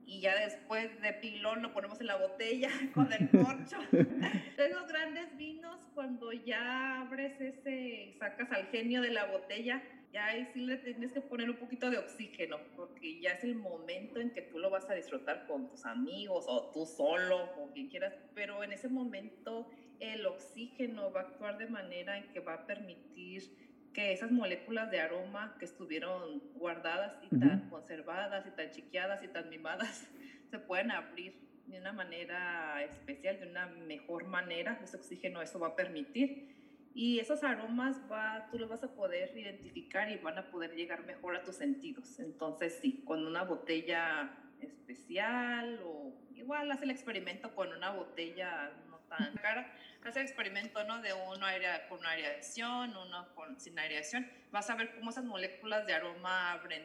y 0.05 0.21
ya 0.21 0.35
después 0.39 1.01
de 1.01 1.13
pilón 1.13 1.61
lo 1.61 1.73
ponemos 1.73 1.99
en 2.01 2.07
la 2.07 2.17
botella 2.17 2.69
con 2.93 3.11
el 3.11 3.29
corcho. 3.29 3.77
Esos 4.57 4.87
grandes 4.87 5.35
vinos, 5.37 5.79
cuando 5.93 6.31
ya 6.31 7.01
abres 7.01 7.39
ese, 7.39 8.15
sacas 8.19 8.51
al 8.51 8.67
genio 8.67 9.01
de 9.01 9.11
la 9.11 9.25
botella, 9.25 9.81
ya 10.11 10.27
ahí 10.27 10.47
sí 10.53 10.61
le 10.61 10.77
tienes 10.77 11.11
que 11.11 11.21
poner 11.21 11.49
un 11.49 11.57
poquito 11.57 11.89
de 11.89 11.97
oxígeno, 11.97 12.57
porque 12.75 13.19
ya 13.19 13.31
es 13.31 13.43
el 13.43 13.55
momento 13.55 14.19
en 14.19 14.29
que 14.29 14.43
tú 14.43 14.59
lo 14.59 14.69
vas 14.69 14.87
a 14.89 14.93
disfrutar 14.93 15.47
con 15.47 15.67
tus 15.69 15.85
amigos 15.85 16.45
o 16.47 16.69
tú 16.71 16.85
solo, 16.85 17.49
o 17.57 17.71
quien 17.73 17.89
quieras, 17.89 18.13
pero 18.35 18.63
en 18.63 18.73
ese 18.73 18.89
momento 18.89 19.67
el 19.99 20.25
oxígeno 20.25 21.11
va 21.11 21.21
a 21.21 21.23
actuar 21.23 21.57
de 21.57 21.67
manera 21.67 22.17
en 22.17 22.31
que 22.31 22.41
va 22.41 22.53
a 22.53 22.65
permitir 22.67 23.72
que 23.93 24.11
esas 24.11 24.31
moléculas 24.31 24.89
de 24.91 24.99
aroma 24.99 25.55
que 25.59 25.65
estuvieron 25.65 26.39
guardadas 26.55 27.17
y 27.21 27.37
tan 27.37 27.69
conservadas 27.69 28.45
y 28.47 28.51
tan 28.51 28.71
chiqueadas 28.71 29.23
y 29.23 29.27
tan 29.27 29.49
mimadas 29.49 30.07
se 30.49 30.59
pueden 30.59 30.91
abrir 30.91 31.33
de 31.67 31.79
una 31.79 31.93
manera 31.93 32.83
especial, 32.83 33.39
de 33.39 33.47
una 33.47 33.67
mejor 33.67 34.25
manera. 34.25 34.79
Ese 34.83 34.97
oxígeno 34.97 35.41
eso 35.41 35.59
va 35.59 35.67
a 35.69 35.75
permitir. 35.75 36.53
Y 36.95 37.19
esos 37.19 37.43
aromas 37.43 37.99
va, 38.11 38.47
tú 38.51 38.59
los 38.59 38.69
vas 38.69 38.83
a 38.83 38.93
poder 38.93 39.35
identificar 39.35 40.11
y 40.11 40.17
van 40.17 40.37
a 40.37 40.51
poder 40.51 40.75
llegar 40.75 41.05
mejor 41.05 41.35
a 41.35 41.43
tus 41.43 41.55
sentidos. 41.55 42.19
Entonces, 42.19 42.77
sí, 42.81 43.01
con 43.05 43.25
una 43.25 43.43
botella 43.43 44.31
especial 44.61 45.79
o 45.83 46.13
igual 46.35 46.71
haz 46.71 46.81
el 46.83 46.91
experimento 46.91 47.53
con 47.55 47.73
una 47.73 47.91
botella 47.91 48.71
tan 49.17 49.33
cara. 49.35 49.71
Haz 50.05 50.17
el 50.17 50.23
experimento 50.23 50.83
¿no? 50.83 51.01
de 51.01 51.13
uno 51.13 51.45
aire, 51.45 51.67
con 51.87 52.05
aireación, 52.05 52.95
uno 52.95 53.33
con, 53.35 53.59
sin 53.59 53.79
aireación. 53.79 54.29
Vas 54.51 54.69
a 54.69 54.75
ver 54.75 54.93
cómo 54.95 55.11
esas 55.11 55.23
moléculas 55.23 55.85
de 55.85 55.93
aroma 55.93 56.51
abren 56.51 56.83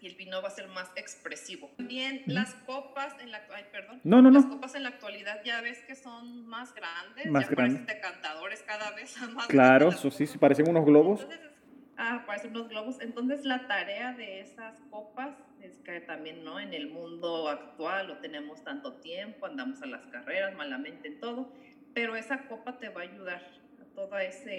y 0.00 0.06
el 0.06 0.14
vino 0.14 0.40
va 0.40 0.48
a 0.48 0.50
ser 0.50 0.68
más 0.68 0.90
expresivo. 0.96 1.70
También 1.76 2.22
las 2.26 2.54
copas 2.66 3.14
en 3.20 3.30
la 3.30 3.42
ay, 3.54 3.64
perdón, 3.70 4.00
no, 4.04 4.22
no, 4.22 4.30
las 4.30 4.46
copas 4.46 4.74
en 4.74 4.82
la 4.82 4.90
actualidad 4.90 5.42
ya 5.44 5.60
ves 5.60 5.82
que 5.86 5.94
son 5.94 6.46
más 6.46 6.74
grandes, 6.74 7.26
más 7.26 7.44
ya 7.44 7.50
grandes. 7.50 7.80
parecen 7.80 7.86
decantadores 7.86 8.62
cada 8.62 8.90
vez 8.92 9.16
más 9.32 9.46
Claro, 9.46 9.90
eso 9.90 10.10
sí, 10.10 10.26
sí, 10.26 10.38
parecen 10.38 10.68
unos 10.68 10.84
globos. 10.84 11.22
Entonces, 11.22 11.50
ah, 11.96 12.24
parecen 12.26 12.50
unos 12.50 12.68
globos. 12.68 13.00
Entonces 13.00 13.44
la 13.44 13.66
tarea 13.66 14.12
de 14.12 14.40
esas 14.40 14.80
copas 14.90 15.36
es 15.62 15.78
que 15.78 16.00
también, 16.00 16.44
¿no? 16.44 16.58
En 16.60 16.72
el 16.74 16.88
mundo 16.88 17.48
actual 17.48 18.08
no 18.08 18.18
tenemos 18.18 18.62
tanto 18.64 18.94
tiempo, 18.94 19.46
andamos 19.46 19.82
a 19.82 19.86
las 19.86 20.06
carreras, 20.06 20.54
malamente 20.56 21.08
en 21.08 21.20
todo, 21.20 21.52
pero 21.94 22.16
esa 22.16 22.46
copa 22.46 22.78
te 22.78 22.88
va 22.88 23.02
a 23.02 23.04
ayudar 23.04 23.42
a 23.80 23.84
toda 23.94 24.24
esa 24.24 24.50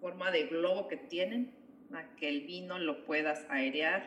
forma 0.00 0.30
de 0.30 0.44
globo 0.44 0.88
que 0.88 0.96
tienen, 0.96 1.52
a 1.92 2.04
que 2.16 2.28
el 2.28 2.42
vino 2.42 2.78
lo 2.78 3.04
puedas 3.04 3.46
airear 3.48 4.04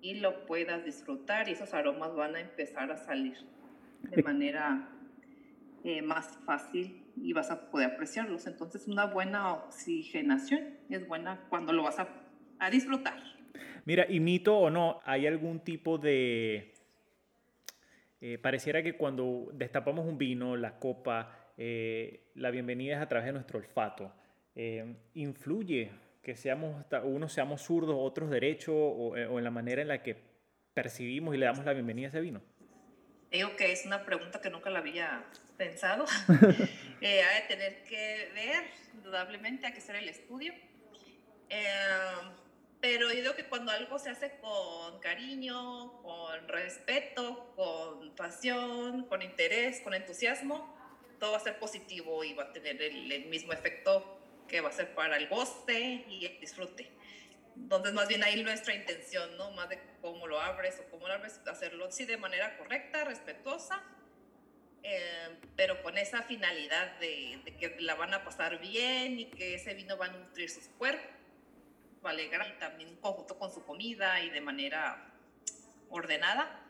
y 0.00 0.14
lo 0.14 0.46
puedas 0.46 0.84
disfrutar 0.84 1.48
y 1.48 1.52
esos 1.52 1.74
aromas 1.74 2.14
van 2.14 2.34
a 2.36 2.40
empezar 2.40 2.90
a 2.90 2.96
salir 2.96 3.36
de 4.02 4.22
manera 4.22 4.88
eh, 5.84 6.02
más 6.02 6.38
fácil 6.46 7.04
y 7.16 7.32
vas 7.32 7.50
a 7.50 7.70
poder 7.70 7.92
apreciarlos. 7.92 8.46
Entonces 8.46 8.88
una 8.88 9.06
buena 9.06 9.52
oxigenación 9.52 10.78
es 10.88 11.06
buena 11.06 11.40
cuando 11.48 11.72
lo 11.72 11.82
vas 11.82 11.98
a, 11.98 12.08
a 12.58 12.70
disfrutar. 12.70 13.39
Mira, 13.84 14.06
y 14.08 14.20
mito 14.20 14.58
o 14.58 14.70
no, 14.70 15.00
¿hay 15.04 15.26
algún 15.26 15.60
tipo 15.60 15.98
de... 15.98 16.72
Eh, 18.20 18.38
pareciera 18.38 18.82
que 18.82 18.96
cuando 18.96 19.48
destapamos 19.52 20.06
un 20.06 20.18
vino, 20.18 20.56
la 20.56 20.78
copa, 20.78 21.52
eh, 21.56 22.24
la 22.34 22.50
bienvenida 22.50 22.96
es 22.96 23.02
a 23.02 23.08
través 23.08 23.26
de 23.26 23.32
nuestro 23.32 23.58
olfato. 23.58 24.12
Eh, 24.54 24.94
¿Influye 25.14 25.90
que 26.22 26.36
seamos, 26.36 26.84
unos 27.04 27.32
seamos 27.32 27.62
zurdos, 27.62 27.96
otros 27.98 28.28
derechos, 28.30 28.74
o, 28.74 29.12
o, 29.12 29.38
en 29.38 29.44
la 29.44 29.50
manera 29.50 29.80
en 29.80 29.88
la 29.88 30.02
que 30.02 30.16
percibimos 30.74 31.34
y 31.34 31.38
le 31.38 31.46
damos 31.46 31.64
la 31.64 31.72
bienvenida 31.72 32.08
a 32.08 32.10
ese 32.10 32.20
vino? 32.20 32.42
Digo 33.30 33.54
que 33.56 33.72
es 33.72 33.86
una 33.86 34.04
pregunta 34.04 34.40
que 34.40 34.50
nunca 34.50 34.70
la 34.70 34.80
había 34.80 35.24
pensado. 35.56 36.04
eh, 37.00 37.22
hay 37.22 37.42
que 37.42 37.54
tener 37.54 37.84
que 37.84 38.30
ver, 38.34 38.64
indudablemente, 38.94 39.66
hay 39.66 39.72
que 39.72 39.78
hacer 39.78 39.96
el 39.96 40.08
estudio. 40.08 40.52
Eh, 41.48 41.64
pero 42.80 43.08
yo 43.08 43.20
digo 43.20 43.34
que 43.34 43.44
cuando 43.44 43.72
algo 43.72 43.98
se 43.98 44.10
hace 44.10 44.38
con 44.40 44.98
cariño, 45.00 46.00
con 46.02 46.48
respeto, 46.48 47.52
con 47.54 48.14
pasión, 48.16 49.04
con 49.06 49.22
interés, 49.22 49.80
con 49.80 49.94
entusiasmo, 49.94 50.76
todo 51.18 51.32
va 51.32 51.36
a 51.36 51.40
ser 51.40 51.58
positivo 51.58 52.24
y 52.24 52.32
va 52.32 52.44
a 52.44 52.52
tener 52.52 52.80
el, 52.80 53.12
el 53.12 53.26
mismo 53.26 53.52
efecto 53.52 54.18
que 54.48 54.60
va 54.60 54.70
a 54.70 54.72
ser 54.72 54.94
para 54.94 55.16
el 55.16 55.28
goce 55.28 56.04
y 56.08 56.26
el 56.26 56.40
disfrute. 56.40 56.90
Entonces, 57.56 57.92
más 57.92 58.08
bien 58.08 58.24
ahí 58.24 58.42
nuestra 58.42 58.74
intención, 58.74 59.36
¿no? 59.36 59.50
Más 59.52 59.68
de 59.68 59.78
cómo 60.00 60.26
lo 60.26 60.40
abres 60.40 60.80
o 60.80 60.90
cómo 60.90 61.06
lo 61.06 61.14
abres, 61.14 61.40
hacerlo 61.46 61.90
sí 61.92 62.04
de 62.04 62.16
manera 62.16 62.56
correcta, 62.56 63.04
respetuosa, 63.04 63.82
eh, 64.82 65.36
pero 65.56 65.82
con 65.82 65.98
esa 65.98 66.22
finalidad 66.22 66.98
de, 66.98 67.40
de, 67.44 67.56
que 67.56 67.76
la 67.80 67.94
van 67.94 68.14
a 68.14 68.24
pasar 68.24 68.58
bien 68.60 69.20
y 69.20 69.26
que 69.26 69.54
ese 69.54 69.74
vino 69.74 69.98
va 69.98 70.06
a 70.06 70.08
nutrir 70.08 70.48
sus 70.48 70.68
cuerpos, 70.78 71.19
va 72.04 72.10
alegrar 72.10 72.58
también 72.58 72.90
en 72.90 72.96
conjunto 72.96 73.38
con 73.38 73.52
su 73.52 73.64
comida 73.64 74.20
y 74.20 74.30
de 74.30 74.40
manera 74.40 75.12
ordenada. 75.90 76.66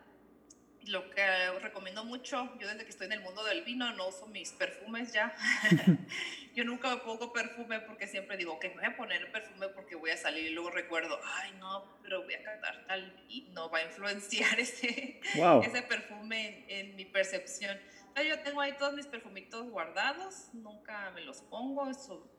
Lo 0.87 1.11
que 1.11 1.51
recomiendo 1.59 2.03
mucho, 2.03 2.57
yo 2.57 2.67
desde 2.67 2.83
que 2.83 2.89
estoy 2.89 3.05
en 3.05 3.13
el 3.13 3.21
mundo 3.21 3.43
del 3.43 3.63
vino 3.63 3.93
no 3.93 4.07
uso 4.07 4.25
mis 4.27 4.51
perfumes 4.53 5.13
ya. 5.13 5.35
yo 6.55 6.63
nunca 6.63 6.89
me 6.89 6.97
pongo 7.01 7.31
perfume 7.31 7.79
porque 7.81 8.07
siempre 8.07 8.35
digo 8.35 8.59
que 8.59 8.69
me 8.69 8.75
voy 8.75 8.85
a 8.85 8.97
poner 8.97 9.31
perfume 9.31 9.69
porque 9.69 9.95
voy 9.95 10.09
a 10.09 10.17
salir 10.17 10.45
y 10.45 10.49
luego 10.49 10.71
recuerdo, 10.71 11.19
ay 11.23 11.53
no, 11.59 11.99
pero 12.01 12.23
voy 12.23 12.33
a 12.33 12.43
cantar 12.43 12.85
tal 12.87 13.25
y 13.29 13.43
no 13.51 13.69
va 13.69 13.79
a 13.79 13.83
influenciar 13.83 14.59
ese, 14.59 15.21
wow. 15.35 15.61
ese 15.61 15.83
perfume 15.83 16.65
en, 16.67 16.87
en 16.87 16.95
mi 16.95 17.05
percepción. 17.05 17.79
Yo 18.27 18.39
tengo 18.41 18.59
ahí 18.59 18.75
todos 18.77 18.93
mis 18.93 19.05
perfumitos 19.05 19.69
guardados, 19.69 20.49
nunca 20.53 21.11
me 21.11 21.21
los 21.21 21.41
pongo, 21.43 21.89
eso 21.89 22.29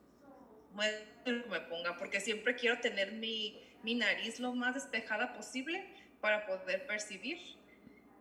me 0.75 1.59
ponga, 1.61 1.97
porque 1.97 2.19
siempre 2.19 2.55
quiero 2.55 2.79
tener 2.79 3.13
mi, 3.13 3.61
mi 3.83 3.95
nariz 3.95 4.39
lo 4.39 4.53
más 4.53 4.73
despejada 4.73 5.33
posible 5.33 5.85
para 6.21 6.45
poder 6.45 6.87
percibir. 6.87 7.39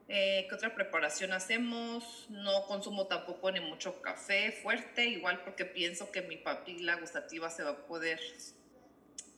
Eh, 0.09 0.47
¿Qué 0.49 0.55
otra 0.55 0.75
preparación 0.75 1.33
hacemos? 1.33 2.27
No 2.29 2.67
consumo 2.67 3.07
tampoco 3.07 3.51
ni 3.51 3.61
mucho 3.61 4.03
café 4.03 4.53
fuerte, 4.53 5.07
igual 5.07 5.43
porque 5.45 5.65
pienso 5.65 6.11
que 6.11 6.23
mi 6.23 6.37
papila 6.37 6.97
gustativa 6.97 7.49
se 7.49 7.63
va 7.63 7.71
a 7.71 7.87
poder 7.87 8.21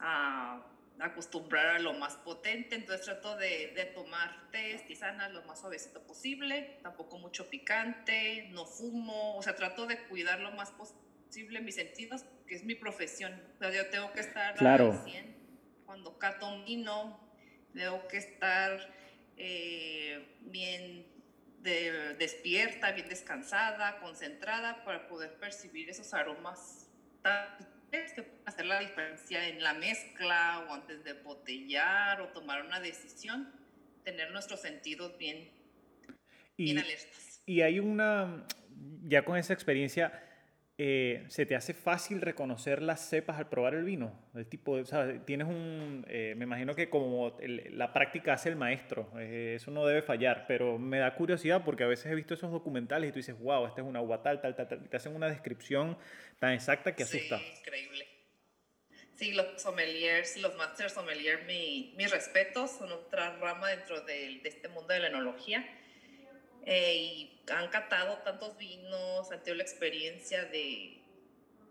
a, 0.00 0.66
acostumbrar 0.98 1.66
a 1.66 1.78
lo 1.78 1.92
más 1.92 2.16
potente, 2.16 2.74
entonces 2.74 3.04
trato 3.04 3.36
de, 3.36 3.72
de 3.76 3.84
tomar 3.94 4.50
té, 4.50 4.82
tisanas 4.86 5.32
lo 5.32 5.42
más 5.42 5.60
suavecito 5.60 6.02
posible, 6.02 6.78
tampoco 6.82 7.18
mucho 7.18 7.48
picante, 7.50 8.48
no 8.50 8.64
fumo, 8.64 9.36
o 9.36 9.42
sea, 9.42 9.54
trato 9.54 9.86
de 9.86 9.98
cuidar 10.08 10.40
lo 10.40 10.50
más 10.52 10.70
posible 10.72 11.04
mis 11.62 11.74
sentidos, 11.74 12.24
que 12.46 12.54
es 12.54 12.64
mi 12.64 12.74
profesión, 12.74 13.40
o 13.56 13.58
sea, 13.58 13.70
yo 13.72 13.88
tengo 13.90 14.12
que 14.12 14.20
estar 14.20 14.54
claro. 14.54 14.92
al 14.92 15.04
100. 15.04 15.34
Cuando 15.86 16.18
cato 16.18 16.48
un 16.48 16.64
vino, 16.64 17.20
tengo 17.74 18.06
que 18.08 18.18
estar 18.18 18.92
eh, 19.36 20.24
bien 20.42 21.06
de, 21.60 22.14
despierta, 22.14 22.92
bien 22.92 23.08
descansada, 23.08 23.98
concentrada 24.00 24.84
para 24.84 25.08
poder 25.08 25.34
percibir 25.34 25.90
esos 25.90 26.12
aromas 26.14 26.90
que 27.92 28.22
pueden 28.22 28.42
hacer 28.44 28.66
la 28.66 28.80
diferencia 28.80 29.48
en 29.48 29.62
la 29.62 29.72
mezcla 29.72 30.66
o 30.68 30.74
antes 30.74 31.04
de 31.04 31.14
botellar 31.14 32.20
o 32.20 32.28
tomar 32.28 32.64
una 32.64 32.80
decisión, 32.80 33.50
tener 34.04 34.30
nuestros 34.30 34.60
sentidos 34.60 35.16
bien, 35.16 35.50
y, 36.56 36.64
bien 36.64 36.78
alertas. 36.78 37.42
Y 37.46 37.62
hay 37.62 37.78
una, 37.78 38.46
ya 39.04 39.24
con 39.24 39.38
esa 39.38 39.52
experiencia, 39.52 40.23
eh, 40.76 41.24
¿se 41.28 41.46
te 41.46 41.54
hace 41.54 41.72
fácil 41.72 42.20
reconocer 42.20 42.82
las 42.82 43.00
cepas 43.08 43.38
al 43.38 43.48
probar 43.48 43.74
el 43.74 43.84
vino? 43.84 44.12
El 44.34 44.46
tipo, 44.46 44.72
o 44.72 44.84
sea, 44.84 45.24
tienes 45.24 45.46
un, 45.46 46.04
eh, 46.08 46.34
me 46.36 46.44
imagino 46.44 46.74
que 46.74 46.90
como 46.90 47.38
el, 47.38 47.78
la 47.78 47.92
práctica 47.92 48.32
hace 48.32 48.48
el 48.48 48.56
maestro, 48.56 49.08
eh, 49.18 49.54
eso 49.56 49.70
no 49.70 49.86
debe 49.86 50.02
fallar, 50.02 50.46
pero 50.48 50.78
me 50.78 50.98
da 50.98 51.14
curiosidad 51.14 51.62
porque 51.64 51.84
a 51.84 51.86
veces 51.86 52.10
he 52.10 52.14
visto 52.16 52.34
esos 52.34 52.50
documentales 52.50 53.08
y 53.08 53.12
tú 53.12 53.18
dices, 53.18 53.38
wow, 53.38 53.66
esta 53.66 53.82
es 53.82 53.86
una 53.86 54.00
agua 54.00 54.22
tal, 54.22 54.40
tal, 54.40 54.56
tal, 54.56 54.66
tal, 54.66 54.88
te 54.88 54.96
hacen 54.96 55.14
una 55.14 55.28
descripción 55.28 55.96
tan 56.40 56.52
exacta 56.52 56.94
que 56.94 57.04
asusta. 57.04 57.38
Sí, 57.38 57.44
increíble. 57.60 58.08
Sí, 59.14 59.32
los 59.32 59.62
sommeliers, 59.62 60.36
los 60.38 60.56
master 60.56 60.90
sommeliers, 60.90 61.46
mi, 61.46 61.94
mis 61.96 62.10
respetos, 62.10 62.72
son 62.72 62.90
otra 62.90 63.36
rama 63.36 63.68
dentro 63.68 64.00
de, 64.00 64.40
de 64.42 64.48
este 64.48 64.68
mundo 64.68 64.92
de 64.92 64.98
la 64.98 65.06
enología. 65.06 65.64
Eh, 66.66 66.94
y 66.96 67.33
han 67.50 67.68
catado 67.68 68.18
tantos 68.18 68.56
vinos, 68.56 69.30
han 69.30 69.42
tenido 69.42 69.56
la 69.56 69.62
experiencia 69.62 70.44
de, 70.44 71.00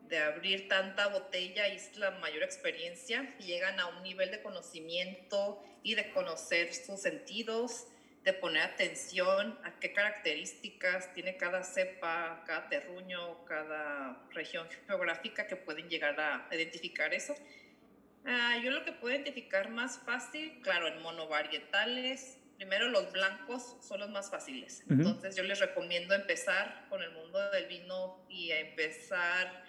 de 0.08 0.18
abrir 0.20 0.68
tanta 0.68 1.08
botella 1.08 1.68
y 1.68 1.78
es 1.78 1.96
la 1.98 2.12
mayor 2.12 2.44
experiencia. 2.44 3.36
Llegan 3.40 3.80
a 3.80 3.88
un 3.88 4.04
nivel 4.04 4.32
de 4.32 4.42
conocimiento 4.42 5.64
y 5.82 5.96
de 5.96 6.12
conocer 6.12 6.74
sus 6.74 7.02
sentidos, 7.02 7.88
de 8.24 8.34
poner 8.34 8.64
atención 8.64 9.60
a 9.64 9.80
qué 9.80 9.92
características 9.92 11.14
tiene 11.14 11.36
cada 11.38 11.64
cepa, 11.64 12.44
cada 12.46 12.70
terruño, 12.70 13.44
cada 13.46 14.26
región 14.32 14.68
geográfica 14.88 15.48
que 15.48 15.56
pueden 15.56 15.90
llegar 15.90 16.20
a 16.20 16.48
identificar 16.52 17.14
eso. 17.14 17.36
Ah, 18.26 18.58
yo 18.64 18.72
lo 18.72 18.86
que 18.86 18.94
puedo 18.94 19.14
identificar 19.14 19.70
más 19.70 20.00
fácil, 20.00 20.62
claro, 20.62 20.88
en 20.88 21.02
monovarietales, 21.02 22.38
primero 22.64 22.88
los 22.88 23.12
blancos 23.12 23.76
son 23.82 24.00
los 24.00 24.10
más 24.10 24.30
fáciles. 24.30 24.84
Uh 24.86 24.92
-huh. 24.92 24.94
Entonces 24.94 25.36
yo 25.36 25.44
les 25.44 25.60
recomiendo 25.60 26.16
empezar 26.16 26.86
con 26.90 27.04
el 27.04 27.12
mundo 27.12 27.38
del 27.52 27.66
vino 27.68 28.26
y 28.30 28.52
empezar 28.52 29.66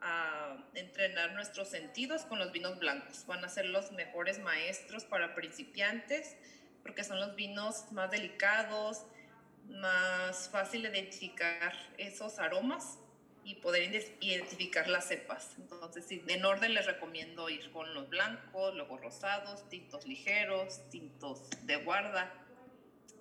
a 0.00 0.56
entrenar 0.74 1.32
nuestros 1.32 1.68
sentidos 1.68 2.24
con 2.24 2.38
los 2.38 2.52
vinos 2.52 2.78
blancos. 2.78 3.26
Van 3.26 3.44
a 3.44 3.48
ser 3.48 3.66
los 3.66 3.90
mejores 3.90 4.38
maestros 4.38 5.04
para 5.04 5.34
principiantes 5.34 6.36
porque 6.84 7.02
son 7.02 7.18
los 7.18 7.34
vinos 7.34 7.90
más 7.90 8.12
delicados, 8.12 9.06
más 9.64 10.48
fácil 10.48 10.82
de 10.82 10.90
identificar 10.90 11.72
esos 11.98 12.38
aromas 12.38 13.00
y 13.46 13.54
poder 13.54 13.84
identificar 14.20 14.88
las 14.88 15.06
cepas. 15.06 15.54
Entonces, 15.56 16.04
en 16.10 16.44
orden 16.44 16.74
les 16.74 16.84
recomiendo 16.84 17.48
ir 17.48 17.70
con 17.70 17.94
los 17.94 18.08
blancos, 18.08 18.74
luego 18.74 18.98
rosados, 18.98 19.68
tintos 19.68 20.04
ligeros, 20.04 20.80
tintos 20.90 21.48
de 21.62 21.76
guarda, 21.76 22.34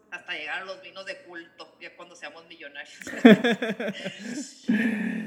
hasta 0.10 0.34
llegar 0.34 0.64
a 0.64 0.66
los 0.66 0.82
vinos 0.82 1.06
de 1.06 1.20
culto, 1.20 1.78
ya 1.80 1.96
cuando 1.96 2.16
seamos 2.16 2.48
millonarios. 2.48 2.98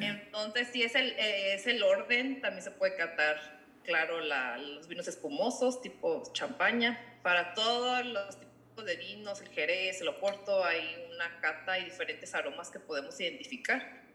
Entonces, 0.00 0.68
si 0.72 0.82
es 0.82 0.96
el, 0.96 1.12
eh, 1.12 1.54
es 1.54 1.68
el 1.68 1.80
orden, 1.84 2.40
también 2.40 2.64
se 2.64 2.72
puede 2.72 2.96
catar, 2.96 3.36
claro, 3.84 4.20
los 4.20 4.88
vinos 4.88 5.06
espumosos, 5.06 5.80
tipo 5.80 6.24
champaña. 6.32 7.20
Para 7.22 7.54
todos 7.54 8.04
los 8.04 8.40
tipos 8.40 8.84
de 8.84 8.96
vinos, 8.96 9.40
el 9.42 9.48
jerez, 9.50 10.00
el 10.00 10.08
oporto, 10.08 10.64
hay 10.64 11.06
una 11.14 11.38
cata 11.38 11.78
y 11.78 11.84
diferentes 11.84 12.34
aromas 12.34 12.68
que 12.70 12.80
podemos 12.80 13.20
identificar. 13.20 14.07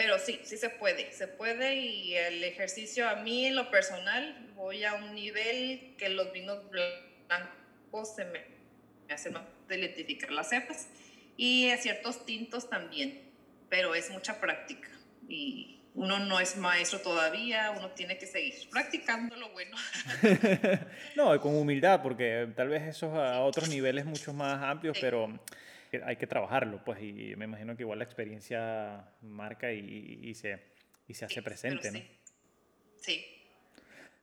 Pero 0.00 0.18
sí, 0.18 0.40
sí 0.44 0.56
se 0.56 0.70
puede, 0.70 1.12
se 1.12 1.28
puede 1.28 1.76
y 1.76 2.14
el 2.14 2.42
ejercicio 2.42 3.06
a 3.06 3.16
mí 3.16 3.44
en 3.44 3.54
lo 3.54 3.70
personal 3.70 4.34
voy 4.56 4.82
a 4.82 4.94
un 4.94 5.14
nivel 5.14 5.94
que 5.98 6.08
los 6.08 6.32
vinos 6.32 6.70
blancos 6.70 8.14
se 8.16 8.24
me, 8.24 8.40
me 9.06 9.12
hacen 9.12 9.34
más 9.34 9.42
de 9.68 9.78
identificar 9.78 10.30
las 10.30 10.48
cepas 10.48 10.88
y 11.36 11.68
a 11.68 11.76
ciertos 11.76 12.24
tintos 12.24 12.70
también, 12.70 13.20
pero 13.68 13.94
es 13.94 14.08
mucha 14.08 14.40
práctica 14.40 14.88
y 15.28 15.82
uno 15.94 16.18
no 16.18 16.40
es 16.40 16.56
maestro 16.56 17.00
todavía, 17.00 17.70
uno 17.76 17.90
tiene 17.90 18.16
que 18.16 18.26
seguir 18.26 18.54
practicando 18.70 19.36
lo 19.36 19.50
bueno. 19.50 19.76
no, 21.14 21.38
con 21.42 21.54
humildad, 21.54 22.00
porque 22.00 22.48
tal 22.56 22.70
vez 22.70 22.84
eso 22.84 23.20
a 23.20 23.40
otros 23.44 23.68
niveles 23.68 24.06
mucho 24.06 24.32
más 24.32 24.62
amplios, 24.62 24.96
pero 24.98 25.38
hay 26.04 26.16
que 26.16 26.26
trabajarlo, 26.26 26.84
pues, 26.84 27.02
y 27.02 27.34
me 27.36 27.46
imagino 27.46 27.76
que 27.76 27.82
igual 27.82 27.98
la 27.98 28.04
experiencia 28.04 29.12
marca 29.22 29.72
y, 29.72 30.20
y 30.22 30.34
se, 30.34 30.60
y 31.08 31.14
se 31.14 31.24
hace 31.24 31.42
presente, 31.42 31.90
¿no? 31.90 32.00
Sí. 32.96 33.24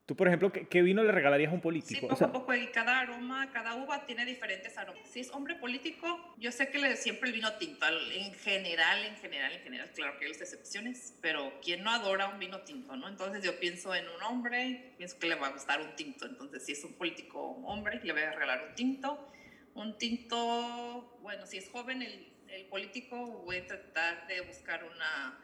Tú, 0.07 0.15
por 0.15 0.30
ejemplo, 0.30 0.53
¿qué, 0.53 0.82
vino 0.82 1.03
le 1.03 1.11
regalarías 1.11 1.51
a 1.51 1.53
un 1.53 1.59
político? 1.59 1.99
Sí, 1.99 2.07
poco 2.07 2.24
a 2.24 2.32
poco, 2.32 2.53
y 2.55 2.68
cada 2.68 2.99
aroma, 2.99 3.51
cada 3.51 3.76
uva 3.76 4.05
tiene 4.05 4.26
diferentes 4.26 4.78
aromas. 4.78 5.05
Si 5.09 5.20
es 5.20 5.30
hombre 5.32 5.55
político, 5.55 6.34
yo 6.38 6.49
sé 6.53 6.70
que 6.70 6.78
le, 6.80 6.95
siempre 6.95 7.28
el 7.28 7.36
vino 7.36 7.51
tinto, 7.57 7.86
en 8.13 8.34
general, 8.36 9.03
en 9.03 9.18
general, 9.18 9.51
en 9.51 9.59
general, 9.63 9.91
claro 9.93 10.18
que 10.18 10.24
hay 10.24 10.32
excepciones, 10.32 11.13
pero 11.22 11.51
¿quién 11.61 11.84
no 11.84 11.91
adora 11.91 12.30
un 12.30 12.39
vino 12.39 12.61
tinto, 12.61 12.95
no? 12.95 13.09
Entonces 13.09 13.43
yo 13.43 13.59
pienso 13.59 13.93
en 13.93 14.07
un 14.07 14.24
hombre, 14.24 14.93
pienso 14.97 15.20
que 15.20 15.28
le 15.28 15.36
va 15.36 15.47
a 15.47 15.51
gustar 15.51 15.82
un 15.82 15.93
tinto, 15.97 16.26
entonces 16.26 16.65
si 16.65 16.72
es 16.72 16.82
un 16.86 16.93
político 16.93 17.41
hombre, 17.65 17.99
le 18.01 18.13
voy 18.13 18.22
a 18.22 18.32
regalar 18.32 18.65
un 18.70 18.76
tinto. 18.76 19.30
Un 19.78 19.95
tinto, 19.99 21.19
bueno, 21.21 21.45
si 21.45 21.57
es 21.57 21.69
joven 21.69 22.01
el, 22.01 22.34
el 22.49 22.65
político, 22.65 23.15
voy 23.45 23.57
a 23.57 23.67
tratar 23.67 24.25
de 24.25 24.41
buscar 24.41 24.84
una, 24.84 25.39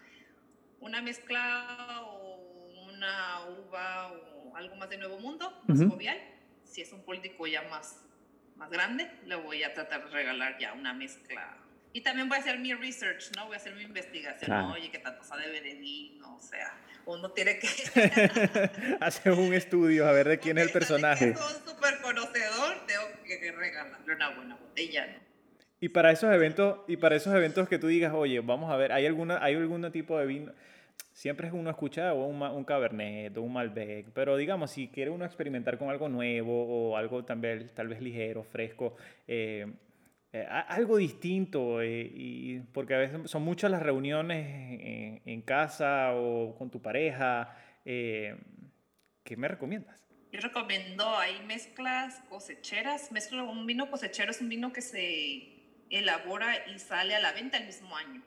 una 0.80 1.04
mezcla 1.04 2.02
o 2.08 2.84
una 2.92 3.46
uva 3.48 4.12
o 4.12 4.56
algo 4.56 4.76
más 4.76 4.90
de 4.90 4.98
Nuevo 4.98 5.20
Mundo, 5.20 5.62
más 5.68 5.80
jovial. 5.88 6.18
Si 6.64 6.82
es 6.82 6.92
un 6.92 7.04
político 7.04 7.46
ya 7.46 7.62
más, 7.70 8.04
más 8.56 8.72
grande, 8.72 9.12
le 9.26 9.36
voy 9.36 9.62
a 9.62 9.72
tratar 9.76 10.06
de 10.06 10.10
regalar 10.12 10.58
ya 10.58 10.74
una 10.74 10.94
mezcla. 10.96 11.56
Y 11.94 12.02
también 12.02 12.28
voy 12.28 12.38
a 12.38 12.42
hacer 12.42 12.58
mi 12.60 12.74
research, 12.74 13.32
¿no? 13.36 13.46
Voy 13.46 13.54
a 13.54 13.58
hacer 13.58 13.76
mi 13.76 13.84
investigación, 13.84 14.50
¿no? 14.50 14.74
Oye, 14.74 14.90
¿qué 14.90 14.98
tanto 14.98 15.24
sabe 15.24 15.50
de 15.50 15.76
vino? 15.76 16.36
O 16.36 16.42
sea, 16.42 16.76
uno 17.06 17.32
tiene 17.32 17.60
que... 17.60 17.68
hacer 19.00 19.34
un 19.34 19.54
estudio 19.54 20.08
a 20.08 20.12
ver 20.12 20.28
de 20.28 20.40
quién 20.40 20.58
es 20.58 20.66
el 20.66 20.72
personaje. 20.72 21.36
Si 21.36 21.40
un 21.40 21.66
súper 21.66 22.02
conocedor, 22.02 22.86
tengo 22.88 23.04
que 23.24 23.52
regalarle 23.52 24.16
una 24.16 24.30
buena 24.36 24.56
botella, 24.56 25.06
¿no? 25.06 25.20
Y 25.80 25.90
para 25.90 26.12
esos 26.12 26.34
eventos, 26.34 26.80
y 26.88 26.98
para 26.98 27.16
esos 27.16 27.36
eventos 27.36 27.70
que 27.70 27.78
tú 27.78 27.88
digas, 27.88 28.14
oye, 28.14 28.40
vamos 28.40 28.72
a 28.72 28.78
ver, 28.78 28.92
¿hay 28.92 29.06
alguna, 29.06 29.44
hay 29.44 29.56
algún 29.56 29.92
tipo 29.92 30.18
de 30.18 30.26
vino? 30.26 30.54
siempre 31.14 31.48
es 31.48 31.54
uno 31.54 31.70
escucha 31.70 32.14
un, 32.14 32.42
un 32.42 32.64
Cabernet 32.64 33.38
o 33.38 33.42
un 33.44 33.54
Malbec, 33.54 34.08
pero 34.14 34.36
digamos, 34.36 34.72
si 34.72 34.88
quiere 34.88 35.12
uno 35.12 35.26
experimentar 35.26 35.78
con 35.78 35.90
algo 35.90 36.10
nuevo 36.10 36.92
o 36.92 36.98
algo 36.98 37.24
también, 37.24 37.70
tal 37.76 37.88
vez 37.88 38.02
ligero, 38.02 38.44
fresco, 38.44 38.96
eh, 39.28 39.68
eh, 40.34 40.46
algo 40.68 40.98
distinto, 40.98 41.82
eh, 41.82 42.12
y, 42.14 42.60
porque 42.74 42.96
a 42.96 42.98
veces 42.98 43.30
son 43.30 43.44
muchas 43.44 43.72
las 43.72 43.82
reuniones 43.82 45.22
en, 45.26 45.42
casa 45.44 46.14
o 46.16 46.56
con 46.58 46.70
tu 46.70 46.82
pareja, 46.82 47.56
¿qué 47.84 48.38
me 49.38 49.48
recomiendas? 49.48 50.04
Yo 50.32 50.40
recomiendo, 50.42 51.08
hay 51.18 51.42
mezclas 51.46 52.22
cosecheras, 52.30 53.12
mezcla 53.12 53.44
un 53.44 53.66
vino 53.66 53.90
cosechero 53.90 54.32
es 54.32 54.42
un 54.42 54.50
vino 54.50 54.74
que 54.74 54.82
se 54.82 55.50
elabora 55.90 56.68
y 56.68 56.80
sale 56.80 57.16
a 57.16 57.20
la 57.20 57.34
venta 57.34 57.58
el 57.58 57.68
mismo 57.68 57.96
año 57.96 58.22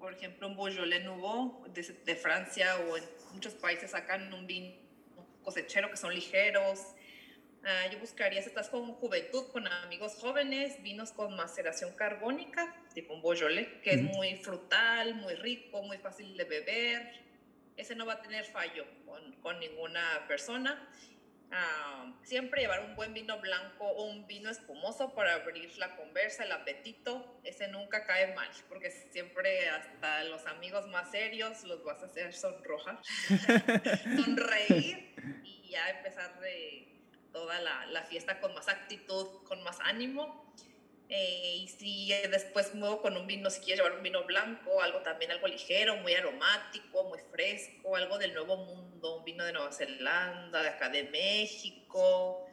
por 0.00 0.14
ejemplo, 0.14 0.48
un 0.48 0.56
Beaujolais 0.56 1.04
Nouveau 1.04 1.62
de, 1.74 1.82
de, 1.82 2.16
Francia 2.16 2.74
o 2.88 2.96
en 2.96 3.04
muchos 3.34 3.52
países 3.52 3.90
sacan 3.90 4.32
un 4.32 4.46
vino 4.46 4.74
cosechero 5.44 5.90
que 5.90 5.98
son 5.98 6.14
ligeros. 6.14 6.80
Ah, 7.62 7.86
yo 7.92 7.98
buscaría, 7.98 8.40
si 8.40 8.48
estás 8.48 8.70
con 8.70 8.94
juventud, 8.94 9.50
con 9.52 9.66
amigos 9.66 10.14
jóvenes, 10.14 10.82
vinos 10.82 11.12
con 11.12 11.36
maceración 11.36 11.92
carbónica, 11.94 12.74
tipo 12.94 13.12
un 13.12 13.22
Beaujolais, 13.22 13.68
que 13.82 13.90
es 13.90 14.02
muy 14.02 14.36
frutal, 14.36 15.14
muy 15.14 15.34
rico, 15.34 15.82
muy 15.82 15.98
fácil 15.98 16.36
de 16.36 16.44
beber. 16.44 17.20
Ese 17.76 17.94
no 17.94 18.06
va 18.06 18.14
a 18.14 18.22
tener 18.22 18.46
fallo 18.46 18.86
con, 19.04 19.32
con 19.42 19.60
ninguna 19.60 20.24
persona. 20.26 20.88
Ah, 21.52 22.12
siempre 22.22 22.62
llevar 22.62 22.84
un 22.84 22.94
buen 22.94 23.12
vino 23.12 23.38
blanco 23.40 23.84
o 23.84 24.04
un 24.04 24.26
vino 24.26 24.48
espumoso 24.50 25.12
para 25.14 25.34
abrir 25.34 25.76
la 25.78 25.96
conversa, 25.96 26.44
el 26.44 26.52
apetito, 26.52 27.40
ese 27.44 27.68
nunca 27.68 28.06
cae 28.06 28.32
mal, 28.34 28.48
porque 28.68 28.90
siempre 28.90 29.68
hasta 29.68 30.24
los 30.24 30.46
amigos 30.46 30.86
más 30.88 31.10
serios 31.10 31.64
los 31.64 31.82
vas 31.84 32.02
a 32.02 32.06
hacer 32.06 32.32
sonrojar, 32.34 33.00
sonreír 34.24 35.14
y 35.42 35.70
ya 35.70 35.90
empezar 35.90 36.38
de 36.38 36.89
toda 37.32 37.60
la, 37.60 37.86
la 37.86 38.02
fiesta 38.02 38.40
con 38.40 38.54
más 38.54 38.68
actitud, 38.68 39.42
con 39.44 39.62
más 39.62 39.78
ánimo. 39.80 40.54
Eh, 41.12 41.56
y 41.62 41.68
si 41.68 42.12
después 42.30 42.72
muevo 42.72 43.02
con 43.02 43.16
un 43.16 43.26
vino, 43.26 43.50
si 43.50 43.60
quieres 43.60 43.78
llevar 43.78 43.96
un 43.96 44.02
vino 44.02 44.24
blanco, 44.24 44.80
algo 44.80 45.00
también 45.00 45.32
algo 45.32 45.48
ligero, 45.48 45.96
muy 45.96 46.14
aromático, 46.14 47.02
muy 47.08 47.18
fresco, 47.32 47.96
algo 47.96 48.16
del 48.16 48.32
nuevo 48.32 48.56
mundo, 48.58 49.18
un 49.18 49.24
vino 49.24 49.44
de 49.44 49.52
Nueva 49.52 49.72
Zelanda, 49.72 50.62
de 50.62 50.68
acá 50.68 50.88
de 50.88 51.02
México, 51.04 52.46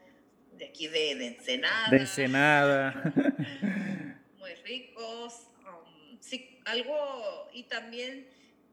de 0.54 0.66
aquí 0.66 0.88
de, 0.88 1.16
de 1.16 1.28
Ensenada. 1.28 1.90
De 1.92 1.98
Ensenada. 1.98 3.14
muy 4.40 4.56
ricos. 4.66 5.50
Um, 5.60 6.18
sí, 6.20 6.60
algo, 6.66 7.50
y 7.54 7.64
también 7.64 8.28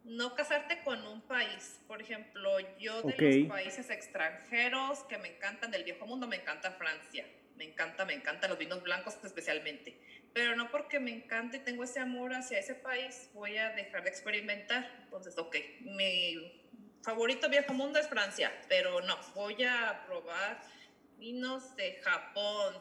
no 0.05 0.35
casarte 0.35 0.83
con 0.85 1.07
un 1.07 1.23
país. 1.23 1.81
Por 1.87 2.01
ejemplo, 2.01 2.59
yo 2.79 3.03
de 3.03 3.17
los 3.17 3.49
países 3.49 3.91
extranjeros 3.91 5.01
que 5.05 5.19
me 5.19 5.29
encantan 5.29 5.71
del 5.71 5.85
viejo 5.85 6.07
mundo, 6.07 6.27
me 6.27 6.37
encanta 6.37 6.71
Francia 6.73 7.27
me 7.57 7.65
encanta, 7.65 8.05
me 8.05 8.15
encantan 8.15 8.51
los 8.51 8.59
vinos 8.59 8.83
blancos 8.83 9.17
especialmente. 9.23 9.99
Pero 10.33 10.57
no 10.57 10.71
porque 10.71 10.99
me 10.99 11.13
encante 11.13 11.59
y 11.59 11.61
tengo 11.61 11.85
ese 11.85 12.01
amor 12.01 12.35
hacia 12.35 12.59
ese 12.59 12.75
país, 12.75 13.31
voy 13.33 13.57
a 13.57 13.71
dejar 13.71 14.03
de 14.03 14.11
experimentar. 14.11 14.91
Entonces, 15.05 15.39
ok, 15.39 15.57
mi 15.81 16.63
favorito 17.03 17.49
viejo 17.49 17.73
mundo 17.73 17.99
es 17.99 18.09
Francia, 18.09 18.53
pero 18.69 19.01
no, 19.03 19.17
voy 19.35 19.63
a 19.65 20.05
probar 20.07 20.61
vinos 21.19 21.77
de 21.77 22.01
Japón, 22.03 22.75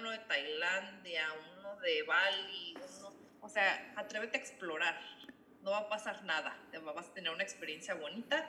uno 0.00 0.10
de 0.10 0.18
Tailandia, 0.18 1.26
uno 1.58 1.76
de 1.80 2.02
Bali, 2.04 2.74
uno, 2.76 3.12
o 3.40 3.48
sea, 3.48 3.92
atrévete 3.96 4.38
a 4.38 4.40
explorar, 4.40 5.00
no 5.64 5.70
va 5.70 5.78
a 5.78 5.88
pasar 5.88 6.22
nada, 6.24 6.56
vas 6.94 7.08
a 7.08 7.14
tener 7.14 7.32
una 7.32 7.42
experiencia 7.42 7.94
bonita 7.94 8.48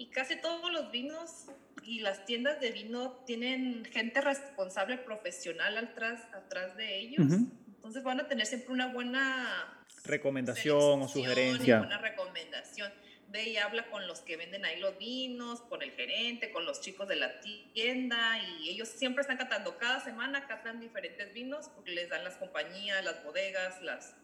y 0.00 0.06
casi 0.06 0.36
todos 0.36 0.72
los 0.72 0.90
vinos 0.90 1.48
y 1.82 2.00
las 2.00 2.24
tiendas 2.24 2.58
de 2.58 2.70
vino 2.70 3.22
tienen 3.26 3.84
gente 3.84 4.22
responsable 4.22 4.96
profesional 4.96 5.76
atrás, 5.76 6.22
atrás 6.32 6.74
de 6.76 6.98
ellos. 6.98 7.26
Entonces 7.66 8.02
van 8.02 8.18
a 8.20 8.26
tener 8.26 8.46
siempre 8.46 8.72
una 8.72 8.86
buena 8.86 9.84
recomendación 10.04 11.02
o 11.02 11.06
sugerencia. 11.08 11.80
Una 11.80 11.98
recomendación. 11.98 12.90
Ve 13.28 13.50
y 13.50 13.56
habla 13.58 13.90
con 13.90 14.06
los 14.06 14.20
que 14.20 14.36
venden 14.36 14.64
ahí 14.64 14.80
los 14.80 14.96
vinos, 14.96 15.60
con 15.60 15.82
el 15.82 15.90
gerente, 15.92 16.50
con 16.50 16.64
los 16.64 16.80
chicos 16.80 17.06
de 17.06 17.16
la 17.16 17.40
tienda 17.74 18.38
y 18.38 18.70
ellos 18.70 18.88
siempre 18.88 19.20
están 19.20 19.36
catando. 19.36 19.76
Cada 19.76 20.00
semana 20.00 20.46
catan 20.46 20.80
diferentes 20.80 21.32
vinos 21.34 21.68
porque 21.68 21.90
les 21.92 22.08
dan 22.08 22.24
las 22.24 22.38
compañías, 22.38 23.04
las 23.04 23.22
bodegas, 23.22 23.82
las... 23.82 24.16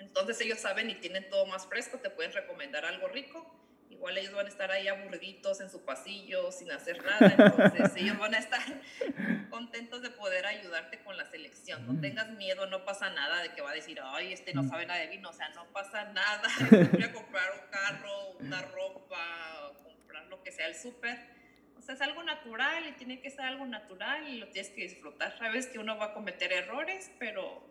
Entonces 0.00 0.40
ellos 0.40 0.58
saben 0.58 0.90
y 0.90 0.96
tienen 0.96 1.28
todo 1.30 1.46
más 1.46 1.66
fresco, 1.66 1.98
te 1.98 2.10
pueden 2.10 2.32
recomendar 2.32 2.84
algo 2.84 3.08
rico 3.08 3.60
igual 4.00 4.16
ellos 4.16 4.32
van 4.32 4.46
a 4.46 4.48
estar 4.48 4.70
ahí 4.70 4.88
aburriditos 4.88 5.60
en 5.60 5.68
su 5.68 5.84
pasillo 5.84 6.50
sin 6.52 6.72
hacer 6.72 7.04
nada, 7.04 7.34
entonces 7.36 7.92
ellos 7.96 8.18
van 8.18 8.34
a 8.34 8.38
estar 8.38 8.60
contentos 9.50 10.00
de 10.00 10.08
poder 10.08 10.46
ayudarte 10.46 11.00
con 11.00 11.18
la 11.18 11.26
selección. 11.26 11.86
No 11.86 12.00
tengas 12.00 12.30
miedo, 12.30 12.64
no 12.66 12.86
pasa 12.86 13.10
nada 13.10 13.42
de 13.42 13.52
que 13.52 13.60
va 13.60 13.72
a 13.72 13.74
decir, 13.74 14.00
ay, 14.02 14.32
este 14.32 14.54
no 14.54 14.64
sabe 14.64 14.86
nada 14.86 15.00
de 15.00 15.08
vino, 15.08 15.28
o 15.28 15.32
sea, 15.34 15.50
no 15.50 15.66
pasa 15.72 16.04
nada. 16.12 16.48
Voy 16.92 17.02
a 17.02 17.12
comprar 17.12 17.50
un 17.52 17.70
carro, 17.70 18.30
una 18.40 18.62
ropa, 18.62 19.72
comprar 19.84 20.24
lo 20.28 20.42
que 20.42 20.50
sea 20.50 20.66
el 20.66 20.74
súper. 20.74 21.18
O 21.76 21.82
sea, 21.82 21.94
es 21.94 22.00
algo 22.00 22.22
natural 22.22 22.86
y 22.88 22.92
tiene 22.92 23.20
que 23.20 23.28
ser 23.28 23.42
algo 23.42 23.66
natural 23.66 24.28
y 24.28 24.38
lo 24.38 24.48
tienes 24.48 24.70
que 24.70 24.82
disfrutar. 24.82 25.36
Sabes 25.36 25.66
que 25.66 25.78
uno 25.78 25.98
va 25.98 26.06
a 26.06 26.14
cometer 26.14 26.52
errores, 26.54 27.10
pero 27.18 27.62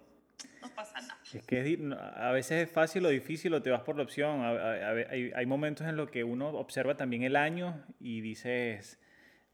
no 0.61 0.69
pasa 0.75 1.01
nada. 1.01 1.19
Es 1.33 1.43
que 1.43 1.77
a 2.19 2.31
veces 2.31 2.67
es 2.67 2.71
fácil 2.71 3.05
o 3.05 3.09
difícil 3.09 3.53
o 3.53 3.61
te 3.61 3.69
vas 3.69 3.81
por 3.81 3.95
la 3.95 4.03
opción. 4.03 4.41
hay, 4.43 5.31
hay, 5.35 5.45
momentos 5.45 5.87
en 5.87 5.95
los 5.95 6.09
que 6.09 6.23
uno 6.23 6.49
observa 6.49 6.97
también 6.97 7.23
el 7.23 7.35
año 7.35 7.85
y 7.99 8.21
dices, 8.21 8.99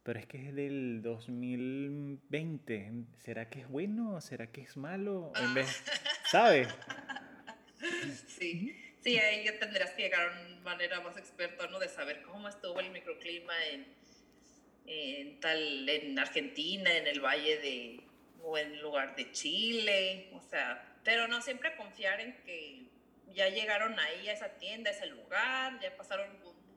pero 0.03 0.19
es 0.19 0.27
que 0.27 0.37
es 0.37 0.53
del 0.55 1.01
2020. 1.01 2.91
¿Será 3.17 3.49
que 3.49 3.61
es 3.61 3.67
bueno? 3.67 4.21
¿Será 4.21 4.51
que 4.51 4.61
es 4.61 4.77
malo? 4.77 5.33
En 5.35 5.53
vez, 5.53 5.83
¿Sabes? 6.31 6.67
Sí, 8.27 8.75
sí, 9.01 9.17
ahí 9.17 9.45
ya 9.45 9.57
tendrás 9.57 9.91
que 9.91 10.03
llegar 10.03 10.29
a 10.29 10.31
una 10.31 10.61
manera 10.61 11.01
más 11.01 11.17
experta, 11.17 11.67
¿no? 11.67 11.79
De 11.79 11.89
saber 11.89 12.21
cómo 12.21 12.47
estuvo 12.47 12.79
el 12.79 12.91
microclima 12.91 13.53
en, 13.67 13.87
en 14.85 15.39
tal, 15.39 15.89
en 15.89 16.19
Argentina, 16.19 16.95
en 16.95 17.07
el 17.07 17.19
valle 17.19 17.57
de, 17.57 17.99
o 18.43 18.57
en 18.57 18.79
lugar 18.81 19.15
de 19.15 19.31
Chile, 19.31 20.29
o 20.33 20.41
sea, 20.41 20.94
pero 21.05 21.27
no 21.27 21.39
siempre 21.41 21.75
confiar 21.77 22.19
en 22.19 22.35
que 22.43 22.89
ya 23.33 23.47
llegaron 23.47 23.97
ahí 23.99 24.27
a 24.27 24.33
esa 24.33 24.49
tienda, 24.57 24.89
a 24.89 24.93
ese 24.93 25.05
lugar, 25.05 25.79
ya 25.79 25.95
pasaron 25.95 26.27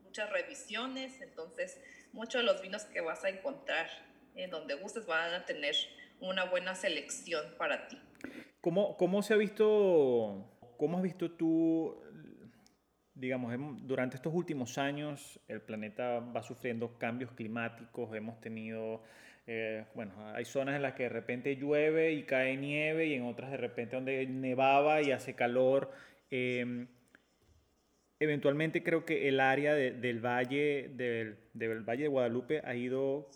muchas 0.03 0.29
revisiones, 0.29 1.19
entonces 1.19 1.81
muchos 2.13 2.41
de 2.41 2.45
los 2.45 2.61
vinos 2.61 2.85
que 2.85 3.01
vas 3.01 3.25
a 3.25 3.29
encontrar 3.29 3.89
en 4.35 4.51
donde 4.51 4.75
gustes 4.75 5.05
van 5.07 5.33
a 5.33 5.45
tener 5.45 5.75
una 6.21 6.45
buena 6.45 6.75
selección 6.75 7.43
para 7.57 7.87
ti. 7.87 7.99
¿Cómo, 8.61 8.97
cómo 8.97 9.23
se 9.23 9.33
ha 9.33 9.37
visto, 9.37 10.45
cómo 10.77 10.97
has 10.97 11.03
visto 11.03 11.31
tú, 11.31 11.99
digamos, 13.15 13.53
durante 13.87 14.15
estos 14.15 14.33
últimos 14.33 14.77
años 14.77 15.39
el 15.47 15.61
planeta 15.61 16.19
va 16.19 16.43
sufriendo 16.43 16.99
cambios 16.99 17.31
climáticos, 17.31 18.13
hemos 18.15 18.39
tenido 18.41 19.01
eh, 19.51 19.85
bueno, 19.95 20.13
hay 20.35 20.45
zonas 20.45 20.75
en 20.75 20.83
las 20.83 20.93
que 20.93 21.03
de 21.03 21.09
repente 21.09 21.55
llueve 21.55 22.13
y 22.13 22.21
cae 22.21 22.55
nieve 22.55 23.07
y 23.07 23.15
en 23.15 23.23
otras 23.23 23.49
de 23.49 23.57
repente 23.57 23.95
donde 23.95 24.27
nevaba 24.27 25.01
y 25.01 25.11
hace 25.11 25.33
calor. 25.33 25.89
Em, 26.29 26.85
eventualmente 28.19 28.83
creo 28.83 29.05
que 29.05 29.27
el 29.27 29.39
área 29.39 29.73
del, 29.73 30.23
valle, 30.23 30.91
del, 30.93 31.35
Valle 31.83 32.03
de 32.03 32.09
Guadalupe 32.09 32.61
ha 32.63 32.75
ido 32.75 33.27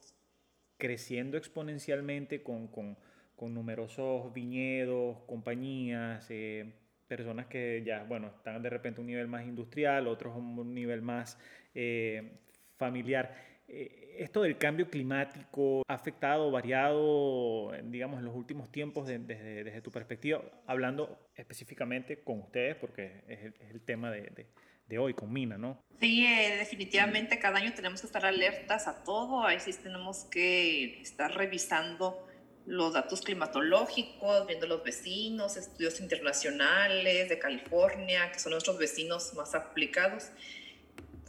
creciendo 0.78 1.36
exponencialmente 1.36 2.43
con, 2.43 2.68
con, 2.68 2.95
con 3.36 3.55
numerosos 3.55 4.32
viñedos, 4.36 5.18
compañías, 5.26 6.28
eh, 6.30 6.74
personas 7.07 7.47
que 7.47 7.82
ya, 7.84 8.03
bueno, 8.03 8.28
están 8.28 8.61
de 8.61 8.70
repente 8.70 8.99
a 8.99 9.01
un 9.01 9.07
nivel 9.07 9.28
más 9.28 9.47
industrial, 9.47 10.07
otros 10.07 10.36
a 10.36 10.38
un 10.38 10.76
nivel 10.76 11.01
más 11.01 11.39
eh, 11.74 12.34
familiar. 12.78 13.53
Eh, 13.68 14.16
esto 14.20 14.41
del 14.43 14.57
cambio 14.57 14.89
climático 14.89 15.84
ha 15.88 15.93
afectado, 15.93 16.51
variado, 16.51 17.72
digamos, 17.84 18.20
en 18.20 18.26
los 18.26 18.36
últimos 18.36 18.72
tiempos 18.72 19.07
desde, 19.07 19.64
desde, 19.64 19.82
tu 19.82 19.91
perspectiva, 19.91 20.43
hablando 20.68 21.30
específicamente 21.36 22.24
con 22.24 22.39
ustedes, 22.41 22.76
porque 22.76 23.24
es 23.28 23.53
el, 23.72 23.82
tema 23.82 24.11
de, 24.11 24.47
de, 24.88 24.99
hoy, 24.99 25.16
con 25.16 25.34
Mina, 25.34 25.57
¿no? 25.57 25.84
Sí, 25.99 26.26
eh, 26.26 26.57
definitivamente 26.57 27.39
cada 27.39 27.57
año 27.57 27.74
tenemos 27.74 28.01
que 28.01 28.07
estar 28.07 28.26
alertas 28.26 28.88
a 28.88 29.03
todo, 29.03 29.43
ahí 29.43 29.59
sí 29.59 29.72
tenemos 29.82 30.26
que 30.26 31.01
estar 31.01 31.34
revisando 31.34 32.28
los 32.66 32.93
datos 32.93 33.22
climatológicos, 33.22 34.45
viendo 34.45 34.68
los 34.68 34.84
vecinos, 34.84 35.57
estudios 35.57 35.99
internacionales 35.99 37.30
de 37.30 37.39
California, 37.39 38.32
que 38.32 38.39
son 38.39 38.51
nuestros 38.51 38.78
vecinos 38.78 39.34
más 39.34 39.55
aplicados 39.55 40.32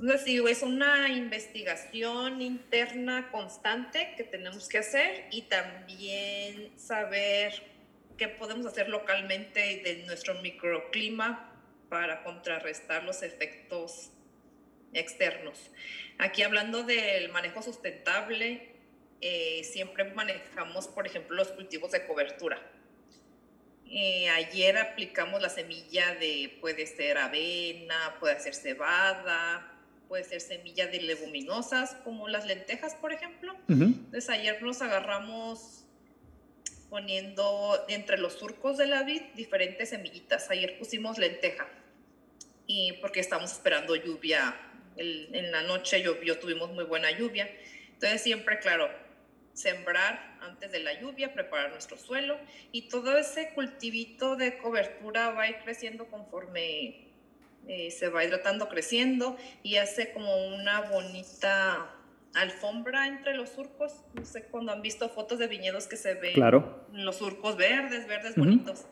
entonces, 0.04 0.26
digo, 0.26 0.48
es 0.48 0.60
una 0.60 1.08
investigación 1.08 2.42
interna 2.42 3.30
constante 3.30 4.12
que 4.18 4.24
tenemos 4.24 4.68
que 4.68 4.76
hacer 4.76 5.28
y 5.30 5.42
también 5.42 6.78
saber 6.78 7.54
qué 8.18 8.28
podemos 8.28 8.66
hacer 8.66 8.90
localmente 8.90 9.80
de 9.82 10.04
nuestro 10.04 10.34
microclima 10.42 11.50
para 11.88 12.22
contrarrestar 12.22 13.04
los 13.04 13.22
efectos 13.22 14.10
externos. 14.92 15.70
Aquí 16.18 16.42
hablando 16.42 16.82
del 16.82 17.30
manejo 17.30 17.62
sustentable, 17.62 18.74
eh, 19.22 19.64
siempre 19.64 20.04
manejamos, 20.04 20.86
por 20.86 21.06
ejemplo, 21.06 21.34
los 21.34 21.48
cultivos 21.48 21.92
de 21.92 22.06
cobertura. 22.06 22.60
Eh, 23.86 24.28
ayer 24.28 24.76
aplicamos 24.76 25.40
la 25.40 25.48
semilla 25.48 26.14
de, 26.16 26.58
puede 26.60 26.86
ser 26.86 27.16
avena, 27.16 28.16
puede 28.20 28.38
ser 28.40 28.54
cebada, 28.54 29.70
puede 30.08 30.24
ser 30.24 30.40
semilla 30.40 30.86
de 30.86 31.00
leguminosas 31.00 31.94
como 32.04 32.28
las 32.28 32.46
lentejas, 32.46 32.94
por 32.94 33.12
ejemplo. 33.12 33.54
Entonces 33.68 34.28
ayer 34.30 34.62
nos 34.62 34.82
agarramos 34.82 35.84
poniendo 36.90 37.84
entre 37.88 38.18
los 38.18 38.34
surcos 38.34 38.78
de 38.78 38.86
la 38.86 39.02
vid 39.02 39.22
diferentes 39.34 39.90
semillitas. 39.90 40.50
Ayer 40.50 40.78
pusimos 40.78 41.18
lenteja 41.18 41.68
y 42.66 42.92
porque 43.00 43.20
estamos 43.20 43.52
esperando 43.52 43.96
lluvia. 43.96 44.54
en 44.96 45.50
la 45.50 45.62
noche 45.62 46.02
llovió, 46.02 46.38
tuvimos 46.38 46.70
muy 46.70 46.84
buena 46.84 47.10
lluvia. 47.10 47.50
Entonces 47.94 48.22
siempre, 48.22 48.58
claro, 48.60 48.88
sembrar 49.54 50.36
antes 50.40 50.70
de 50.72 50.80
la 50.80 51.00
lluvia, 51.00 51.32
preparar 51.32 51.70
nuestro 51.70 51.96
suelo 51.96 52.38
y 52.72 52.88
todo 52.88 53.16
ese 53.16 53.54
cultivito 53.54 54.36
de 54.36 54.58
cobertura 54.58 55.30
va 55.30 55.42
a 55.42 55.50
ir 55.50 55.56
creciendo 55.64 56.06
conforme 56.06 57.03
eh, 57.68 57.90
se 57.90 58.08
va 58.08 58.24
hidratando, 58.24 58.68
creciendo 58.68 59.36
y 59.62 59.76
hace 59.76 60.12
como 60.12 60.48
una 60.54 60.82
bonita 60.82 61.90
alfombra 62.34 63.06
entre 63.06 63.34
los 63.34 63.50
surcos. 63.50 64.02
No 64.14 64.24
sé 64.24 64.44
cuando 64.44 64.72
han 64.72 64.82
visto 64.82 65.08
fotos 65.08 65.38
de 65.38 65.46
viñedos 65.46 65.86
que 65.86 65.96
se 65.96 66.14
ven 66.14 66.34
claro. 66.34 66.86
los 66.92 67.16
surcos 67.16 67.56
verdes, 67.56 68.06
verdes 68.06 68.36
bonitos. 68.36 68.86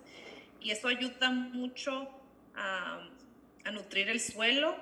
Y 0.60 0.70
eso 0.70 0.88
ayuda 0.88 1.30
mucho 1.30 2.08
a, 2.54 3.08
a 3.64 3.70
nutrir 3.72 4.08
el 4.08 4.20
suelo. 4.20 4.76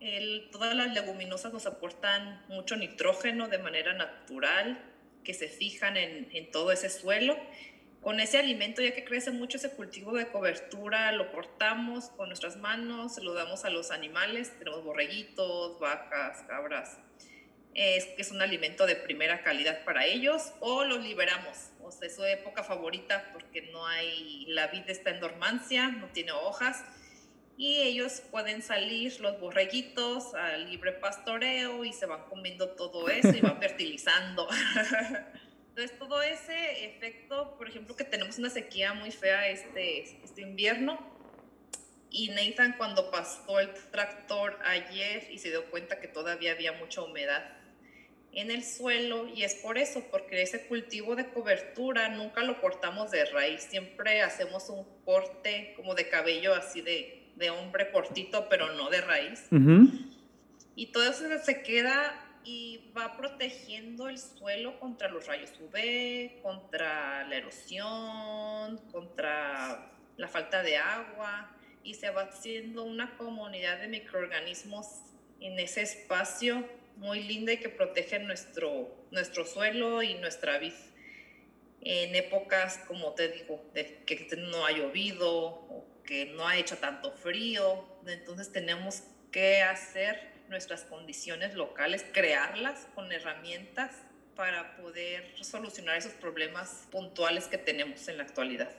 El, 0.00 0.48
todas 0.50 0.74
las 0.74 0.92
leguminosas 0.94 1.52
nos 1.52 1.66
aportan 1.66 2.42
mucho 2.48 2.76
nitrógeno 2.76 3.48
de 3.48 3.58
manera 3.58 3.94
natural, 3.94 4.78
que 5.24 5.34
se 5.34 5.48
fijan 5.48 5.96
en, 5.96 6.28
en 6.32 6.50
todo 6.50 6.70
ese 6.70 6.90
suelo 6.90 7.36
con 8.04 8.20
ese 8.20 8.38
alimento, 8.38 8.82
ya 8.82 8.94
que 8.94 9.02
crece 9.02 9.30
mucho 9.30 9.56
ese 9.56 9.70
cultivo 9.70 10.12
de 10.12 10.28
cobertura, 10.28 11.10
lo 11.12 11.32
cortamos 11.32 12.10
con 12.10 12.28
nuestras 12.28 12.58
manos, 12.58 13.14
se 13.14 13.22
lo 13.22 13.32
damos 13.32 13.64
a 13.64 13.70
los 13.70 13.90
animales, 13.90 14.56
tenemos 14.58 14.84
borreguitos, 14.84 15.80
vacas, 15.80 16.42
cabras, 16.46 16.98
es 17.72 18.06
es 18.18 18.30
un 18.30 18.42
alimento 18.42 18.86
de 18.86 18.94
primera 18.94 19.42
calidad 19.42 19.84
para 19.84 20.04
ellos, 20.04 20.52
o 20.60 20.84
los 20.84 21.02
liberamos, 21.02 21.70
o 21.82 21.90
sea, 21.90 22.06
es 22.06 22.14
su 22.14 22.24
época 22.24 22.62
favorita 22.62 23.30
porque 23.32 23.62
no 23.72 23.86
hay, 23.86 24.44
la 24.48 24.66
vida 24.66 24.88
está 24.88 25.08
en 25.08 25.20
dormancia, 25.20 25.88
no 25.88 26.08
tiene 26.08 26.32
hojas, 26.32 26.84
y 27.56 27.76
ellos 27.76 28.22
pueden 28.30 28.60
salir, 28.60 29.18
los 29.20 29.40
borreguitos, 29.40 30.34
al 30.34 30.68
libre 30.68 30.92
pastoreo 30.92 31.84
y 31.84 31.92
se 31.94 32.04
van 32.04 32.24
comiendo 32.24 32.70
todo 32.70 33.08
eso 33.08 33.30
y 33.30 33.40
van 33.40 33.58
fertilizando. 33.60 34.46
Entonces, 35.76 35.98
todo 35.98 36.22
ese 36.22 36.84
efecto, 36.84 37.56
por 37.58 37.68
ejemplo, 37.68 37.96
que 37.96 38.04
tenemos 38.04 38.38
una 38.38 38.48
sequía 38.48 38.94
muy 38.94 39.10
fea 39.10 39.48
este, 39.48 40.04
este 40.22 40.42
invierno, 40.42 41.12
y 42.10 42.28
Nathan 42.28 42.76
cuando 42.78 43.10
pasó 43.10 43.58
el 43.58 43.74
tractor 43.90 44.56
ayer 44.64 45.26
y 45.32 45.38
se 45.38 45.50
dio 45.50 45.68
cuenta 45.72 45.98
que 45.98 46.06
todavía 46.06 46.52
había 46.52 46.74
mucha 46.74 47.02
humedad 47.02 47.42
en 48.30 48.52
el 48.52 48.62
suelo, 48.62 49.26
y 49.26 49.42
es 49.42 49.56
por 49.56 49.76
eso, 49.76 50.04
porque 50.12 50.42
ese 50.42 50.64
cultivo 50.68 51.16
de 51.16 51.26
cobertura 51.30 52.08
nunca 52.08 52.44
lo 52.44 52.60
cortamos 52.60 53.10
de 53.10 53.24
raíz, 53.24 53.62
siempre 53.62 54.22
hacemos 54.22 54.68
un 54.68 54.84
corte 55.04 55.72
como 55.74 55.96
de 55.96 56.08
cabello 56.08 56.54
así 56.54 56.82
de, 56.82 57.32
de 57.34 57.50
hombre 57.50 57.90
cortito, 57.90 58.48
pero 58.48 58.72
no 58.74 58.90
de 58.90 59.00
raíz. 59.00 59.48
Y 60.76 60.86
todo 60.92 61.10
eso 61.10 61.24
se 61.42 61.62
queda 61.62 62.23
y 62.44 62.92
va 62.96 63.16
protegiendo 63.16 64.08
el 64.08 64.18
suelo 64.18 64.78
contra 64.78 65.08
los 65.08 65.26
rayos 65.26 65.50
UV, 65.60 66.42
contra 66.42 67.26
la 67.26 67.36
erosión, 67.36 68.78
contra 68.92 69.90
la 70.16 70.28
falta 70.28 70.62
de 70.62 70.76
agua 70.76 71.56
y 71.82 71.94
se 71.94 72.10
va 72.10 72.22
haciendo 72.22 72.84
una 72.84 73.16
comunidad 73.16 73.80
de 73.80 73.88
microorganismos 73.88 74.86
en 75.40 75.58
ese 75.58 75.82
espacio 75.82 76.68
muy 76.96 77.22
linda 77.22 77.52
y 77.52 77.58
que 77.58 77.68
protege 77.68 78.18
nuestro, 78.18 78.94
nuestro 79.10 79.44
suelo 79.44 80.02
y 80.02 80.14
nuestra 80.14 80.58
vida. 80.58 80.76
En 81.80 82.14
épocas, 82.14 82.78
como 82.86 83.12
te 83.12 83.28
digo, 83.28 83.62
de 83.74 84.02
que 84.06 84.28
no 84.36 84.64
ha 84.64 84.72
llovido 84.72 85.30
o 85.30 85.86
que 86.04 86.26
no 86.26 86.46
ha 86.46 86.56
hecho 86.56 86.78
tanto 86.78 87.12
frío, 87.12 87.86
entonces 88.06 88.52
tenemos 88.52 89.02
que 89.30 89.62
hacer 89.62 90.33
nuestras 90.48 90.84
condiciones 90.84 91.54
locales, 91.54 92.04
crearlas 92.12 92.88
con 92.94 93.10
herramientas 93.12 94.02
para 94.36 94.76
poder 94.76 95.24
solucionar 95.42 95.96
esos 95.96 96.12
problemas 96.12 96.88
puntuales 96.90 97.46
que 97.46 97.58
tenemos 97.58 98.08
en 98.08 98.18
la 98.18 98.24
actualidad. 98.24 98.70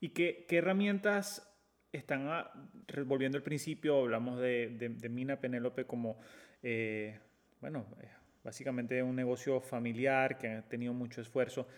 ¿Y 0.00 0.10
qué, 0.10 0.46
qué 0.48 0.58
herramientas 0.58 1.48
están, 1.92 2.28
volviendo 3.06 3.36
al 3.36 3.44
principio, 3.44 3.98
hablamos 4.00 4.40
de, 4.40 4.68
de, 4.78 5.08
Mina 5.08 5.38
Penélope 5.38 5.84
como, 5.84 6.18
eh, 6.62 7.18
bueno, 7.60 7.86
eh, 8.00 8.08
básicamente 8.42 9.02
un 9.02 9.14
negocio 9.14 9.60
familiar 9.60 10.38
que 10.38 10.48
ha 10.48 10.62
tenido 10.62 10.94
mucho 10.94 11.20
esfuerzo. 11.20 11.68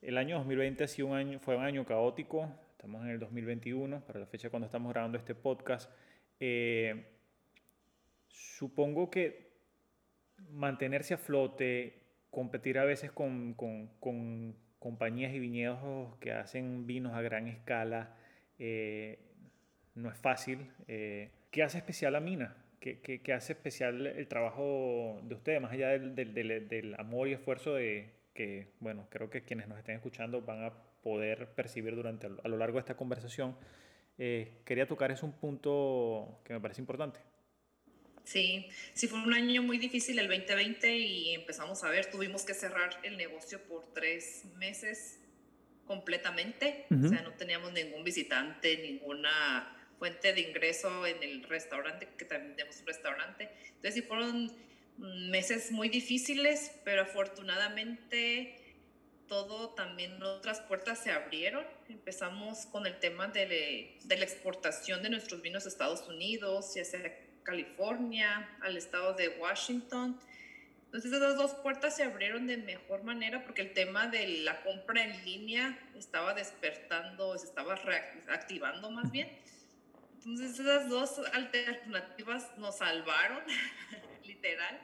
El 0.00 0.16
año 0.18 0.36
2020 0.38 0.84
ha 0.84 0.88
sido 0.88 1.08
un 1.08 1.16
año, 1.16 1.38
fue 1.40 1.56
un 1.56 1.64
año 1.64 1.84
caótico, 1.84 2.48
estamos 2.72 3.02
en 3.02 3.10
el 3.10 3.18
2021, 3.18 4.04
para 4.04 4.20
la 4.20 4.26
fecha 4.26 4.50
cuando 4.50 4.66
estamos 4.66 4.92
grabando 4.92 5.18
este 5.18 5.34
podcast. 5.34 5.90
Eh, 6.38 7.11
supongo 8.32 9.10
que 9.10 9.52
mantenerse 10.50 11.14
a 11.14 11.18
flote, 11.18 12.00
competir 12.30 12.78
a 12.78 12.84
veces 12.84 13.12
con, 13.12 13.54
con, 13.54 14.56
compañías 14.78 15.32
y 15.32 15.38
viñedos 15.38 16.16
que 16.18 16.32
hacen 16.32 16.86
vinos 16.86 17.14
a 17.14 17.22
gran 17.22 17.46
escala, 17.46 18.16
eh, 18.58 19.18
no 19.94 20.10
es 20.10 20.16
fácil. 20.16 20.70
Eh, 20.88 21.30
¿Qué 21.50 21.62
hace 21.62 21.78
especial 21.78 22.16
a 22.16 22.20
Mina? 22.20 22.56
¿Qué, 22.80 23.00
qué, 23.00 23.20
qué 23.20 23.32
hace 23.32 23.52
especial 23.52 24.06
el 24.06 24.26
trabajo 24.26 25.20
de 25.22 25.34
ustedes, 25.36 25.60
más 25.60 25.72
allá 25.72 25.90
del, 25.90 26.16
del, 26.16 26.68
del, 26.68 26.94
amor 26.98 27.28
y 27.28 27.32
esfuerzo 27.34 27.74
de 27.74 28.10
que, 28.34 28.72
bueno, 28.80 29.06
creo 29.08 29.30
que 29.30 29.42
quienes 29.42 29.68
nos 29.68 29.78
estén 29.78 29.94
escuchando 29.94 30.42
van 30.42 30.64
a 30.64 30.72
poder 31.02 31.50
percibir 31.54 31.94
durante 31.94 32.26
a 32.26 32.48
lo 32.48 32.56
largo 32.56 32.74
de 32.78 32.80
esta 32.80 32.96
conversación? 32.96 33.54
Eh, 34.18 34.62
quería 34.64 34.86
tocar 34.86 35.10
es 35.12 35.22
un 35.22 35.32
punto 35.32 36.40
que 36.44 36.54
me 36.54 36.60
parece 36.60 36.80
importante. 36.80 37.20
Sí, 38.24 38.68
sí 38.94 39.08
fue 39.08 39.20
un 39.20 39.34
año 39.34 39.62
muy 39.62 39.78
difícil 39.78 40.18
el 40.18 40.28
2020 40.28 40.96
y 40.96 41.34
empezamos 41.34 41.82
a 41.84 41.90
ver, 41.90 42.10
tuvimos 42.10 42.44
que 42.44 42.54
cerrar 42.54 43.00
el 43.02 43.16
negocio 43.16 43.60
por 43.62 43.92
tres 43.92 44.44
meses 44.56 45.18
completamente, 45.86 46.86
o 46.90 47.08
sea, 47.08 47.22
no 47.22 47.32
teníamos 47.32 47.72
ningún 47.72 48.04
visitante, 48.04 48.76
ninguna 48.78 49.76
fuente 49.98 50.32
de 50.32 50.40
ingreso 50.40 51.06
en 51.06 51.22
el 51.22 51.42
restaurante, 51.42 52.08
que 52.16 52.24
también 52.24 52.56
tenemos 52.56 52.80
un 52.80 52.86
restaurante. 52.86 53.50
Entonces 53.66 53.94
sí 53.94 54.02
fueron 54.02 54.52
meses 54.98 55.70
muy 55.72 55.88
difíciles, 55.88 56.72
pero 56.84 57.02
afortunadamente 57.02 58.56
todo 59.28 59.70
también 59.70 60.22
otras 60.22 60.60
puertas 60.60 61.02
se 61.02 61.10
abrieron. 61.10 61.64
Empezamos 61.88 62.66
con 62.66 62.86
el 62.86 62.98
tema 62.98 63.28
de, 63.28 63.96
de 64.04 64.16
la 64.16 64.24
exportación 64.24 65.02
de 65.02 65.10
nuestros 65.10 65.42
vinos 65.42 65.66
a 65.66 65.68
Estados 65.68 66.06
Unidos, 66.08 66.74
ya 66.74 66.84
sea 66.84 67.21
California, 67.42 68.56
al 68.60 68.76
estado 68.76 69.14
de 69.14 69.28
Washington. 69.40 70.18
Entonces 70.86 71.12
esas 71.12 71.36
dos 71.36 71.54
puertas 71.54 71.96
se 71.96 72.02
abrieron 72.02 72.46
de 72.46 72.58
mejor 72.58 73.02
manera 73.02 73.42
porque 73.44 73.62
el 73.62 73.72
tema 73.72 74.08
de 74.08 74.26
la 74.44 74.62
compra 74.62 75.02
en 75.02 75.24
línea 75.24 75.78
estaba 75.96 76.34
despertando, 76.34 77.36
se 77.38 77.46
estaba 77.46 77.76
reactivando 77.76 78.90
más 78.90 79.10
bien. 79.10 79.30
Entonces 80.16 80.58
esas 80.58 80.88
dos 80.88 81.18
alternativas 81.32 82.56
nos 82.58 82.78
salvaron, 82.78 83.42
literal, 84.24 84.80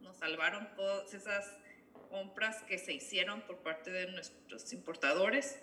nos 0.00 0.16
salvaron 0.16 0.68
todas 0.74 1.14
esas 1.14 1.56
compras 2.10 2.62
que 2.64 2.78
se 2.78 2.92
hicieron 2.92 3.42
por 3.42 3.58
parte 3.58 3.90
de 3.90 4.10
nuestros 4.10 4.72
importadores 4.72 5.60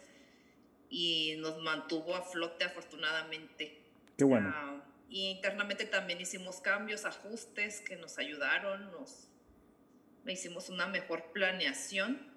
y 0.90 1.36
nos 1.40 1.62
mantuvo 1.62 2.16
a 2.16 2.22
flote 2.22 2.64
afortunadamente. 2.64 3.82
Qué 4.18 4.24
bueno. 4.24 4.52
Ah, 4.54 4.82
y 5.14 5.30
internamente 5.30 5.86
también 5.86 6.20
hicimos 6.20 6.60
cambios, 6.60 7.06
ajustes 7.06 7.82
que 7.82 7.96
nos 7.96 8.18
ayudaron, 8.18 8.92
nos 8.92 9.28
hicimos 10.26 10.70
una 10.70 10.88
mejor 10.88 11.32
planeación, 11.32 12.36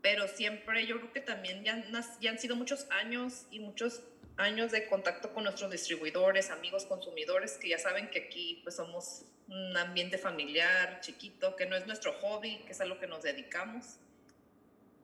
pero 0.00 0.28
siempre 0.28 0.86
yo 0.86 0.98
creo 0.98 1.12
que 1.12 1.20
también 1.20 1.64
ya, 1.64 1.84
ya 2.20 2.30
han 2.30 2.38
sido 2.38 2.54
muchos 2.54 2.86
años 2.92 3.46
y 3.50 3.58
muchos 3.58 4.04
años 4.36 4.70
de 4.70 4.86
contacto 4.86 5.34
con 5.34 5.42
nuestros 5.42 5.68
distribuidores, 5.68 6.50
amigos 6.50 6.84
consumidores, 6.84 7.58
que 7.58 7.70
ya 7.70 7.78
saben 7.80 8.08
que 8.08 8.20
aquí 8.20 8.60
pues 8.62 8.76
somos 8.76 9.24
un 9.48 9.76
ambiente 9.76 10.16
familiar, 10.16 11.00
chiquito, 11.00 11.56
que 11.56 11.66
no 11.66 11.74
es 11.74 11.88
nuestro 11.88 12.12
hobby, 12.20 12.58
que 12.66 12.70
es 12.70 12.80
a 12.80 12.84
lo 12.84 13.00
que 13.00 13.08
nos 13.08 13.24
dedicamos. 13.24 13.96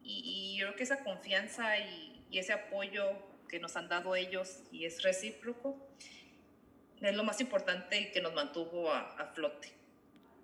Y, 0.05 0.57
yo 0.57 0.67
creo 0.67 0.77
que 0.77 0.85
esa 0.85 1.03
confianza 1.03 1.79
y, 1.81 2.25
y, 2.31 2.39
ese 2.39 2.53
apoyo 2.53 3.11
que 3.49 3.59
nos 3.59 3.75
han 3.75 3.89
dado 3.89 4.15
ellos 4.15 4.61
y 4.71 4.85
es 4.85 5.03
recíproco, 5.03 5.77
es 7.01 7.17
lo 7.17 7.25
más 7.25 7.41
importante 7.41 7.99
y 7.99 8.13
que 8.13 8.21
nos 8.21 8.35
mantuvo 8.35 8.93
a, 8.93 9.33
flote. 9.35 9.73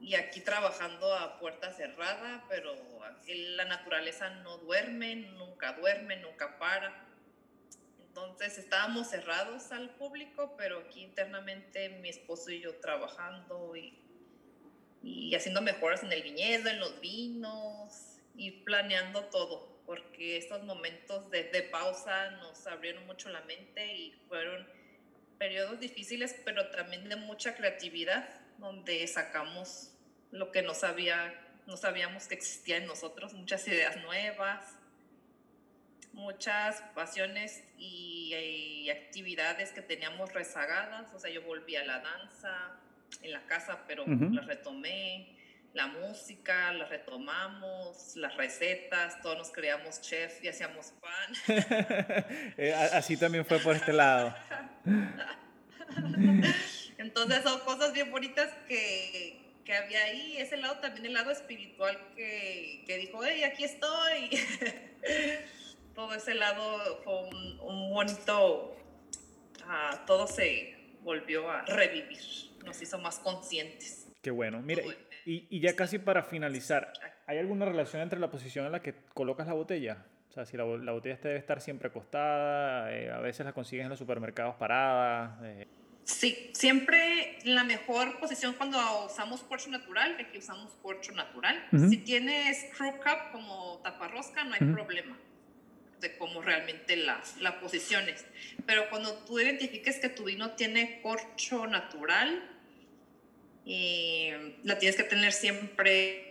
Y 0.00 0.14
aquí 0.14 0.40
trabajando 0.40 1.14
a 1.14 1.38
puerta 1.38 1.70
cerrada, 1.72 2.44
pero 2.48 2.74
la 3.26 3.64
naturaleza 3.64 4.30
no 4.30 4.58
duerme, 4.58 5.16
nunca 5.16 5.72
duerme, 5.72 6.16
nunca 6.16 6.58
para. 6.58 7.04
Entonces 8.00 8.58
estábamos 8.58 9.08
cerrados 9.08 9.72
al 9.72 9.90
público, 9.90 10.54
pero 10.56 10.78
aquí 10.80 11.02
internamente 11.02 11.88
mi 11.88 12.08
esposo 12.08 12.50
y 12.50 12.60
yo 12.60 12.76
trabajando 12.76 13.76
y, 13.76 13.98
y 15.02 15.34
haciendo 15.34 15.60
mejoras 15.60 16.02
en 16.02 16.12
el 16.12 16.22
viñedo, 16.22 16.70
en 16.70 16.80
los 16.80 17.00
vinos 17.00 18.20
y 18.34 18.50
planeando 18.62 19.24
todo, 19.26 19.82
porque 19.86 20.36
estos 20.36 20.62
momentos 20.64 21.30
de, 21.30 21.44
de 21.44 21.62
pausa 21.62 22.30
nos 22.32 22.66
abrieron 22.66 23.06
mucho 23.06 23.28
la 23.30 23.40
mente 23.42 23.94
y 23.94 24.12
fueron 24.28 24.66
periodos 25.38 25.80
difíciles, 25.80 26.34
pero 26.44 26.70
también 26.70 27.08
de 27.08 27.16
mucha 27.16 27.54
creatividad, 27.54 28.28
donde 28.58 29.06
sacamos 29.06 29.92
lo 30.30 30.50
que 30.52 30.62
no, 30.62 30.74
sabía, 30.74 31.34
no 31.66 31.76
sabíamos 31.76 32.26
que 32.26 32.34
existía 32.34 32.78
en 32.78 32.86
nosotros, 32.86 33.34
muchas 33.34 33.66
ideas 33.68 33.96
nuevas, 34.02 34.76
muchas 36.12 36.80
pasiones 36.94 37.62
y, 37.78 38.88
actividades 38.90 39.72
que 39.72 39.82
teníamos 39.82 40.32
rezagadas. 40.32 41.12
O 41.14 41.18
sea, 41.18 41.30
yo 41.30 41.42
volví 41.42 41.74
a 41.76 41.84
la 41.84 42.00
danza 42.00 42.72
en 43.22 43.32
la 43.32 43.44
casa, 43.46 43.84
pero 43.86 44.04
la 44.06 44.42
retomé 44.42 45.35
la 45.76 45.86
música, 45.88 46.72
la 46.72 46.86
retomamos, 46.86 48.16
las 48.16 48.34
recetas, 48.36 49.20
todos 49.20 49.36
nos 49.36 49.50
creamos 49.50 50.00
chef 50.00 50.42
y 50.42 50.48
hacíamos 50.48 50.94
pan. 51.00 51.34
Eh, 52.58 52.72
así 52.72 53.18
también 53.18 53.44
fue 53.44 53.58
por 53.58 53.76
este 53.76 53.92
lado. 53.92 54.34
Entonces 56.98 57.42
son 57.42 57.60
cosas 57.60 57.92
bien 57.92 58.10
bonitas 58.10 58.48
que, 58.66 59.38
que 59.64 59.76
había 59.76 60.04
ahí, 60.04 60.38
ese 60.38 60.56
lado 60.56 60.78
también, 60.78 61.04
el 61.06 61.12
lado 61.12 61.30
espiritual 61.30 61.98
que, 62.16 62.82
que 62.86 62.96
dijo, 62.96 63.22
hey, 63.22 63.44
aquí 63.44 63.64
estoy. 63.64 64.30
todo 65.94 66.14
ese 66.14 66.34
lado 66.34 67.02
fue 67.04 67.28
un, 67.60 67.90
bonito, 67.90 68.74
uh, 69.60 70.06
todo 70.06 70.26
se 70.26 70.74
volvió 71.02 71.50
a 71.50 71.66
revivir, 71.66 72.18
nos 72.64 72.80
hizo 72.80 72.98
más 72.98 73.18
conscientes. 73.18 74.06
Qué 74.22 74.30
bueno. 74.30 74.60
Mira, 74.60 74.82
y, 75.26 75.46
y, 75.50 75.60
ya 75.60 75.74
casi 75.74 75.98
para 75.98 76.22
finalizar, 76.22 76.92
¿hay 77.26 77.38
alguna 77.38 77.66
relación 77.66 78.00
entre 78.00 78.20
la 78.20 78.30
posición 78.30 78.64
en 78.64 78.72
la 78.72 78.80
que 78.80 78.94
colocas 79.12 79.48
la 79.48 79.54
botella? 79.54 80.06
O 80.30 80.32
sea, 80.32 80.46
si 80.46 80.56
la, 80.56 80.64
la 80.64 80.92
botella 80.92 81.18
debe 81.20 81.36
estar 81.36 81.60
siempre 81.60 81.88
acostada, 81.88 82.94
eh, 82.94 83.10
a 83.10 83.18
veces 83.18 83.44
la 83.44 83.52
consigues 83.52 83.84
en 83.84 83.90
los 83.90 83.98
supermercados 83.98 84.54
parada. 84.54 85.38
Eh. 85.42 85.66
Sí, 86.04 86.50
siempre 86.54 87.38
la 87.44 87.64
mejor 87.64 88.20
posición 88.20 88.54
cuando 88.54 88.78
usamos 89.06 89.42
corcho 89.42 89.68
natural, 89.68 90.16
aquí 90.20 90.38
usamos 90.38 90.72
corcho 90.80 91.10
natural. 91.12 91.60
Si 91.90 91.96
tienes 91.98 92.66
crew 92.76 92.92
cup 92.92 93.32
como 93.32 93.80
taparrosca, 93.82 94.44
no 94.44 94.54
hay 94.54 94.72
problema 94.72 95.18
de 96.00 96.16
cómo 96.18 96.42
realmente 96.42 96.96
la, 96.96 97.20
la 97.40 97.58
posiciones. 97.58 98.24
Pero 98.64 98.88
cuando 98.90 99.14
tú 99.24 99.40
identifiques 99.40 99.98
que 99.98 100.08
tu 100.08 100.24
vino 100.24 100.52
tiene 100.52 101.00
corcho 101.02 101.66
natural, 101.66 102.55
la 103.66 104.78
tienes 104.78 104.96
que 104.96 105.04
tener 105.04 105.32
siempre 105.32 106.26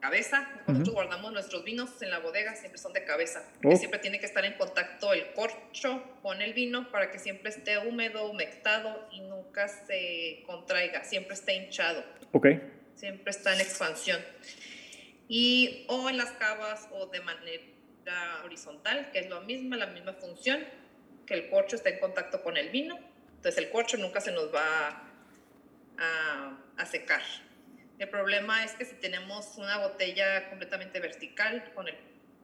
cabeza. 0.00 0.48
Cuando 0.64 0.72
nosotros 0.72 0.94
guardamos 0.94 1.32
nuestros 1.32 1.64
vinos 1.64 2.02
en 2.02 2.10
la 2.10 2.18
bodega, 2.18 2.54
siempre 2.54 2.78
son 2.78 2.92
de 2.92 3.04
cabeza. 3.04 3.42
Porque 3.62 3.76
oh. 3.76 3.78
siempre 3.78 3.98
tiene 4.00 4.20
que 4.20 4.26
estar 4.26 4.44
en 4.44 4.54
contacto 4.54 5.12
el 5.12 5.32
corcho 5.32 6.02
con 6.22 6.42
el 6.42 6.52
vino 6.52 6.90
para 6.90 7.10
que 7.10 7.18
siempre 7.18 7.50
esté 7.50 7.78
húmedo, 7.78 8.30
humectado 8.30 9.08
y 9.12 9.20
nunca 9.20 9.68
se 9.68 10.42
contraiga, 10.46 11.04
siempre 11.04 11.34
esté 11.34 11.54
hinchado. 11.54 12.04
Ok. 12.32 12.46
Siempre 12.94 13.30
está 13.30 13.54
en 13.54 13.60
expansión. 13.60 14.20
Y 15.28 15.84
o 15.88 16.08
en 16.08 16.16
las 16.16 16.32
cavas 16.32 16.88
o 16.92 17.06
de 17.06 17.20
manera 17.20 18.42
horizontal, 18.44 19.10
que 19.12 19.20
es 19.20 19.28
lo 19.28 19.42
mismo, 19.42 19.76
la 19.76 19.86
misma 19.86 20.14
función, 20.14 20.64
que 21.26 21.34
el 21.34 21.50
corcho 21.50 21.76
esté 21.76 21.90
en 21.90 22.00
contacto 22.00 22.42
con 22.42 22.56
el 22.56 22.70
vino. 22.70 22.98
Entonces 23.36 23.58
el 23.58 23.70
corcho 23.70 23.96
nunca 23.98 24.20
se 24.20 24.32
nos 24.32 24.52
va 24.52 25.07
a, 25.98 26.86
secar. 26.86 27.22
El 27.98 28.08
problema 28.08 28.64
es 28.64 28.72
que 28.72 28.84
si 28.84 28.94
tenemos 28.94 29.56
una 29.58 29.78
botella 29.78 30.48
completamente 30.48 31.00
vertical 31.00 31.72
con 31.74 31.88
el, 31.88 31.96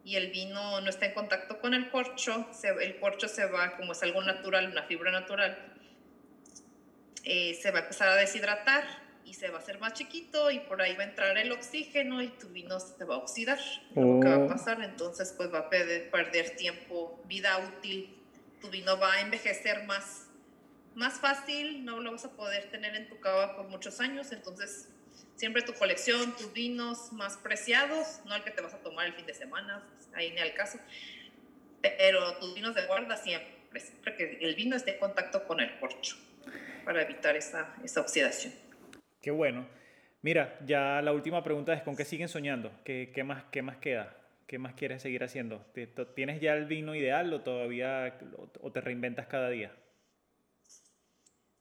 y 0.05 0.17
el 0.17 0.31
vino 0.31 0.81
no 0.81 0.91
está 0.91 1.07
en 1.07 1.15
contacto 1.15 1.61
con 1.61 1.73
el 1.73 1.91
corcho, 1.91 2.51
el 2.81 2.99
corcho 2.99 3.29
se 3.29 3.47
va, 3.47 3.77
como 3.77 3.93
es 3.93 4.03
algo 4.03 4.23
natural, 4.23 4.69
una 4.71 4.83
fibra 4.83 5.11
natural, 5.11 5.75
eh, 7.23 7.55
se 7.55 7.71
va 7.71 7.79
a 7.79 7.83
empezar 7.83 8.09
a 8.09 8.17
deshidratar 8.17 8.85
y 9.25 9.33
se 9.33 9.49
va 9.49 9.59
a 9.59 9.61
hacer 9.61 9.79
más 9.79 9.95
chiquito 9.95 10.51
y 10.51 10.61
por 10.61 10.83
ahí 10.83 10.95
va 10.95 11.05
a 11.05 11.07
entrar 11.07 11.39
el 11.39 11.51
oxígeno 11.53 12.23
y 12.23 12.29
tu 12.29 12.49
vino 12.49 12.79
se 12.79 13.05
va 13.05 13.15
a 13.15 13.19
oxidar. 13.19 13.59
Lo 13.95 14.21
que 14.21 14.29
va 14.29 14.35
a 14.35 14.39
oh. 14.41 14.49
pasar, 14.49 14.83
entonces 14.83 15.33
pues 15.37 15.53
va 15.53 15.61
a 15.61 15.71
perder, 15.71 16.11
perder 16.11 16.57
tiempo, 16.57 17.23
vida 17.27 17.57
útil. 17.59 18.15
Tu 18.61 18.69
vino 18.69 18.99
va 18.99 19.15
a 19.15 19.21
envejecer 19.23 19.85
más, 19.85 20.27
más 20.95 21.20
fácil, 21.20 21.84
no 21.84 22.01
lo 22.01 22.12
vas 22.12 22.24
a 22.24 22.32
poder 22.32 22.70
tener 22.70 22.95
en 22.95 23.09
tu 23.09 23.18
cava 23.20 23.57
por 23.57 23.68
muchos 23.68 24.01
años, 24.01 24.32
entonces 24.32 24.88
siempre 25.36 25.62
tu 25.62 25.74
colección, 25.74 26.36
tus 26.36 26.53
vinos 26.53 27.12
más 27.12 27.36
preciados, 27.36 28.20
no 28.26 28.34
el 28.34 28.45
que 28.45 28.51
te 28.51 28.62
vas 28.62 28.74
a 28.74 28.78
tomar 28.78 29.07
el 29.07 29.14
fin 29.14 29.26
de 29.26 29.34
semana, 29.34 29.82
ahí 30.14 30.30
ni 30.30 30.40
al 30.40 30.55
caso, 30.55 30.78
pero 31.82 32.36
tus 32.38 32.55
vinos 32.55 32.74
de 32.74 32.86
guarda 32.86 33.16
siempre, 33.16 33.80
siempre 33.80 34.16
que 34.16 34.38
el 34.40 34.55
vino 34.55 34.76
esté 34.76 34.95
en 34.95 35.01
contacto 35.01 35.45
con 35.47 35.61
el 35.61 35.78
corcho 35.78 36.16
para 36.84 37.03
evitar 37.03 37.36
esa, 37.36 37.74
esa 37.82 38.01
oxidación. 38.01 38.53
Qué 39.20 39.30
bueno. 39.30 39.66
Mira, 40.22 40.59
ya 40.64 41.03
la 41.03 41.12
última 41.12 41.42
pregunta 41.42 41.74
es, 41.74 41.82
¿con 41.82 41.97
qué 41.97 42.05
siguen 42.05 42.28
soñando? 42.28 42.72
¿Qué, 42.84 43.11
qué 43.14 43.24
más, 43.24 43.45
qué 43.51 43.62
más 43.62 43.76
queda? 43.76 44.16
¿Qué 44.47 44.59
más 44.59 44.74
quieres 44.74 45.03
seguir 45.03 45.24
haciendo? 45.24 45.64
¿Tienes 46.14 46.40
ya 46.40 46.55
el 46.55 46.66
vino 46.66 46.95
ideal 46.95 47.32
o 47.32 47.40
todavía 47.40 48.18
o 48.61 48.72
te 48.72 48.80
reinventas 48.80 49.26
cada 49.26 49.49
día? 49.49 49.72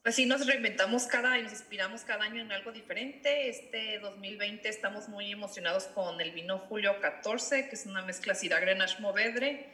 Así 0.05 0.25
nos 0.25 0.45
reinventamos 0.45 1.05
cada 1.07 1.39
y 1.39 1.43
nos 1.43 1.53
inspiramos 1.53 2.01
cada 2.01 2.25
año 2.25 2.41
en 2.41 2.51
algo 2.51 2.73
diferente. 2.73 3.47
Este 3.47 3.99
2020 3.99 4.67
estamos 4.67 5.07
muy 5.07 5.31
emocionados 5.31 5.85
con 5.85 6.19
el 6.19 6.31
vino 6.31 6.59
Julio 6.59 6.99
14, 6.99 7.69
que 7.69 7.75
es 7.75 7.85
una 7.85 8.01
mezcla 8.01 8.35
Syrah 8.35 8.59
Grenache 8.59 8.99
Movedre. 8.99 9.69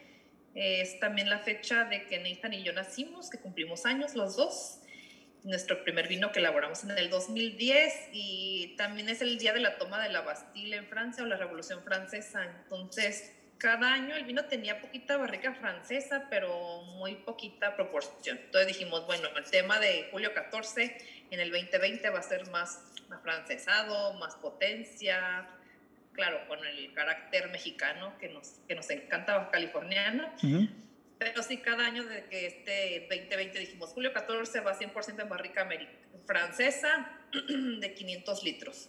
Es 0.54 1.00
también 1.00 1.28
la 1.28 1.40
fecha 1.40 1.84
de 1.84 2.06
que 2.06 2.20
Nathan 2.20 2.52
y 2.52 2.62
yo 2.62 2.72
nacimos, 2.72 3.28
que 3.28 3.38
cumplimos 3.38 3.86
años 3.86 4.14
los 4.14 4.36
dos 4.36 4.80
nuestro 5.42 5.82
primer 5.82 6.06
vino 6.06 6.32
que 6.32 6.38
elaboramos 6.38 6.84
en 6.84 6.90
el 6.90 7.08
2010 7.10 8.10
y 8.12 8.74
también 8.76 9.08
es 9.08 9.22
el 9.22 9.38
día 9.38 9.52
de 9.52 9.60
la 9.60 9.78
toma 9.78 10.02
de 10.02 10.10
la 10.10 10.20
Bastille 10.20 10.76
en 10.76 10.86
Francia 10.86 11.24
o 11.24 11.26
la 11.26 11.36
Revolución 11.36 11.82
Francesa. 11.82 12.44
Entonces, 12.44 13.32
cada 13.60 13.92
año 13.92 14.16
el 14.16 14.24
vino 14.24 14.46
tenía 14.46 14.80
poquita 14.80 15.18
barrica 15.18 15.54
francesa, 15.54 16.26
pero 16.30 16.82
muy 16.96 17.14
poquita 17.16 17.76
proporción. 17.76 18.38
Entonces 18.38 18.68
dijimos, 18.68 19.06
bueno, 19.06 19.28
el 19.36 19.44
tema 19.44 19.78
de 19.78 20.08
julio 20.10 20.32
14 20.32 20.96
en 21.30 21.40
el 21.40 21.50
2020 21.52 22.08
va 22.08 22.18
a 22.18 22.22
ser 22.22 22.48
más 22.50 22.90
afrancesado, 23.10 24.14
más 24.14 24.34
potencia, 24.36 25.46
claro, 26.14 26.48
con 26.48 26.64
el 26.64 26.94
carácter 26.94 27.50
mexicano 27.50 28.16
que 28.18 28.30
nos, 28.30 28.60
que 28.66 28.74
nos 28.74 28.88
encanta 28.88 29.36
baja 29.36 29.50
californiana. 29.50 30.34
Pero 31.18 31.42
sí, 31.42 31.58
cada 31.58 31.84
año 31.84 32.02
de 32.04 32.24
que 32.24 32.46
este 32.46 33.06
2020 33.10 33.58
dijimos, 33.58 33.90
julio 33.90 34.14
14 34.14 34.60
va 34.60 34.78
100% 34.78 35.20
en 35.20 35.28
barrica 35.28 35.68
francesa 36.26 37.10
de 37.80 37.94
500 37.94 38.42
litros. 38.42 38.88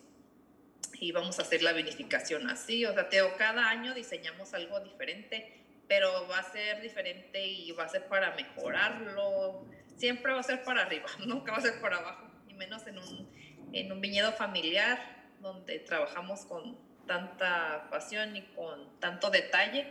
Y 0.99 1.11
vamos 1.11 1.39
a 1.39 1.43
hacer 1.43 1.63
la 1.63 1.73
vinificación 1.73 2.49
así. 2.49 2.85
O 2.85 2.93
sea, 2.93 3.09
Teo, 3.09 3.35
cada 3.37 3.69
año 3.69 3.93
diseñamos 3.93 4.53
algo 4.53 4.79
diferente, 4.81 5.63
pero 5.87 6.27
va 6.27 6.39
a 6.39 6.51
ser 6.51 6.81
diferente 6.81 7.45
y 7.45 7.71
va 7.71 7.85
a 7.85 7.89
ser 7.89 8.05
para 8.07 8.35
mejorarlo. 8.35 9.65
Siempre 9.97 10.33
va 10.33 10.39
a 10.39 10.43
ser 10.43 10.63
para 10.63 10.83
arriba, 10.83 11.07
nunca 11.25 11.51
va 11.53 11.57
a 11.57 11.61
ser 11.61 11.81
para 11.81 11.97
abajo. 11.97 12.27
Y 12.47 12.53
menos 12.53 12.85
en 12.87 12.97
un, 12.97 13.29
en 13.73 13.91
un 13.91 14.01
viñedo 14.01 14.31
familiar 14.33 14.99
donde 15.39 15.79
trabajamos 15.79 16.45
con 16.45 16.77
tanta 17.07 17.87
pasión 17.89 18.35
y 18.35 18.43
con 18.53 18.99
tanto 18.99 19.29
detalle 19.29 19.87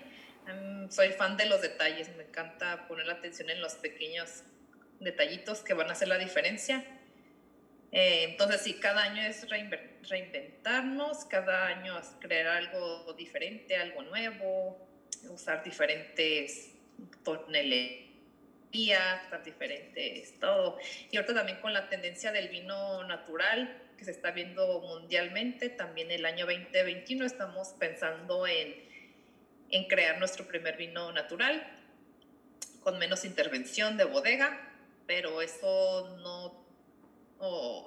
soy 0.89 1.11
fan 1.11 1.37
de 1.37 1.47
los 1.47 1.61
detalles, 1.61 2.15
me 2.17 2.25
encanta 2.25 2.89
poner 2.89 3.07
la 3.07 3.15
atención 3.15 3.51
en 3.51 3.61
los 3.61 3.75
pequeños 3.75 4.43
detallitos 4.99 5.61
que 5.61 5.75
van 5.75 5.89
a 5.89 5.93
hacer 5.93 6.09
la 6.09 6.19
diferencia. 6.19 6.85
Eh, 7.93 8.25
entonces, 8.31 8.63
sí, 8.63 8.75
cada 8.75 9.03
año 9.03 9.23
es 9.23 9.47
reinventarnos, 10.09 11.25
cada 11.25 11.67
año 11.67 11.99
es 11.99 12.15
crear 12.21 12.47
algo 12.47 13.13
diferente, 13.15 13.77
algo 13.77 14.03
nuevo, 14.03 14.89
usar 15.29 15.65
diferentes 15.65 16.73
tonelerías, 17.25 19.27
usar 19.27 19.43
diferentes 19.43 20.39
todo. 20.39 20.79
Y 21.11 21.17
ahorita 21.17 21.35
también 21.35 21.61
con 21.61 21.73
la 21.73 21.89
tendencia 21.89 22.33
del 22.33 22.49
vino 22.49 23.05
natural 23.05 23.83
que 23.99 24.05
se 24.05 24.13
está 24.13 24.31
viendo 24.31 24.81
mundialmente, 24.81 25.69
también 25.69 26.11
el 26.11 26.25
año 26.25 26.47
2021 26.47 27.27
estamos 27.27 27.75
pensando 27.79 28.47
en 28.47 28.89
en 29.71 29.85
crear 29.85 30.19
nuestro 30.19 30.47
primer 30.47 30.77
vino 30.77 31.13
natural 31.13 31.65
con 32.81 32.99
menos 32.99 33.25
intervención 33.25 33.97
de 33.97 34.05
bodega, 34.05 34.59
pero 35.07 35.43
eso 35.43 36.17
no 36.23 36.60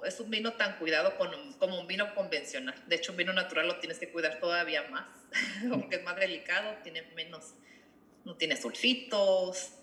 es 0.04 0.20
un 0.20 0.30
vino 0.30 0.54
tan 0.54 0.78
cuidado 0.78 1.14
como 1.58 1.80
un 1.80 1.86
vino 1.86 2.14
convencional. 2.14 2.74
De 2.86 2.96
hecho, 2.96 3.12
un 3.12 3.18
vino 3.18 3.32
natural 3.32 3.66
lo 3.66 3.78
tienes 3.78 3.98
que 3.98 4.10
cuidar 4.10 4.40
todavía 4.40 4.82
más, 4.90 5.06
porque 5.70 5.96
es 5.96 6.04
más 6.04 6.16
delicado, 6.16 6.76
tiene 6.82 7.02
menos, 7.14 7.54
no 8.24 8.36
tiene 8.36 8.56
sulfitos, 8.56 9.74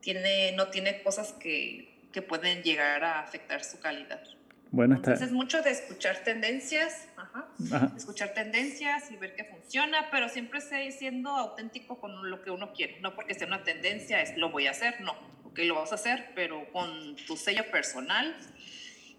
tiene, 0.00 0.52
no 0.52 0.68
tiene 0.68 1.02
cosas 1.02 1.32
que, 1.34 2.08
que 2.12 2.22
pueden 2.22 2.62
llegar 2.62 3.04
a 3.04 3.20
afectar 3.20 3.62
su 3.62 3.78
calidad. 3.80 4.22
Bueno, 4.72 4.94
Entonces 4.94 5.26
es 5.26 5.32
mucho 5.32 5.62
de 5.62 5.70
escuchar 5.70 6.22
tendencias, 6.22 7.08
escuchar 7.96 8.34
tendencias 8.34 9.10
y 9.10 9.16
ver 9.16 9.34
qué 9.34 9.44
funciona, 9.44 10.08
pero 10.12 10.28
siempre 10.28 10.60
siendo 10.92 11.30
auténtico 11.30 11.98
con 11.98 12.30
lo 12.30 12.40
que 12.42 12.52
uno 12.52 12.72
quiere. 12.72 13.00
No 13.00 13.16
porque 13.16 13.34
sea 13.34 13.48
una 13.48 13.64
tendencia 13.64 14.22
es 14.22 14.36
lo 14.36 14.50
voy 14.50 14.68
a 14.68 14.70
hacer, 14.70 15.00
no. 15.00 15.12
Ok, 15.44 15.58
lo 15.64 15.74
vas 15.74 15.90
a 15.90 15.96
hacer, 15.96 16.30
pero 16.36 16.70
con 16.70 17.16
tu 17.26 17.36
sello 17.36 17.68
personal 17.72 18.36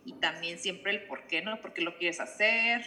y 0.06 0.14
también 0.14 0.58
siempre 0.58 0.92
el 0.92 1.04
por 1.04 1.28
qué, 1.28 1.42
¿no? 1.42 1.62
¿Por 1.62 1.74
qué 1.74 1.82
lo 1.82 1.98
quieres 1.98 2.20
hacer? 2.20 2.82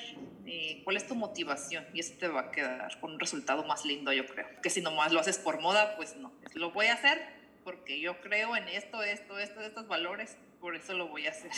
Eh, 0.47 0.81
¿Cuál 0.85 0.97
es 0.97 1.07
tu 1.07 1.15
motivación? 1.15 1.87
Y 1.95 2.01
eso 2.01 2.15
te 2.19 2.29
va 2.29 2.41
a 2.43 2.51
quedar 2.51 2.99
con 3.01 3.12
un 3.12 3.21
resultado 3.21 3.65
más 3.65 3.85
lindo, 3.85 4.12
yo 4.12 4.27
creo. 4.27 4.47
Que 4.62 4.71
si 4.71 4.81
nomás 4.81 5.12
lo 5.12 5.21
haces 5.21 5.39
por 5.39 5.61
moda, 5.61 5.97
pues 5.97 6.17
no. 6.17 6.33
Lo 6.55 6.73
voy 6.73 6.87
a 6.87 6.95
hacer 6.95 7.21
porque 7.62 8.01
yo 8.01 8.21
creo 8.21 8.57
en 8.57 8.69
esto, 8.69 9.03
esto, 9.03 9.39
esto, 9.39 9.61
estos 9.61 9.89
valores 9.89 10.37
por 10.65 10.77
eso 10.77 10.95
lo 10.95 11.09
voy 11.09 11.27
a 11.27 11.31
hacer. 11.31 11.51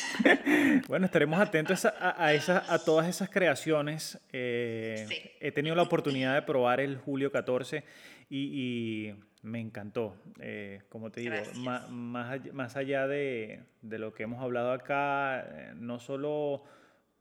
bueno, 0.89 1.07
estaremos 1.07 1.39
atentos 1.39 1.85
a, 1.85 1.91
a, 1.91 2.75
a 2.75 2.79
todas 2.81 3.07
esas 3.07 3.31
creaciones. 3.31 4.19
Eh, 4.33 5.37
he 5.39 5.53
tenido 5.53 5.77
la 5.77 5.83
oportunidad 5.83 6.35
de 6.35 6.43
probar 6.43 6.81
el 6.81 6.97
Julio 6.97 7.31
14 7.31 7.85
y, 8.29 9.15
me 9.47 9.61
encantó. 9.61 10.17
Eh, 10.41 10.83
como 10.89 11.11
te 11.11 11.21
digo, 11.21 11.37
más, 11.57 11.91
más, 11.91 12.77
allá 12.77 13.07
de, 13.07 13.61
de, 13.81 13.99
lo 13.99 14.13
que 14.13 14.25
hemos 14.25 14.43
hablado 14.43 14.73
acá, 14.73 15.41
eh, 15.41 15.73
no 15.77 15.99
solo 16.01 16.65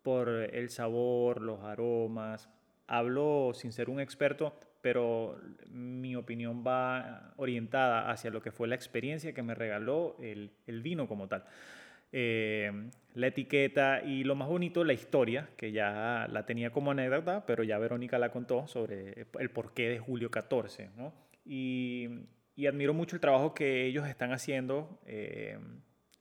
por 0.01 0.29
el 0.29 0.69
sabor, 0.69 1.41
los 1.41 1.63
aromas, 1.63 2.49
hablo 2.87 3.51
sin 3.53 3.71
ser 3.71 3.89
un 3.89 3.99
experto, 3.99 4.57
pero 4.81 5.39
mi 5.69 6.15
opinión 6.15 6.63
va 6.65 7.33
orientada 7.37 8.11
hacia 8.11 8.31
lo 8.31 8.41
que 8.41 8.51
fue 8.51 8.67
la 8.67 8.75
experiencia 8.75 9.33
que 9.33 9.43
me 9.43 9.55
regaló 9.55 10.15
el, 10.19 10.51
el 10.67 10.81
vino 10.81 11.07
como 11.07 11.27
tal. 11.27 11.45
Eh, 12.11 12.71
la 13.15 13.27
etiqueta 13.27 14.01
y 14.03 14.23
lo 14.23 14.35
más 14.35 14.47
bonito, 14.47 14.83
la 14.83 14.93
historia, 14.93 15.49
que 15.57 15.71
ya 15.71 16.27
la 16.31 16.45
tenía 16.45 16.71
como 16.71 16.91
anécdota, 16.91 17.45
pero 17.45 17.63
ya 17.63 17.77
Verónica 17.77 18.17
la 18.19 18.29
contó 18.29 18.67
sobre 18.67 19.27
el 19.39 19.49
porqué 19.49 19.89
de 19.89 19.99
Julio 19.99 20.31
14. 20.31 20.89
¿no? 20.97 21.13
Y, 21.45 22.09
admiro 22.67 22.93
mucho 22.93 23.15
el 23.15 23.19
trabajo 23.19 23.53
que 23.53 23.85
ellos 23.85 24.07
están 24.07 24.31
haciendo 24.31 24.99
eh, 25.05 25.59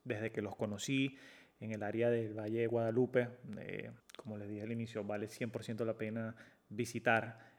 desde 0.04 0.30
que 0.30 0.42
los 0.42 0.56
conocí 0.56 1.16
en 1.60 1.72
el 1.72 1.82
área 1.82 2.10
del 2.10 2.38
Valle 2.38 2.60
de 2.60 2.66
Guadalupe. 2.66 3.28
Eh, 3.58 3.90
como 4.16 4.36
les 4.36 4.48
dije 4.48 4.62
al 4.62 4.72
inicio, 4.72 5.04
vale 5.04 5.28
100% 5.28 5.84
la 5.84 5.96
pena 5.96 6.34
visitar 6.68 7.54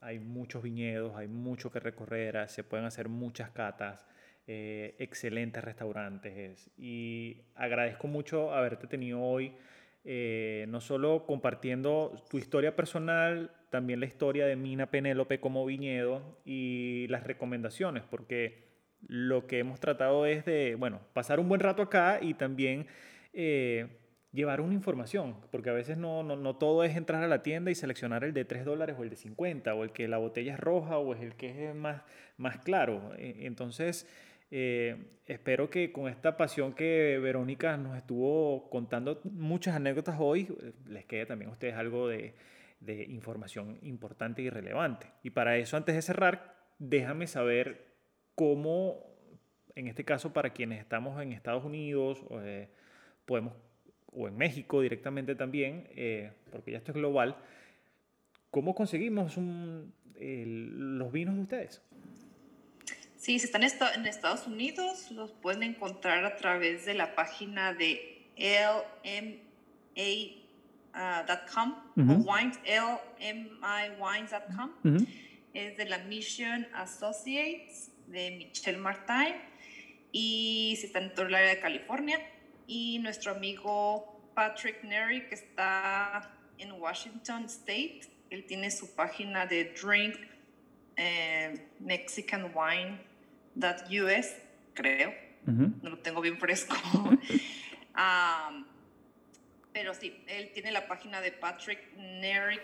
hay 0.00 0.18
muchos 0.18 0.62
viñedos, 0.62 1.16
hay 1.16 1.28
mucho 1.28 1.70
que 1.70 1.80
recorrer, 1.80 2.48
se 2.48 2.64
pueden 2.64 2.86
hacer 2.86 3.08
muchas 3.08 3.50
catas, 3.50 4.06
eh, 4.46 4.94
excelentes 4.98 5.62
restaurantes. 5.62 6.70
Y 6.76 7.42
agradezco 7.54 8.06
mucho 8.06 8.52
haberte 8.52 8.86
tenido 8.86 9.20
hoy, 9.20 9.52
eh, 10.04 10.66
no 10.68 10.80
solo 10.80 11.26
compartiendo 11.26 12.24
tu 12.30 12.38
historia 12.38 12.76
personal, 12.76 13.50
también 13.76 14.00
la 14.00 14.06
historia 14.06 14.46
de 14.46 14.56
Mina 14.56 14.90
Penélope 14.90 15.38
como 15.38 15.66
viñedo 15.66 16.40
y 16.46 17.06
las 17.08 17.24
recomendaciones, 17.24 18.04
porque 18.08 18.64
lo 19.06 19.46
que 19.46 19.58
hemos 19.58 19.80
tratado 19.80 20.24
es 20.24 20.46
de, 20.46 20.76
bueno, 20.76 21.00
pasar 21.12 21.40
un 21.40 21.48
buen 21.48 21.60
rato 21.60 21.82
acá 21.82 22.18
y 22.22 22.32
también... 22.34 22.86
Eh, 23.34 23.86
llevar 24.32 24.60
una 24.60 24.74
información, 24.74 25.36
porque 25.50 25.70
a 25.70 25.72
veces 25.72 25.96
no, 25.96 26.22
no, 26.22 26.36
no, 26.36 26.56
todo 26.56 26.84
es 26.84 26.94
entrar 26.94 27.24
a 27.24 27.26
la 27.26 27.42
tienda 27.42 27.70
y 27.70 27.74
seleccionar 27.74 28.22
el 28.22 28.34
de 28.34 28.44
3 28.44 28.66
dólares 28.66 28.96
o 28.98 29.02
el 29.02 29.08
de 29.08 29.16
50, 29.16 29.74
o 29.74 29.82
el 29.82 29.92
que 29.92 30.08
la 30.08 30.18
botella 30.18 30.52
es 30.52 30.60
roja 30.60 30.98
o 30.98 31.14
es 31.14 31.22
el 31.22 31.36
que 31.36 31.70
es 31.70 31.74
más, 31.74 32.02
más 32.36 32.58
claro. 32.58 33.14
E, 33.16 33.46
entonces, 33.46 34.06
eh, 34.50 34.96
espero 35.24 35.70
que 35.70 35.90
con 35.90 36.08
esta 36.08 36.36
pasión 36.36 36.74
que 36.74 37.18
Verónica 37.18 37.78
nos 37.78 37.96
estuvo 37.96 38.68
contando 38.68 39.22
muchas 39.24 39.74
anécdotas 39.74 40.16
hoy, 40.18 40.54
les 40.86 41.06
quede 41.06 41.24
también 41.24 41.48
a 41.48 41.52
ustedes 41.52 41.74
algo 41.74 42.06
de, 42.08 42.34
de 42.80 43.04
información 43.04 43.78
importante 43.82 44.42
y 44.42 44.50
relevante. 44.50 45.06
Y 45.22 45.30
para 45.30 45.56
eso, 45.56 45.76
antes 45.76 45.94
de 45.94 46.02
cerrar, 46.02 46.54
déjame 46.78 47.26
saber 47.26 47.86
cómo, 48.34 49.04
en 49.74 49.88
este 49.88 50.04
caso, 50.04 50.32
para 50.32 50.50
quienes 50.50 50.80
estamos 50.80 51.20
en 51.20 51.32
Estados 51.32 51.64
Unidos, 51.64 52.20
eh, 52.42 52.68
podemos 53.24 53.54
o 54.16 54.28
en 54.28 54.36
México 54.36 54.80
directamente 54.80 55.34
también, 55.34 55.88
eh, 55.90 56.32
porque 56.50 56.72
ya 56.72 56.78
esto 56.78 56.92
es 56.92 56.96
global, 56.96 57.36
¿cómo 58.50 58.74
conseguimos 58.74 59.36
los 59.36 61.12
vinos 61.12 61.34
de 61.36 61.42
ustedes? 61.42 61.82
Sí, 63.16 63.38
si 63.38 63.46
están 63.46 63.62
en 63.62 64.06
Estados 64.06 64.46
Unidos, 64.46 65.10
los 65.10 65.32
pueden 65.32 65.62
encontrar 65.62 66.24
a 66.24 66.36
través 66.36 66.86
de 66.86 66.94
la 66.94 67.14
página 67.14 67.74
de 67.74 68.30
lma.com 70.96 71.74
o 71.96 72.14
wines, 72.32 72.58
lmiwines.com. 73.20 74.70
Es 75.52 75.76
de 75.76 75.84
la 75.86 75.98
Mission 75.98 76.66
Associates 76.74 77.90
de 78.06 78.30
Michel 78.30 78.78
Martin 78.78 79.34
y 80.12 80.76
si 80.78 80.86
están 80.86 81.04
en 81.04 81.14
todo 81.14 81.26
el 81.26 81.34
área 81.34 81.50
de 81.50 81.60
California. 81.60 82.18
Y 82.66 82.98
nuestro 82.98 83.32
amigo 83.32 84.20
Patrick 84.34 84.82
Neri, 84.82 85.28
que 85.28 85.34
está 85.34 86.32
en 86.58 86.72
Washington 86.72 87.44
State, 87.44 88.00
él 88.30 88.44
tiene 88.46 88.70
su 88.70 88.94
página 88.94 89.46
de 89.46 89.74
Drink 89.80 90.16
eh, 90.96 91.68
Mexican 91.80 92.52
Wine.us, 92.54 94.26
creo. 94.74 95.14
No 95.46 95.90
lo 95.90 95.98
tengo 95.98 96.20
bien 96.20 96.38
fresco. 96.38 96.74
pero 99.76 99.92
sí, 99.92 100.24
él 100.26 100.52
tiene 100.54 100.72
la 100.72 100.88
página 100.88 101.20
de 101.20 101.32
Patrick 101.32 101.92
Neri, 101.98 102.58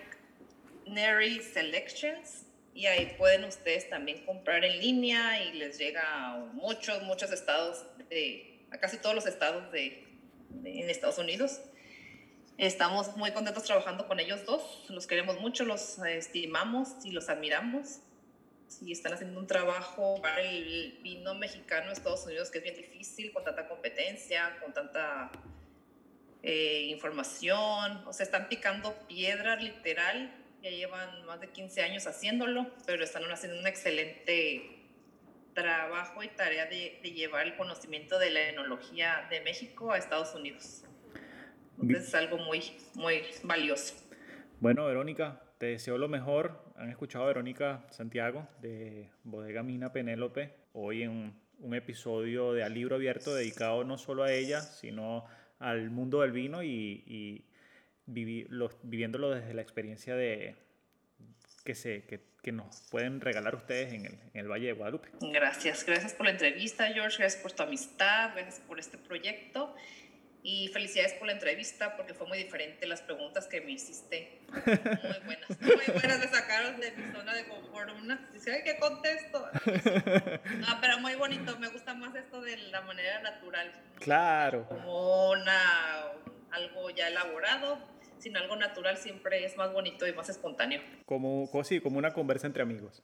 Selections 1.43 2.47
y 2.73 2.87
ahí 2.87 3.15
pueden 3.19 3.45
ustedes 3.45 3.91
también 3.91 4.25
comprar 4.25 4.65
en 4.65 4.81
línea 4.81 5.45
y 5.45 5.53
les 5.53 5.77
llega 5.77 6.03
a 6.07 6.39
muchos, 6.55 7.03
muchos 7.03 7.31
estados, 7.31 7.85
de, 8.09 8.65
a 8.71 8.79
casi 8.79 8.97
todos 8.97 9.15
los 9.15 9.27
estados 9.27 9.71
de, 9.73 10.09
en 10.65 10.89
Estados 10.89 11.19
Unidos. 11.19 11.61
Estamos 12.57 13.15
muy 13.19 13.31
contentos 13.33 13.65
trabajando 13.65 14.09
con 14.09 14.19
ellos 14.19 14.47
dos, 14.47 14.87
los 14.89 15.07
queremos 15.07 15.39
mucho, 15.39 15.67
los 15.67 15.99
estimamos 15.99 16.95
y 17.05 17.11
los 17.11 17.29
admiramos. 17.29 17.99
Y 18.81 18.91
están 18.91 19.13
haciendo 19.13 19.39
un 19.39 19.47
trabajo 19.47 20.19
para 20.23 20.41
el 20.41 20.99
vino 21.03 21.35
mexicano 21.35 21.89
en 21.89 21.93
Estados 21.93 22.25
Unidos 22.25 22.51
que 22.51 22.57
es 22.57 22.65
bien 22.65 22.77
difícil, 22.77 23.35
con 23.35 23.45
tanta 23.45 23.69
competencia, 23.69 24.57
con 24.63 24.73
tanta 24.73 25.31
eh, 26.43 26.89
información. 26.91 28.03
O 28.07 28.13
sea, 28.13 28.25
están 28.25 28.49
picando 28.49 28.95
piedra 29.09 29.57
literal 29.57 30.43
ya 30.63 30.71
llevan 30.71 31.27
más 31.27 31.41
de 31.41 31.49
15 31.49 31.83
años 31.83 32.07
haciéndolo, 32.07 32.67
pero 32.87 33.03
están 33.03 33.25
haciendo 33.25 33.59
un 33.59 33.67
excelente 33.67 34.79
trabajo 35.55 36.23
y 36.23 36.29
tarea 36.29 36.67
de, 36.67 37.01
llevar 37.03 37.47
el 37.47 37.57
conocimiento 37.57 38.19
de 38.19 38.31
la 38.31 38.49
enología 38.49 39.27
de 39.29 39.41
México 39.41 39.93
a 39.93 39.99
Estados 39.99 40.35
Unidos. 40.35 40.85
Entonces 41.81 42.09
es 42.09 42.15
algo 42.15 42.39
muy, 42.39 42.63
muy 42.95 43.23
valioso. 43.43 43.95
Bueno, 44.61 44.87
Verónica, 44.87 45.43
te 45.59 45.67
deseo 45.67 45.99
lo 45.99 46.09
mejor. 46.09 46.63
Han 46.77 46.91
escuchado 46.91 47.25
a 47.25 47.29
Verónica 47.29 47.85
Santiago 47.91 48.47
de 48.61 49.11
Bodega 49.25 49.65
Mina 49.65 49.93
Penélope 49.93 50.55
hoy 50.73 51.03
en 51.03 51.11
un, 51.59 51.75
episodio 51.75 52.53
de 52.53 52.63
Al 52.65 52.75
Libro 52.75 52.97
Abierto 52.97 53.35
dedicado 53.35 53.85
no 53.85 53.99
solo 53.99 54.25
a 54.25 54.33
ella, 54.33 54.61
sino 54.61 55.25
al 55.63 55.91
mundo 55.91 56.21
del 56.21 56.33
vino 56.33 56.63
y 56.63 57.45
viviéndolo 58.07 59.31
desde 59.31 59.55
la 59.55 59.63
experiencia 59.63 60.15
de 60.15 60.57
que, 61.65 61.75
se, 61.75 62.03
que, 62.05 62.21
que 62.43 62.53
nos 62.53 62.83
pueden 62.91 63.21
regalar 63.21 63.55
ustedes 63.55 63.93
en 63.93 64.07
el, 64.07 64.19
en 64.35 64.41
el, 64.41 64.49
Valle 64.49 64.67
de 64.67 64.73
Guadalupe. 64.73 65.09
Gracias, 65.21 65.85
gracias 65.87 66.15
por 66.15 66.27
la 66.27 66.33
entrevista, 66.33 66.87
George, 66.93 67.19
gracias 67.19 67.43
por 67.43 67.53
tu 67.53 67.63
amistad, 67.63 68.33
gracias 68.35 68.61
por 68.61 68.79
este 68.79 68.99
proyecto 68.99 69.75
y 70.45 70.69
felicidades 70.69 71.13
por 71.15 71.29
la 71.29 71.35
entrevista 71.35 71.97
porque 71.97 72.15
fue 72.15 72.27
muy 72.27 72.39
diferente 72.39 72.87
las 72.87 73.01
preguntas 73.01 73.47
que 73.47 73.61
me 73.61 73.73
hiciste. 73.73 74.41
Muy 74.49 74.61
buenas, 75.25 75.61
muy 75.61 75.95
buenas, 75.95 76.19
me 76.19 76.29
sacaron 76.29 76.81
de 76.81 76.91
mi 76.93 77.13
zona 77.13 77.35
de 77.35 77.47
confort. 77.47 77.91
Una, 78.03 78.29
dice, 78.33 78.63
¿qué 78.65 78.79
contesto? 78.79 79.49
No, 80.59 80.81
pero 80.81 80.99
muy 80.99 81.15
bonito, 81.15 81.59
me 81.59 81.69
gusta 81.69 81.95
más 81.95 82.15
esto 82.15 82.41
de 82.41 82.57
la 82.57 82.81
manera 82.83 83.21
natural. 83.21 83.73
Claro. 83.97 84.67
Como 84.69 85.31
una, 85.31 86.13
algo 86.51 86.91
ya 86.91 87.09
elaborado, 87.09 87.79
sin 88.19 88.37
algo 88.37 88.57
natural 88.57 88.97
siempre 88.97 89.45
es 89.45 89.57
más 89.57 89.73
bonito 89.73 90.07
y 90.07 90.13
más 90.13 90.29
espontáneo. 90.29 90.81
Como, 91.07 91.49
sí, 91.65 91.81
como 91.81 91.99
una 91.99 92.13
conversa 92.13 92.47
entre 92.47 92.63
amigos. 92.63 93.03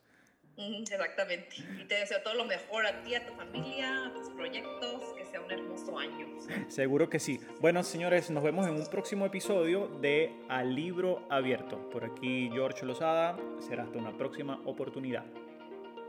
Exactamente. 0.58 1.56
Y 1.80 1.84
te 1.84 1.94
deseo 1.94 2.20
todo 2.22 2.34
lo 2.34 2.44
mejor 2.44 2.86
a 2.86 3.02
ti, 3.02 3.14
a 3.14 3.24
tu 3.24 3.32
familia, 3.34 4.06
a 4.06 4.12
tus 4.12 4.28
proyectos, 4.30 5.14
que 5.16 5.24
sea 5.24 5.40
un 5.40 5.50
hermoso 5.50 5.98
año. 5.98 6.26
Seguro 6.68 7.08
que 7.08 7.20
sí. 7.20 7.38
Bueno, 7.60 7.82
señores, 7.84 8.30
nos 8.30 8.42
vemos 8.42 8.66
en 8.66 8.74
un 8.74 8.86
próximo 8.86 9.24
episodio 9.26 9.86
de 10.00 10.32
Al 10.48 10.74
Libro 10.74 11.26
Abierto. 11.30 11.88
Por 11.90 12.04
aquí 12.04 12.50
George 12.52 12.84
Lozada. 12.84 13.36
Será 13.60 13.84
hasta 13.84 13.98
una 13.98 14.16
próxima 14.16 14.60
oportunidad. 14.64 15.24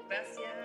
Gracias. 0.09 0.59